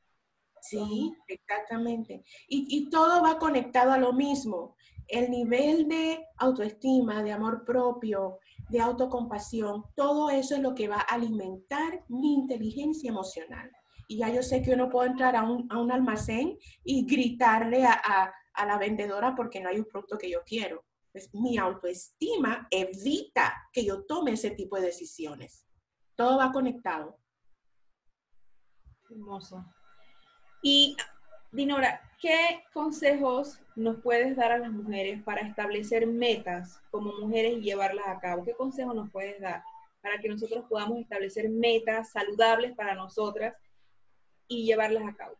Sí, 0.69 1.13
exactamente. 1.29 2.25
Y, 2.49 2.67
y, 2.69 2.91
todo 2.91 3.23
va 3.23 3.39
conectado 3.39 3.93
a 3.93 3.99
lo 3.99 4.13
mismo. 4.13 4.77
El 5.07 5.31
nivel 5.31 5.87
de 5.89 6.27
autoestima, 6.39 7.23
de 7.23 7.33
amor 7.33 7.65
propio, 7.65 8.39
de 8.69 8.81
autocompasión, 8.81 9.85
todo 9.95 10.31
eso 10.31 10.57
es 10.57 10.61
lo 10.61 10.75
que 10.75 10.89
va 10.89 10.97
a 10.97 11.15
alimentar 11.15 12.05
mi 12.09 12.35
inteligencia 12.35 13.11
emocional. 13.11 13.71
Y 14.09 14.19
ya 14.19 14.33
yo 14.33 14.43
sé 14.43 14.63
que 14.63 14.71
yo 14.71 14.77
no 14.77 14.89
puedo 14.89 15.09
entrar 15.09 15.37
a 15.37 15.43
un, 15.43 15.67
a 15.71 15.79
un 15.79 15.91
almacén 15.91 16.59
y 16.85 17.07
gritarle 17.07 17.85
a, 17.85 17.93
a, 17.93 18.33
a, 18.55 18.67
la 18.67 18.79
vendedora 18.79 19.35
porque 19.35 19.61
no 19.61 19.69
hay 19.69 19.79
un 19.79 19.85
producto 19.85 20.19
que 20.19 20.31
yo 20.31 20.43
quiero. 20.45 20.85
Pues 21.13 21.31
mi 21.35 21.57
autoestima 21.59 22.69
evita 22.71 23.55
que 23.73 23.85
yo 23.85 24.05
tome 24.05 24.33
ese 24.33 24.51
tipo 24.51 24.77
de 24.77 24.87
decisiones. 24.87 25.67
Todo 26.15 26.39
va 26.39 26.53
conectado. 26.53 27.19
Hermoso. 29.11 29.65
Y 30.63 30.97
Dinora, 31.57 32.03
¿qué 32.21 32.65
consejos 32.75 33.61
nos 33.77 34.03
puedes 34.03 34.37
dar 34.37 34.53
a 34.53 34.59
las 34.59 34.71
mujeres 34.71 35.23
para 35.23 35.41
establecer 35.41 36.07
metas 36.07 36.83
como 36.91 37.13
mujeres 37.19 37.55
y 37.55 37.63
llevarlas 37.63 38.07
a 38.09 38.21
cabo? 38.21 38.45
¿Qué 38.45 38.53
consejos 38.53 38.95
nos 38.95 39.11
puedes 39.11 39.41
dar 39.41 39.63
para 40.03 40.19
que 40.19 40.29
nosotros 40.29 40.67
podamos 40.69 40.99
establecer 40.99 41.49
metas 41.49 42.11
saludables 42.11 42.75
para 42.77 42.95
nosotras 42.95 43.55
y 44.49 44.67
llevarlas 44.67 45.05
a 45.09 45.17
cabo? 45.17 45.37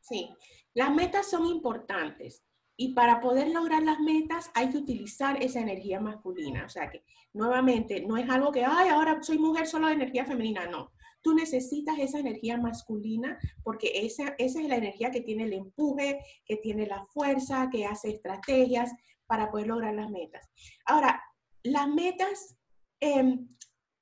Sí, 0.00 0.30
las 0.74 0.94
metas 0.94 1.28
son 1.28 1.44
importantes 1.46 2.44
y 2.76 2.94
para 2.94 3.20
poder 3.20 3.48
lograr 3.48 3.82
las 3.82 3.98
metas 3.98 4.48
hay 4.54 4.70
que 4.70 4.78
utilizar 4.78 5.42
esa 5.42 5.58
energía 5.58 5.98
masculina. 5.98 6.66
O 6.66 6.68
sea 6.68 6.88
que, 6.88 7.02
nuevamente, 7.32 8.00
no 8.06 8.16
es 8.16 8.30
algo 8.30 8.52
que, 8.52 8.64
ay, 8.64 8.90
ahora 8.90 9.20
soy 9.22 9.38
mujer 9.38 9.66
solo 9.66 9.88
de 9.88 9.94
energía 9.94 10.24
femenina, 10.24 10.66
no 10.66 10.92
Tú 11.22 11.34
necesitas 11.34 11.98
esa 11.98 12.18
energía 12.18 12.58
masculina 12.58 13.38
porque 13.62 13.92
esa, 14.04 14.34
esa 14.38 14.60
es 14.60 14.68
la 14.68 14.76
energía 14.76 15.10
que 15.10 15.20
tiene 15.20 15.44
el 15.44 15.52
empuje, 15.52 16.18
que 16.44 16.56
tiene 16.56 16.86
la 16.86 17.04
fuerza, 17.06 17.68
que 17.70 17.86
hace 17.86 18.10
estrategias 18.10 18.92
para 19.26 19.50
poder 19.50 19.68
lograr 19.68 19.94
las 19.94 20.10
metas. 20.10 20.50
Ahora, 20.84 21.22
las 21.62 21.88
metas, 21.88 22.56
em, 23.00 23.48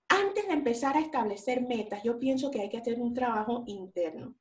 antes 0.09 0.47
de 0.47 0.53
empezar 0.53 0.97
a 0.97 1.01
establecer 1.01 1.63
metas, 1.63 2.03
yo 2.03 2.19
pienso 2.19 2.51
que 2.51 2.61
hay 2.61 2.69
que 2.69 2.79
hacer 2.79 2.99
un 3.01 3.15
trabajo 3.15 3.65
interno, 3.67 4.35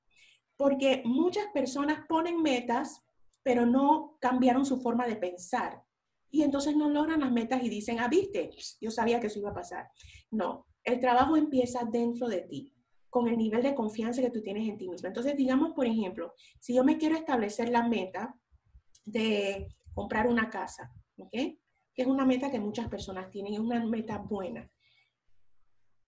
porque 0.57 1.03
muchas 1.05 1.47
personas 1.53 2.05
ponen 2.07 2.41
metas, 2.41 3.03
pero 3.43 3.65
no 3.65 4.17
cambiaron 4.19 4.65
su 4.65 4.81
forma 4.81 5.05
de 5.05 5.15
pensar. 5.15 5.83
Y 6.31 6.43
entonces 6.43 6.75
no 6.75 6.89
logran 6.89 7.21
las 7.21 7.31
metas 7.31 7.63
y 7.63 7.69
dicen, 7.69 7.99
ah, 7.99 8.07
viste, 8.07 8.51
yo 8.79 8.91
sabía 8.91 9.19
que 9.19 9.27
eso 9.27 9.39
iba 9.39 9.49
a 9.49 9.53
pasar. 9.53 9.89
No, 10.31 10.65
el 10.89 10.99
trabajo 10.99 11.37
empieza 11.37 11.85
dentro 11.85 12.27
de 12.27 12.41
ti, 12.41 12.73
con 13.09 13.27
el 13.27 13.37
nivel 13.37 13.63
de 13.63 13.75
confianza 13.75 14.21
que 14.21 14.29
tú 14.31 14.41
tienes 14.41 14.67
en 14.67 14.77
ti 14.77 14.87
mismo. 14.87 15.07
Entonces, 15.07 15.35
digamos, 15.35 15.73
por 15.73 15.85
ejemplo, 15.85 16.33
si 16.59 16.75
yo 16.75 16.83
me 16.83 16.97
quiero 16.97 17.15
establecer 17.15 17.69
la 17.69 17.87
meta 17.87 18.35
de 19.05 19.67
comprar 19.93 20.27
una 20.27 20.49
casa, 20.49 20.93
¿ok? 21.17 21.31
Que 21.31 22.03
es 22.03 22.07
una 22.07 22.25
meta 22.25 22.51
que 22.51 22.59
muchas 22.59 22.87
personas 22.87 23.29
tienen, 23.31 23.53
es 23.53 23.59
una 23.59 23.83
meta 23.85 24.19
buena. 24.19 24.69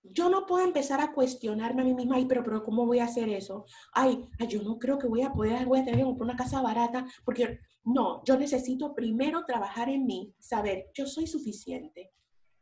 yo 0.04 0.30
no 0.30 0.46
puedo 0.46 0.64
empezar 0.66 1.00
a 1.00 1.12
cuestionarme 1.14 1.82
a 1.82 1.86
mí 1.86 1.94
misma, 1.94 2.16
ay, 2.16 2.26
pero, 2.26 2.44
pero 2.44 2.64
¿cómo 2.64 2.86
voy 2.86 3.00
a 3.00 3.06
hacer 3.06 3.30
eso? 3.30 3.66
Ay, 3.94 4.28
yo 4.48 4.64
no 4.64 4.80
creo 4.80 4.98
que 4.98 5.08
voy 5.08 5.22
a 5.22 5.32
poder, 5.32 5.66
voy 5.66 5.80
a 5.80 5.84
tener 5.84 6.00
que 6.00 6.06
comprar 6.06 6.30
una 6.30 6.38
casa 6.38 6.62
barata, 6.62 7.06
porque 7.24 7.60
no, 7.84 8.24
yo 8.26 8.38
necesito 8.38 8.96
primero 8.96 9.46
trabajar 9.46 9.90
en 9.90 10.06
mí, 10.06 10.34
saber, 10.40 10.90
yo 10.94 11.06
soy 11.06 11.28
suficiente, 11.28 12.12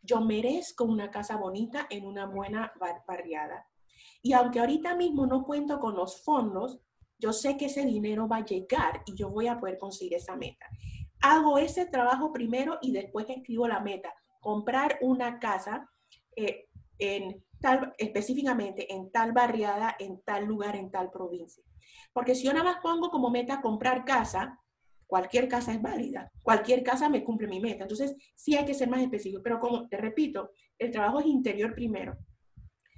yo 0.01 0.21
merezco 0.21 0.83
una 0.83 1.11
casa 1.11 1.37
bonita 1.37 1.87
en 1.89 2.05
una 2.05 2.25
buena 2.25 2.73
barriada. 3.07 3.67
Y 4.21 4.33
aunque 4.33 4.59
ahorita 4.59 4.95
mismo 4.95 5.25
no 5.25 5.43
cuento 5.43 5.79
con 5.79 5.95
los 5.95 6.23
fondos, 6.23 6.79
yo 7.17 7.33
sé 7.33 7.57
que 7.57 7.65
ese 7.65 7.85
dinero 7.85 8.27
va 8.27 8.37
a 8.37 8.45
llegar 8.45 9.03
y 9.05 9.15
yo 9.15 9.29
voy 9.29 9.47
a 9.47 9.59
poder 9.59 9.77
conseguir 9.77 10.15
esa 10.15 10.35
meta. 10.35 10.65
Hago 11.21 11.57
ese 11.57 11.85
trabajo 11.85 12.31
primero 12.31 12.77
y 12.81 12.91
después 12.91 13.29
escribo 13.29 13.67
la 13.67 13.81
meta. 13.81 14.13
Comprar 14.39 14.97
una 15.01 15.37
casa 15.37 15.89
eh, 16.35 16.67
en 16.97 17.43
tal, 17.59 17.93
específicamente 17.97 18.93
en 18.93 19.11
tal 19.11 19.33
barriada, 19.33 19.95
en 19.99 20.21
tal 20.21 20.45
lugar, 20.45 20.77
en 20.77 20.91
tal 20.91 21.11
provincia. 21.11 21.63
Porque 22.13 22.35
si 22.35 22.45
yo 22.45 22.53
nada 22.53 22.65
más 22.65 22.81
pongo 22.81 23.09
como 23.09 23.29
meta 23.29 23.61
comprar 23.61 24.05
casa, 24.05 24.59
cualquier 25.09 25.47
casa 25.47 25.73
es 25.73 25.81
válida, 25.81 26.31
cualquier 26.43 26.83
casa 26.83 27.09
me 27.09 27.23
cumple 27.23 27.47
mi 27.47 27.59
meta. 27.59 27.81
Entonces, 27.85 28.15
sí 28.35 28.55
hay 28.55 28.63
que 28.63 28.75
ser 28.75 28.87
más 28.89 29.01
específico, 29.01 29.41
pero 29.43 29.59
como 29.59 29.89
te 29.89 29.97
repito, 29.97 30.51
el 30.77 30.91
trabajo 30.91 31.19
es 31.19 31.25
interior 31.25 31.73
primero. 31.73 32.15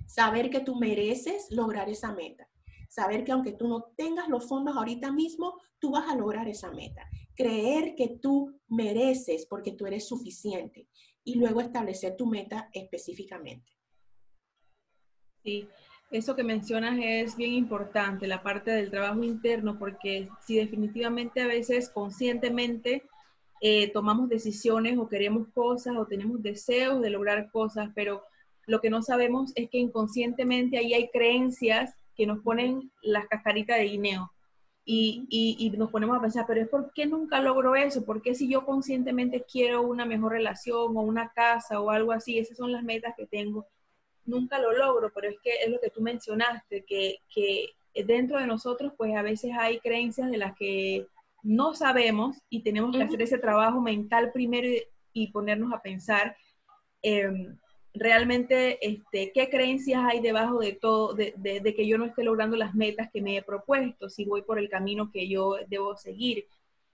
Saber 0.07 0.49
que 0.49 0.59
tú 0.59 0.75
mereces 0.75 1.47
lograr 1.51 1.89
esa 1.89 2.11
meta. 2.13 2.49
Saber 2.89 3.23
que 3.23 3.31
aunque 3.31 3.53
tú 3.53 3.69
no 3.69 3.93
tengas 3.95 4.27
los 4.27 4.45
fondos 4.45 4.75
ahorita 4.75 5.09
mismo, 5.13 5.57
tú 5.79 5.91
vas 5.91 6.09
a 6.09 6.17
lograr 6.17 6.49
esa 6.49 6.69
meta. 6.73 7.09
Creer 7.33 7.95
que 7.95 8.19
tú 8.21 8.59
mereces 8.67 9.45
porque 9.45 9.71
tú 9.71 9.85
eres 9.85 10.05
suficiente. 10.05 10.89
Y 11.23 11.35
luego 11.35 11.61
establecer 11.61 12.17
tu 12.17 12.25
meta 12.25 12.69
específicamente. 12.73 13.71
Sí, 15.45 15.65
eso 16.11 16.35
que 16.35 16.43
mencionas 16.43 16.99
es 17.01 17.37
bien 17.37 17.53
importante, 17.53 18.27
la 18.27 18.43
parte 18.43 18.69
del 18.71 18.91
trabajo 18.91 19.23
interno, 19.23 19.79
porque 19.79 20.27
si 20.45 20.57
definitivamente 20.57 21.41
a 21.41 21.47
veces 21.47 21.89
conscientemente 21.89 23.03
eh, 23.61 23.89
tomamos 23.93 24.27
decisiones 24.27 24.97
o 24.97 25.07
queremos 25.07 25.47
cosas 25.53 25.95
o 25.95 26.05
tenemos 26.05 26.43
deseos 26.43 27.01
de 27.01 27.09
lograr 27.09 27.49
cosas, 27.49 27.89
pero 27.95 28.23
lo 28.67 28.81
que 28.81 28.89
no 28.89 29.01
sabemos 29.01 29.53
es 29.55 29.69
que 29.69 29.77
inconscientemente 29.77 30.77
ahí 30.77 30.93
hay 30.93 31.09
creencias 31.09 31.95
que 32.15 32.27
nos 32.27 32.39
ponen 32.39 32.91
las 33.01 33.27
cascaritas 33.27 33.77
de 33.77 33.85
guineo. 33.85 34.31
Y, 34.83 35.25
y, 35.29 35.69
nos 35.77 35.91
ponemos 35.91 36.17
a 36.17 36.21
pensar, 36.21 36.45
pero 36.47 36.59
es 36.59 36.67
por 36.67 36.91
qué 36.91 37.05
nunca 37.05 37.39
logro 37.39 37.75
eso, 37.75 38.03
por 38.03 38.21
qué 38.21 38.33
si 38.33 38.49
yo 38.49 38.65
conscientemente 38.65 39.45
quiero 39.49 39.83
una 39.83 40.05
mejor 40.05 40.33
relación 40.33 40.97
o 40.97 41.01
una 41.01 41.29
casa 41.29 41.79
o 41.79 41.91
algo 41.91 42.11
así, 42.11 42.39
esas 42.39 42.57
son 42.57 42.71
las 42.71 42.83
metas 42.83 43.13
que 43.15 43.27
tengo, 43.27 43.67
nunca 44.31 44.57
lo 44.57 44.71
logro, 44.71 45.11
pero 45.13 45.29
es 45.29 45.37
que 45.43 45.51
es 45.63 45.69
lo 45.69 45.79
que 45.79 45.89
tú 45.89 46.01
mencionaste, 46.01 46.83
que, 46.83 47.19
dentro 48.05 48.39
de 48.39 48.47
nosotros 48.47 48.93
pues 48.97 49.13
a 49.15 49.21
veces 49.21 49.51
hay 49.59 49.79
creencias 49.79 50.31
de 50.31 50.37
las 50.37 50.55
que 50.55 51.05
no 51.43 51.73
sabemos 51.73 52.37
y 52.49 52.61
tenemos 52.61 52.95
que 52.95 53.03
hacer 53.03 53.21
ese 53.21 53.37
trabajo 53.37 53.81
mental 53.81 54.31
primero 54.31 54.67
y, 55.13 55.27
ponernos 55.31 55.73
a 55.73 55.81
pensar 55.81 56.37
em, 57.01 57.57
realmente 57.93 58.79
este, 58.81 59.33
qué 59.33 59.49
creencias 59.49 60.01
hay 60.05 60.21
debajo 60.21 60.59
de 60.59 60.71
todo, 60.71 61.13
de, 61.13 61.33
de, 61.35 61.75
que 61.75 61.85
yo 61.85 61.97
no 61.97 62.05
esté 62.05 62.23
logrando 62.23 62.55
las 62.55 62.73
metas 62.73 63.09
que 63.11 63.21
me 63.21 63.35
he 63.35 63.41
propuesto, 63.43 64.09
si 64.09 64.23
voy 64.23 64.43
por 64.43 64.57
el 64.57 64.69
camino 64.69 65.11
que 65.11 65.27
yo 65.27 65.57
debo 65.67 65.97
seguir. 65.97 66.45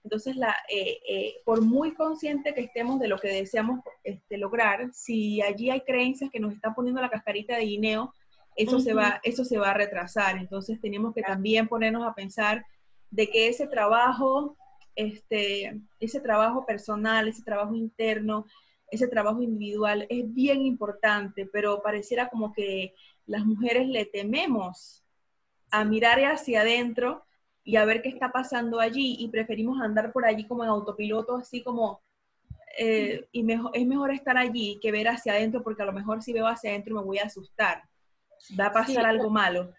Entonces, 0.04 0.36
la, 0.36 0.56
eh, 0.68 0.98
eh, 1.08 1.34
por 1.44 1.60
muy 1.60 1.94
consciente 1.94 2.54
que 2.54 2.62
estemos 2.62 3.00
de 3.00 3.08
lo 3.08 3.18
que 3.18 3.28
deseamos 3.28 3.80
este, 4.04 4.38
lograr, 4.38 4.90
si 4.92 5.42
allí 5.42 5.70
hay 5.70 5.80
creencias 5.82 6.30
que 6.30 6.40
nos 6.40 6.54
están 6.54 6.74
poniendo 6.74 7.00
la 7.00 7.10
cascarita 7.10 7.56
de 7.56 7.64
guineo, 7.64 8.14
eso, 8.56 8.80
se 8.80 8.92
va, 8.92 9.20
eso 9.22 9.44
se 9.44 9.58
va 9.58 9.70
a 9.70 9.74
retrasar. 9.74 10.36
Entonces, 10.38 10.80
tenemos 10.80 11.14
que 11.14 11.22
también 11.22 11.68
ponernos 11.68 12.06
a 12.06 12.14
pensar 12.14 12.64
de 13.10 13.28
que 13.28 13.48
ese 13.48 13.66
trabajo, 13.66 14.56
este, 14.96 15.80
ese 16.00 16.20
trabajo 16.20 16.66
personal, 16.66 17.28
ese 17.28 17.42
trabajo 17.42 17.74
interno, 17.74 18.46
ese 18.90 19.06
trabajo 19.06 19.42
individual 19.42 20.06
es 20.08 20.32
bien 20.32 20.64
importante, 20.64 21.46
pero 21.46 21.82
pareciera 21.82 22.28
como 22.28 22.52
que 22.52 22.94
las 23.26 23.44
mujeres 23.44 23.86
le 23.86 24.06
tememos 24.06 25.04
a 25.70 25.84
mirar 25.84 26.18
hacia 26.24 26.62
adentro 26.62 27.24
y 27.68 27.76
a 27.76 27.84
ver 27.84 28.00
qué 28.00 28.08
está 28.08 28.32
pasando 28.32 28.80
allí 28.80 29.16
y 29.18 29.28
preferimos 29.28 29.78
andar 29.82 30.10
por 30.10 30.24
allí 30.24 30.46
como 30.46 30.64
en 30.64 30.70
autopiloto, 30.70 31.36
así 31.36 31.62
como, 31.62 32.00
eh, 32.78 33.28
y 33.30 33.42
mejor, 33.42 33.72
es 33.74 33.86
mejor 33.86 34.10
estar 34.10 34.38
allí 34.38 34.78
que 34.80 34.90
ver 34.90 35.06
hacia 35.06 35.34
adentro 35.34 35.62
porque 35.62 35.82
a 35.82 35.84
lo 35.84 35.92
mejor 35.92 36.22
si 36.22 36.32
veo 36.32 36.46
hacia 36.46 36.70
adentro 36.70 36.94
me 36.94 37.02
voy 37.02 37.18
a 37.18 37.24
asustar, 37.24 37.82
va 38.58 38.68
a 38.68 38.72
pasar 38.72 39.04
algo 39.04 39.28
malo. 39.28 39.70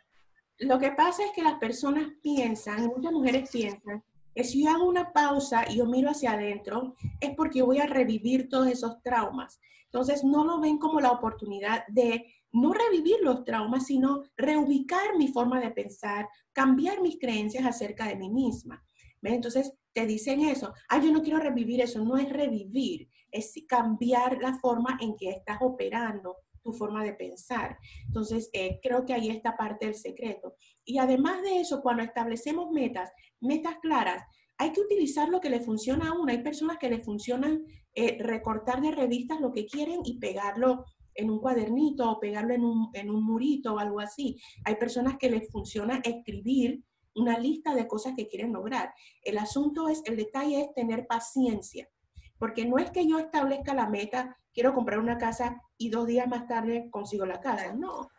Lo 0.59 0.77
que 0.77 0.91
pasa 0.91 1.25
es 1.25 1.31
que 1.31 1.41
las 1.41 1.55
personas 1.55 2.09
piensan, 2.21 2.85
muchas 2.85 3.11
mujeres 3.11 3.49
piensan, 3.49 4.03
que 4.35 4.43
si 4.43 4.65
yo 4.65 4.69
hago 4.69 4.87
una 4.87 5.11
pausa 5.11 5.65
y 5.67 5.77
yo 5.77 5.87
miro 5.87 6.11
hacia 6.11 6.33
adentro, 6.33 6.95
es 7.19 7.33
porque 7.35 7.63
voy 7.63 7.79
a 7.79 7.87
revivir 7.87 8.49
todos 8.49 8.67
esos 8.67 9.01
traumas. 9.01 9.59
Entonces 9.85 10.23
no 10.23 10.45
lo 10.45 10.59
ven 10.59 10.77
como 10.77 10.99
la 10.99 11.09
oportunidad 11.09 11.87
de 11.87 12.35
no 12.51 12.73
revivir 12.73 13.17
los 13.21 13.43
traumas, 13.43 13.85
sino 13.85 14.23
reubicar 14.37 15.17
mi 15.17 15.27
forma 15.27 15.59
de 15.59 15.71
pensar, 15.71 16.27
cambiar 16.53 17.01
mis 17.01 17.19
creencias 17.19 17.65
acerca 17.65 18.07
de 18.07 18.15
mí 18.15 18.29
misma. 18.29 18.83
Entonces 19.21 19.73
te 19.93 20.05
dicen 20.05 20.41
eso, 20.41 20.73
ah, 20.89 21.01
yo 21.01 21.11
no 21.11 21.21
quiero 21.21 21.39
revivir 21.39 21.81
eso, 21.81 22.03
no 22.03 22.17
es 22.17 22.29
revivir, 22.29 23.09
es 23.31 23.53
cambiar 23.67 24.37
la 24.41 24.53
forma 24.59 24.97
en 25.01 25.15
que 25.15 25.29
estás 25.29 25.57
operando 25.61 26.37
tu 26.61 26.73
forma 26.73 27.03
de 27.03 27.13
pensar. 27.13 27.77
Entonces, 28.05 28.49
eh, 28.53 28.79
creo 28.81 29.05
que 29.05 29.13
ahí 29.13 29.29
está 29.29 29.55
parte 29.55 29.85
del 29.85 29.95
secreto. 29.95 30.55
Y 30.83 30.97
además 30.97 31.41
de 31.41 31.61
eso, 31.61 31.81
cuando 31.81 32.03
establecemos 32.03 32.71
metas, 32.71 33.11
metas 33.39 33.75
claras, 33.81 34.23
hay 34.57 34.73
que 34.73 34.81
utilizar 34.81 35.29
lo 35.29 35.39
que 35.39 35.49
le 35.49 35.61
funciona 35.61 36.09
a 36.09 36.13
uno. 36.13 36.31
Hay 36.31 36.43
personas 36.43 36.77
que 36.77 36.89
le 36.89 36.99
funcionan 36.99 37.63
eh, 37.95 38.17
recortar 38.19 38.81
de 38.81 38.91
revistas 38.91 39.39
lo 39.39 39.51
que 39.51 39.65
quieren 39.65 40.01
y 40.03 40.19
pegarlo 40.19 40.85
en 41.19 41.29
un 41.29 41.39
cuadernito 41.39 42.09
o 42.09 42.19
pegarlo 42.19 42.53
en 42.53 42.63
un, 42.63 42.89
en 42.93 43.09
un 43.09 43.23
murito 43.23 43.73
o 43.73 43.79
algo 43.79 43.99
así. 43.99 44.37
Hay 44.65 44.75
personas 44.75 45.17
que 45.17 45.29
les 45.29 45.51
funciona 45.51 46.01
escribir 46.03 46.83
una 47.15 47.37
lista 47.37 47.75
de 47.75 47.87
cosas 47.87 48.13
que 48.15 48.27
quieren 48.27 48.53
lograr. 48.53 48.93
El 49.21 49.37
asunto 49.37 49.89
es, 49.89 50.01
el 50.05 50.15
detalle 50.15 50.61
es 50.61 50.73
tener 50.73 51.05
paciencia, 51.07 51.89
porque 52.37 52.65
no 52.65 52.77
es 52.77 52.91
que 52.91 53.05
yo 53.05 53.19
establezca 53.19 53.73
la 53.73 53.89
meta, 53.89 54.37
quiero 54.53 54.73
comprar 54.73 54.99
una 54.99 55.17
casa 55.17 55.61
y 55.77 55.89
dos 55.89 56.07
días 56.07 56.27
más 56.27 56.47
tarde 56.47 56.89
consigo 56.89 57.25
la 57.25 57.41
casa. 57.41 57.73
No, 57.73 58.09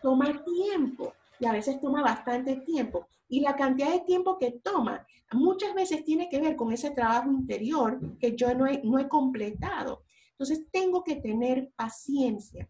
toma 0.00 0.44
tiempo 0.44 1.12
y 1.40 1.46
a 1.46 1.52
veces 1.52 1.80
toma 1.80 2.02
bastante 2.02 2.56
tiempo. 2.56 3.08
Y 3.28 3.40
la 3.40 3.56
cantidad 3.56 3.90
de 3.90 4.00
tiempo 4.00 4.38
que 4.38 4.60
toma 4.62 5.04
muchas 5.32 5.74
veces 5.74 6.04
tiene 6.04 6.28
que 6.28 6.40
ver 6.40 6.54
con 6.54 6.72
ese 6.72 6.90
trabajo 6.92 7.30
interior 7.32 7.98
que 8.20 8.36
yo 8.36 8.54
no 8.54 8.66
he, 8.66 8.80
no 8.84 8.98
he 8.98 9.08
completado. 9.08 10.03
Entonces 10.38 10.66
tengo 10.72 11.04
que 11.04 11.16
tener 11.16 11.72
paciencia 11.76 12.68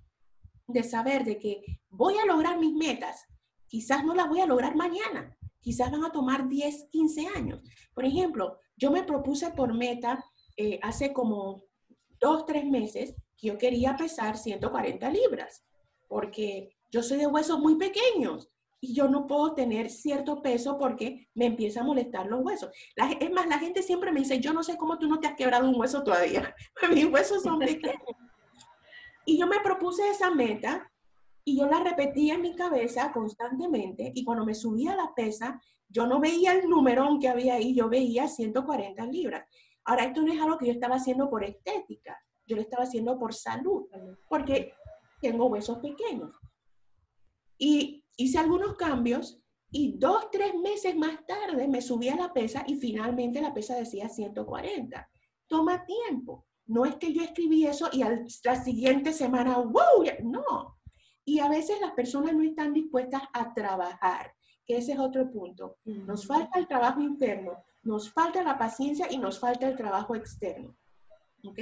de 0.67 0.83
saber 0.83 1.25
de 1.25 1.39
que 1.39 1.65
voy 1.89 2.17
a 2.19 2.27
lograr 2.27 2.59
mis 2.59 2.75
metas. 2.75 3.25
Quizás 3.67 4.05
no 4.05 4.15
las 4.15 4.29
voy 4.29 4.41
a 4.41 4.47
lograr 4.47 4.77
mañana, 4.77 5.37
quizás 5.61 5.91
van 5.91 6.05
a 6.05 6.13
tomar 6.13 6.49
10, 6.49 6.89
15 6.91 7.27
años. 7.29 7.61
Por 7.95 8.05
ejemplo, 8.05 8.59
yo 8.77 8.91
me 8.91 9.03
propuse 9.03 9.51
por 9.51 9.75
meta 9.75 10.25
eh, 10.57 10.79
hace 10.83 11.13
como 11.13 11.65
dos, 12.21 12.47
tres 12.47 12.65
meses 12.67 13.15
que 13.37 13.49
yo 13.49 13.59
quería 13.59 13.97
pesar 13.97 14.37
140 14.37 15.11
libras, 15.11 15.65
porque 16.09 16.77
yo 16.91 17.03
soy 17.03 17.19
de 17.19 17.27
huesos 17.27 17.59
muy 17.59 17.77
pequeños 17.77 18.51
y 18.85 18.93
yo 18.93 19.09
no 19.09 19.27
puedo 19.27 19.55
tener 19.55 19.89
cierto 19.89 20.43
peso 20.43 20.77
porque 20.77 21.29
me 21.35 21.47
empieza 21.47 21.81
a 21.81 21.85
molestar 21.85 22.27
los 22.27 22.45
huesos. 22.45 22.71
es 23.19 23.31
más, 23.33 23.47
la 23.47 23.59
gente 23.59 23.83
siempre 23.83 24.13
me 24.13 24.21
dice, 24.21 24.41
yo 24.41 24.53
no 24.53 24.63
sé 24.63 24.77
cómo 24.77 24.99
tú 24.99 25.09
no 25.09 25.21
te 25.21 25.27
has 25.27 25.37
quebrado 25.37 25.71
un 25.71 25.81
hueso 25.81 26.05
todavía. 26.05 26.55
Mis 26.93 27.07
huesos 27.07 27.43
son 27.43 27.59
pequeños. 27.59 27.99
Y 29.27 29.39
yo 29.39 29.47
me 29.47 29.59
propuse 29.61 30.07
esa 30.11 30.31
meta 30.31 30.93
y 31.45 31.59
yo 31.59 31.67
la 31.67 31.81
repetía 31.83 32.35
en 32.35 32.43
mi 32.43 32.55
cabeza 32.55 33.11
constantemente 33.11 34.13
y 34.15 34.23
cuando 34.23 34.45
me 34.45 34.53
subía 34.53 34.93
a 34.93 34.97
la 34.97 35.15
pesa, 35.15 35.59
yo 35.89 36.07
no 36.07 36.21
veía 36.21 36.53
el 36.53 36.69
número 36.69 37.09
que 37.19 37.29
había 37.29 37.55
ahí, 37.55 37.75
yo 37.75 37.89
veía 37.89 38.29
140 38.29 39.07
libras. 39.07 39.49
Ahora, 39.87 40.05
esto 40.05 40.21
no 40.21 40.31
es 40.31 40.39
algo 40.39 40.59
que 40.59 40.67
yo 40.67 40.73
estaba 40.73 40.97
haciendo 40.97 41.31
por 41.31 41.43
estética, 41.43 42.23
yo 42.45 42.57
lo 42.57 42.61
estaba 42.61 42.83
haciendo 42.83 43.19
por 43.19 43.33
salud, 43.33 43.87
porque 44.29 44.75
tengo 45.23 45.47
huesos 45.47 45.79
pequeños. 45.79 46.39
Y 47.57 48.04
hice 48.17 48.39
algunos 48.39 48.77
cambios 48.77 49.41
y 49.71 49.99
dos, 49.99 50.31
tres 50.31 50.55
meses 50.55 50.95
más 50.97 51.27
tarde 51.27 51.67
me 51.67 51.83
subí 51.83 52.09
a 52.09 52.17
la 52.17 52.33
pesa 52.33 52.63
y 52.67 52.77
finalmente 52.77 53.41
la 53.41 53.53
pesa 53.53 53.75
decía 53.75 54.09
140. 54.09 55.11
Toma 55.49 55.85
tiempo. 55.85 56.47
No 56.67 56.87
es 56.87 56.97
que 56.97 57.13
yo 57.13 57.23
escribí 57.23 57.67
eso 57.67 57.89
y 57.93 58.03
a 58.03 58.25
la 58.45 58.65
siguiente 58.65 59.13
semana, 59.13 59.59
wow, 59.59 60.05
no. 60.23 60.79
Y 61.25 61.41
a 61.41 61.49
veces 61.49 61.81
las 61.81 61.93
personas 61.93 62.35
no 62.35 62.43
están 62.43 62.73
dispuestas 62.73 63.23
a 63.33 63.53
trabajar, 63.53 64.33
que 64.65 64.77
ese 64.79 64.93
es 64.93 64.99
otro 64.99 65.31
punto. 65.31 65.79
Nos 65.85 66.27
falta 66.27 66.59
el 66.59 66.69
trabajo 66.69 67.01
interno, 67.01 67.65
nos 67.83 68.11
falta 68.13 68.43
la 68.43 68.57
paciencia 68.57 69.09
y 69.11 69.19
nos 69.19 69.39
falta 69.41 69.67
el 69.67 69.77
trabajo 69.77 70.15
externo. 70.15 70.75
¿Ok? 71.45 71.59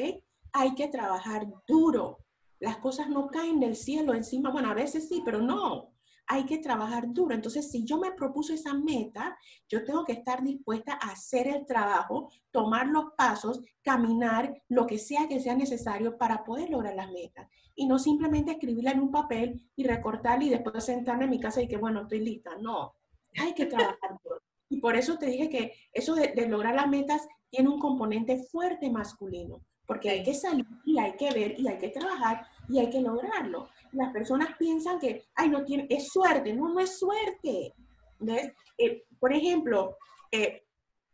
Hay 0.53 0.75
que 0.75 0.89
trabajar 0.89 1.47
duro, 1.67 2.19
Las 2.61 2.77
cosas 2.77 3.09
no 3.09 3.27
caen 3.27 3.59
del 3.59 3.75
cielo 3.75 4.15
encima. 4.15 4.51
Bueno, 4.51 4.71
a 4.71 4.75
veces 4.75 5.09
sí, 5.09 5.23
pero 5.25 5.41
no 5.41 5.92
hay 6.33 6.45
que 6.45 6.59
trabajar 6.59 7.13
duro. 7.13 7.35
Entonces, 7.35 7.71
si 7.71 7.85
yo 7.85 7.99
me 7.99 8.13
propuso 8.13 8.55
esa 8.55 8.73
meta, 8.73 9.37
yo 9.69 9.85
tengo 9.85 10.05
que 10.05 10.13
estar 10.13 10.43
dispuesta 10.43 10.95
a 10.95 11.11
hacer 11.13 11.47
el 11.47 11.67
trabajo, 11.67 12.31
tomar 12.51 12.87
los 12.87 13.13
pasos, 13.17 13.61
caminar, 13.83 14.63
lo 14.69 14.87
que 14.87 14.99
sea 14.99 15.29
que 15.29 15.41
sea 15.41 15.55
necesario 15.55 16.17
para 16.17 16.43
poder 16.43 16.71
lograr 16.71 16.95
las 16.95 17.11
metas. 17.13 17.49
Y 17.75 17.87
no 17.87 17.99
simplemente 17.99 18.53
escribirla 18.53 18.93
en 18.93 19.01
un 19.01 19.11
papel 19.11 19.69
y 19.77 19.85
recortarla 19.85 20.45
y 20.45 20.51
después 20.51 20.85
sentarme 20.85 21.25
en 21.25 21.31
mi 21.31 21.41
casa 21.41 21.61
y 21.61 21.69
que, 21.69 21.77
bueno, 21.77 22.03
estoy 22.03 22.21
lista. 22.21 22.57
No, 22.61 22.95
hay 23.39 23.53
que 23.55 23.67
trabajar 23.67 24.17
duro. 24.25 24.41
Y 24.69 24.81
por 24.81 24.97
eso 24.97 25.19
te 25.19 25.27
dije 25.27 25.51
que 25.51 25.73
eso 25.93 26.15
de 26.15 26.49
lograr 26.49 26.75
las 26.75 26.89
metas 26.89 27.29
tiene 27.51 27.69
un 27.69 27.79
componente 27.79 28.43
fuerte 28.51 28.91
masculino, 28.91 29.63
porque 29.87 30.11
hay 30.11 30.23
que 30.23 30.35
salir 30.35 30.67
y 30.85 30.99
hay 30.99 31.13
que 31.17 31.31
ver 31.33 31.59
y 31.59 31.69
hay 31.69 31.79
que 31.79 31.89
trabajar 31.89 32.47
y 32.69 32.79
hay 32.79 32.91
que 32.91 33.01
lograrlo 33.01 33.69
las 33.93 34.13
personas 34.13 34.57
piensan 34.59 34.99
que, 34.99 35.27
ay, 35.35 35.49
no 35.49 35.65
tiene, 35.65 35.87
es 35.89 36.09
suerte. 36.09 36.53
No, 36.53 36.69
no 36.69 36.81
es 36.81 36.99
suerte. 36.99 37.75
¿Ves? 38.19 38.53
Eh, 38.79 39.05
por 39.19 39.33
ejemplo, 39.33 39.97
eh, 40.31 40.67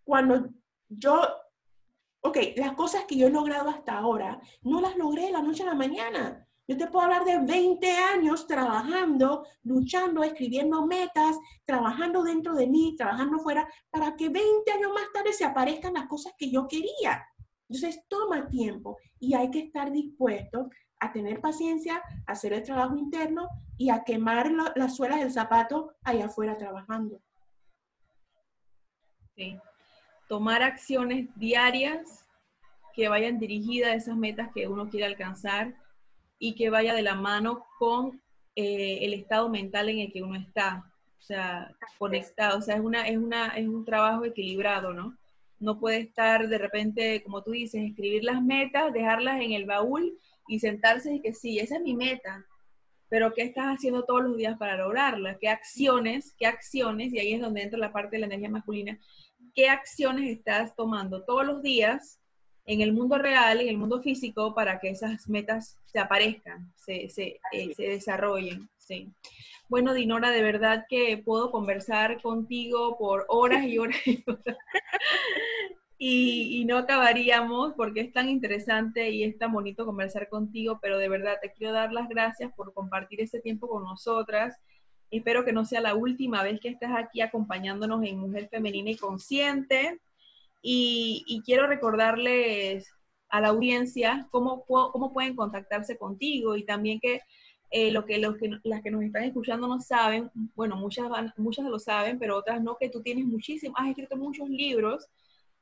cuando 0.05 0.49
yo, 0.89 1.21
ok, 2.21 2.39
las 2.57 2.73
cosas 2.75 3.05
que 3.05 3.17
yo 3.17 3.27
he 3.27 3.31
logrado 3.31 3.69
hasta 3.69 3.99
ahora, 3.99 4.41
no 4.63 4.81
las 4.81 4.97
logré 4.97 5.27
de 5.27 5.33
la 5.33 5.43
noche 5.43 5.65
a 5.65 5.67
la 5.67 5.75
mañana. 5.75 6.45
Yo 6.67 6.77
te 6.77 6.87
puedo 6.87 7.07
hablar 7.07 7.25
de 7.25 7.39
20 7.39 7.91
años 7.91 8.47
trabajando, 8.47 9.47
luchando, 9.63 10.23
escribiendo 10.23 10.87
metas, 10.87 11.39
trabajando 11.65 12.23
dentro 12.23 12.55
de 12.55 12.67
mí, 12.67 12.95
trabajando 12.97 13.39
fuera, 13.39 13.67
para 13.91 14.15
que 14.17 14.29
20 14.29 14.71
años 14.71 14.93
más 14.93 15.11
tarde 15.13 15.33
se 15.33 15.47
aparezcan 15.47 15.95
las 15.95 16.07
cosas 16.07 16.35
que 16.39 16.51
yo 16.51 16.69
quería. 16.69 17.27
Entonces, 17.69 18.03
toma 18.09 18.49
tiempo 18.49 18.99
y 19.21 19.35
hay 19.35 19.51
que 19.51 19.61
estar 19.61 19.93
dispuesto 19.93 20.71
a 21.01 21.13
tener 21.13 21.41
paciencia, 21.41 22.03
a 22.27 22.33
hacer 22.33 22.53
el 22.53 22.63
trabajo 22.63 22.97
interno 22.97 23.49
y 23.77 23.91
a 23.91 24.03
quemar 24.05 24.51
las 24.75 24.97
suelas 24.97 25.21
del 25.21 25.33
zapato 25.33 25.95
allá 26.03 26.27
afuera 26.27 26.57
trabajando. 26.57 27.21
Sí. 29.37 29.57
Tomar 30.29 30.63
acciones 30.63 31.29
diarias 31.37 32.27
que 32.95 33.09
vayan 33.09 33.39
dirigidas 33.39 33.91
a 33.91 33.95
esas 33.95 34.17
metas 34.17 34.51
que 34.53 34.67
uno 34.67 34.89
quiere 34.89 35.07
alcanzar 35.07 35.75
y 36.39 36.55
que 36.55 36.71
vaya 36.71 36.95
de 36.95 37.03
la 37.03 37.15
mano 37.15 37.65
con 37.79 38.21
eh, 38.57 38.99
el 39.03 39.15
estado 39.15 39.49
mental 39.49 39.89
en 39.89 40.01
el 40.01 40.13
que 40.13 40.23
uno 40.23 40.35
está, 40.35 40.85
o 41.19 41.23
sea, 41.23 41.73
conectado, 41.99 42.59
o 42.59 42.61
sea, 42.63 42.75
es, 42.75 42.81
una, 42.81 43.07
es, 43.07 43.17
una, 43.17 43.49
es 43.57 43.69
un 43.69 43.85
trabajo 43.85 44.25
equilibrado, 44.25 44.93
¿no? 44.93 45.17
No 45.61 45.79
puede 45.79 45.99
estar 45.99 46.49
de 46.49 46.59
repente, 46.59 47.23
como 47.23 47.43
tú 47.43 47.53
dices, 47.53 47.83
escribir 47.83 48.25
las 48.25 48.43
metas, 48.43 48.93
dejarlas 48.93 49.41
en 49.41 49.53
el 49.53 49.67
baúl 49.67 50.19
y 50.47 50.61
sentarse 50.61 51.15
y 51.15 51.21
que 51.21 51.35
sí, 51.35 51.59
esa 51.59 51.77
es 51.77 51.83
mi 51.83 51.95
meta, 51.95 52.47
pero 53.09 53.33
¿qué 53.33 53.43
estás 53.43 53.67
haciendo 53.67 54.05
todos 54.05 54.23
los 54.23 54.37
días 54.37 54.59
para 54.59 54.77
lograrla? 54.77 55.39
¿Qué 55.39 55.49
acciones, 55.49 56.35
qué 56.39 56.47
acciones, 56.47 57.13
y 57.13 57.19
ahí 57.19 57.33
es 57.35 57.41
donde 57.41 57.63
entra 57.63 57.79
la 57.79 57.93
parte 57.93 58.17
de 58.17 58.21
la 58.21 58.27
energía 58.27 58.51
masculina, 58.51 58.99
qué 59.55 59.69
acciones 59.69 60.31
estás 60.31 60.75
tomando 60.77 61.25
todos 61.25 61.47
los 61.47 61.63
días 61.63 62.21
en 62.67 62.83
el 62.83 62.93
mundo 62.93 63.17
real, 63.17 63.61
en 63.61 63.69
el 63.69 63.79
mundo 63.79 64.03
físico, 64.03 64.55
para 64.55 64.79
que 64.79 64.91
esas 64.91 65.29
metas 65.29 65.79
se 65.87 65.99
aparezcan, 65.99 66.71
se, 66.77 67.09
se, 67.09 67.41
eh, 67.53 67.75
se 67.75 67.85
desarrollen? 67.85 68.69
Sí. 68.89 69.13
Bueno, 69.69 69.93
Dinora, 69.93 70.31
de 70.31 70.43
verdad 70.43 70.87
que 70.89 71.19
puedo 71.23 71.51
conversar 71.51 72.23
contigo 72.23 72.97
por 72.97 73.27
horas 73.29 73.67
y 73.67 73.77
horas 73.77 73.99
y 74.07 74.25
horas 74.27 74.57
y, 75.99 76.65
no 76.65 76.79
acabaríamos 76.79 77.75
porque 77.77 78.01
es 78.01 78.15
tan 78.15 78.31
interesante 78.31 79.11
y 79.11 79.25
es 79.25 79.37
tan 79.37 79.53
bonito 79.53 79.85
conversar 79.85 80.31
contigo, 80.31 80.79
pero 80.81 80.97
de 80.97 81.11
verdad 81.11 81.37
te 81.43 81.53
quiero 81.53 81.75
dar 81.75 81.93
las 81.93 82.09
gracias 82.09 82.51
por 82.55 82.73
compartir 82.73 83.21
este 83.21 83.41
tiempo 83.41 83.69
con 83.69 83.83
nosotras. 83.85 84.57
Espero 85.11 85.45
que 85.45 85.53
no 85.53 85.67
sea 85.67 85.83
la 85.83 85.95
última 85.95 86.43
vez 86.43 86.59
que 86.59 86.71
estés 86.71 86.91
aquí 86.97 87.21
acompañándonos 87.21 88.03
en 88.05 88.19
Mujer 88.19 88.49
Femenina 88.49 88.91
y 88.91 88.97
Consciente. 88.97 90.01
Y, 90.63 91.43
quiero 91.45 91.67
recordarles 91.67 92.91
a 93.29 93.43
la 93.43 93.49
audiencia 93.49 94.27
cómo, 94.31 94.65
cómo 94.65 95.13
pueden 95.13 95.37
contactarse 95.37 95.99
contigo 95.99 96.57
y 96.57 96.65
también 96.65 97.01
que 97.01 97.21
eh, 97.71 97.91
lo 97.91 98.05
que, 98.05 98.19
los 98.19 98.37
que 98.37 98.51
las 98.65 98.83
que 98.83 98.91
nos 98.91 99.03
están 99.03 99.25
escuchando 99.25 99.69
no 99.69 99.81
saben, 99.81 100.31
bueno, 100.55 100.77
muchas, 100.77 101.07
muchas 101.37 101.67
lo 101.67 101.79
saben, 101.79 102.19
pero 102.19 102.37
otras 102.37 102.63
no, 102.63 102.77
que 102.77 102.89
tú 102.89 103.03
tienes 103.03 103.25
muchísimos, 103.25 103.79
has 103.79 103.89
escrito 103.89 104.17
muchos 104.17 104.49
libros 104.49 105.09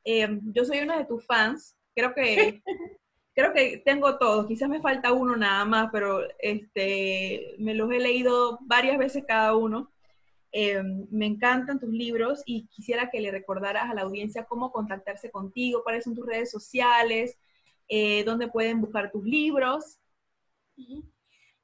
Em, 0.09 0.41
yo 0.53 0.65
soy 0.65 0.79
una 0.79 0.99
de 0.99 1.05
tus 1.05 1.27
fans, 1.27 1.77
creo 1.93 2.15
que, 2.15 2.63
creo 3.35 3.53
que 3.53 3.83
tengo 3.85 4.19
todos, 4.19 4.47
quizás 4.47 4.69
me 4.69 4.81
falta 4.81 5.13
uno 5.13 5.35
nada 5.37 5.65
más, 5.65 5.89
pero 5.91 6.21
este, 6.39 7.57
me 7.59 7.75
los 7.75 7.91
he 7.91 7.99
leído 7.99 8.61
varias 8.63 8.99
veces 8.99 9.25
cada 9.27 9.57
uno. 9.57 9.91
Em, 10.53 11.09
me 11.11 11.27
encantan 11.27 11.81
tus 11.81 11.91
libros 11.91 12.43
y 12.47 12.69
quisiera 12.69 13.11
que 13.11 13.21
le 13.21 13.33
recordaras 13.33 13.91
a 13.91 13.95
la 13.95 14.03
audiencia 14.03 14.45
cómo 14.45 14.71
contactarse 14.71 15.29
contigo, 15.33 15.83
cuáles 15.83 16.05
son 16.05 16.15
tus 16.15 16.25
redes 16.25 16.53
sociales, 16.53 17.37
eh, 17.89 18.23
dónde 18.23 18.47
pueden 18.47 18.81
buscar 18.81 19.11
tus 19.11 19.25
libros. 19.25 19.99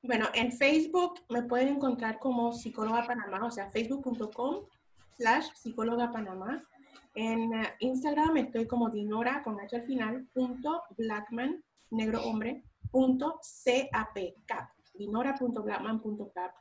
Bueno, 0.04 0.26
en 0.34 0.50
Facebook 0.50 1.20
me 1.28 1.44
pueden 1.44 1.68
encontrar 1.68 2.18
como 2.18 2.52
psicóloga 2.52 3.06
Panamá, 3.06 3.46
o 3.46 3.50
sea, 3.52 3.70
facebook.com 3.70 4.64
slash 5.16 5.46
psicóloga 5.54 6.10
Panamá. 6.10 6.60
En 7.14 7.54
eh, 7.54 7.68
Instagram 7.78 8.36
estoy 8.38 8.66
como 8.66 8.90
Dinora 8.90 9.44
con 9.44 9.60
H 9.60 9.76
al 9.76 9.84
final, 9.84 10.26
punto 10.34 10.82
Blackman, 10.96 11.62
negro 11.90 12.20
hombre, 12.24 12.64
punto 12.90 13.38
CAP, 13.64 14.18
cap, 14.44 14.70
dinora.blackman.cap. 14.94 16.52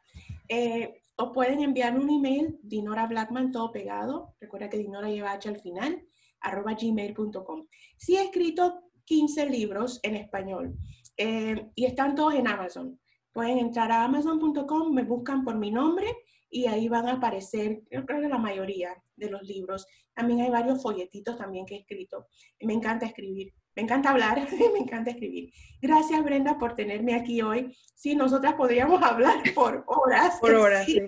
Eh, 0.48 1.02
o 1.16 1.32
pueden 1.32 1.62
enviar 1.62 1.98
un 1.98 2.12
email, 2.12 2.60
Dinora 2.62 3.08
Blackman, 3.08 3.52
todo 3.52 3.72
pegado. 3.72 4.36
Recuerda 4.40 4.70
que 4.70 4.78
Dinora 4.78 5.10
lleva 5.10 5.32
H 5.32 5.50
al 5.50 5.60
final, 5.60 6.04
arroba 6.42 6.76
gmail.com. 6.80 7.66
Sí 7.98 8.18
he 8.18 8.24
escrito 8.24 8.84
15 9.06 9.50
libros 9.50 10.00
en 10.04 10.16
español 10.16 10.76
eh, 11.18 11.72
y 11.74 11.86
están 11.86 12.14
todos 12.14 12.36
en 12.36 12.48
Amazon. 12.48 13.01
Pueden 13.34 13.58
entrar 13.60 13.92
a 13.92 14.04
amazon.com, 14.04 14.94
me 14.94 15.04
buscan 15.04 15.44
por 15.44 15.56
mi 15.56 15.72
nombre 15.72 16.08
y 16.50 16.68
ahí 16.68 16.90
van 16.90 17.08
a 17.08 17.14
aparecer, 17.14 17.82
yo 17.90 18.06
creo 18.06 18.22
que 18.22 18.28
la 18.28 18.38
mayoría 18.38 18.94
de 19.16 19.30
los 19.30 19.42
libros. 19.44 19.88
También 20.14 20.42
hay 20.42 20.50
varios 20.50 20.82
folletitos 20.82 21.38
también 21.38 21.66
que 21.66 21.76
he 21.76 21.80
escrito. 21.80 22.28
Me 22.60 22.74
encanta 22.74 23.06
escribir, 23.06 23.54
me 23.76 23.84
encanta 23.84 24.10
hablar, 24.10 24.38
me 24.74 24.80
encanta 24.80 25.12
escribir. 25.12 25.54
Gracias 25.82 26.22
Brenda 26.24 26.60
por 26.60 26.76
tenerme 26.76 27.16
aquí 27.16 27.42
hoy. 27.42 27.76
Sí, 27.96 28.16
nosotras 28.16 28.56
podríamos 28.56 29.02
hablar 29.04 29.42
por 29.56 29.84
horas. 29.88 30.40
Por 30.42 30.56
horas, 30.56 30.86
sí. 30.86 31.02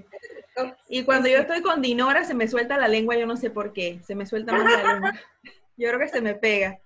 Y 0.88 1.04
cuando 1.04 1.28
yo 1.28 1.40
estoy 1.40 1.62
con 1.62 1.82
Dinora 1.82 2.24
se 2.24 2.34
me 2.34 2.48
suelta 2.48 2.78
la 2.78 2.88
lengua, 2.88 3.18
yo 3.18 3.26
no 3.26 3.36
sé 3.36 3.50
por 3.50 3.74
qué, 3.74 4.00
se 4.04 4.16
me 4.16 4.26
suelta 4.26 4.54
más 4.54 4.72
la 4.72 4.84
lengua. 4.94 5.14
Yo 5.76 5.90
creo 5.90 6.00
que 6.00 6.08
se 6.08 6.22
me 6.22 6.36
pega. 6.36 6.80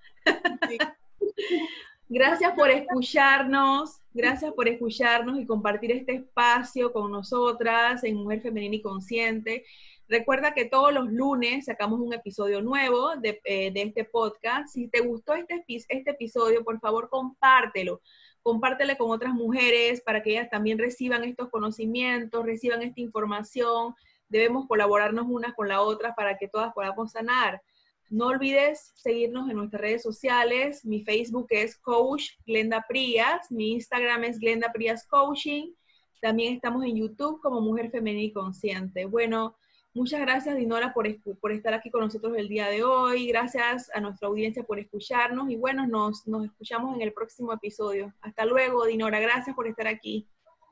Gracias 2.10 2.54
por 2.54 2.70
escucharnos, 2.70 4.02
gracias 4.18 4.52
por 4.54 4.68
escucharnos 4.68 5.40
y 5.40 5.46
compartir 5.46 5.92
este 5.92 6.16
espacio 6.16 6.92
con 6.92 7.12
nosotras 7.12 8.04
en 8.04 8.16
Mujer 8.16 8.42
Femenina 8.42 8.76
y 8.76 8.82
Consciente. 8.82 9.64
Recuerda 10.10 10.56
que 10.56 10.66
todos 10.66 10.92
los 10.92 11.12
lunes 11.12 11.66
sacamos 11.66 12.00
un 12.00 12.14
episodio 12.14 12.62
nuevo 12.62 13.16
de, 13.18 13.40
eh, 13.46 13.72
este 13.76 14.06
podcast. 14.06 14.70
Si 14.70 14.88
te 14.88 15.02
gustó 15.02 15.36
este, 15.36 15.64
este 15.68 16.12
episodio, 16.12 16.64
por 16.64 16.80
favor 16.80 17.10
compártelo. 17.10 18.02
Compártelo 18.42 18.98
con 18.98 19.12
otras 19.12 19.34
mujeres 19.34 20.02
para 20.02 20.24
que 20.24 20.32
ellas 20.32 20.50
también 20.50 20.80
reciban 20.80 21.24
estos 21.24 21.50
conocimientos, 21.50 22.44
reciban 22.44 22.82
esta 22.82 23.00
información. 23.00 23.94
Debemos 24.30 24.66
colaborarnos 24.68 25.28
unas 25.30 25.54
con 25.54 25.68
la 25.68 25.82
otra 25.82 26.16
para 26.16 26.40
que 26.40 26.48
todas 26.48 26.74
podamos 26.74 27.12
sanar. 27.12 27.62
No 28.10 28.28
olvides 28.28 28.94
seguirnos 28.96 29.50
en 29.50 29.58
nuestras 29.58 29.82
redes 29.82 30.02
sociales. 30.02 30.86
Mi 30.86 31.04
Facebook 31.04 31.48
es 31.50 31.78
Coach 31.78 32.32
Glenda 32.46 32.86
Prías, 32.88 33.52
mi 33.52 33.74
Instagram 33.74 34.24
es 34.24 34.40
Glenda 34.40 34.72
Prías 34.72 35.06
Coaching. 35.08 35.74
También 36.22 36.56
estamos 36.56 36.86
en 36.86 36.96
YouTube 36.96 37.42
como 37.42 37.60
Mujer 37.60 37.92
Femenina 37.92 38.24
y 38.24 38.32
Consciente. 38.32 39.06
Bueno, 39.06 39.58
muchas 39.94 40.22
gracias 40.22 40.56
Dinora 40.56 40.94
por, 40.94 41.06
por 41.42 41.52
estar 41.52 41.74
aquí 41.74 41.92
con 41.92 42.02
nosotros 42.02 42.36
el 42.38 42.48
día 42.48 42.68
de 42.70 42.84
hoy. 42.84 43.28
Gracias 43.28 43.92
a 43.94 44.00
nuestra 44.00 44.30
audiencia 44.30 44.64
por 44.64 44.80
escucharnos 44.80 45.50
y 45.50 45.58
bueno, 45.58 45.86
nos, 45.86 46.26
nos 46.28 46.46
escuchamos 46.46 46.96
en 46.96 47.02
el 47.02 47.12
próximo 47.12 47.52
episodio. 47.52 48.14
Hasta 48.22 48.46
luego, 48.46 48.86
Dinora. 48.86 49.20
Gracias 49.20 49.54
por 49.56 49.68
estar 49.68 49.88
aquí. 49.88 50.28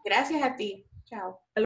Gracias 0.05 0.41
a 0.41 0.55
ti. 0.55 0.86
Chao. 1.03 1.39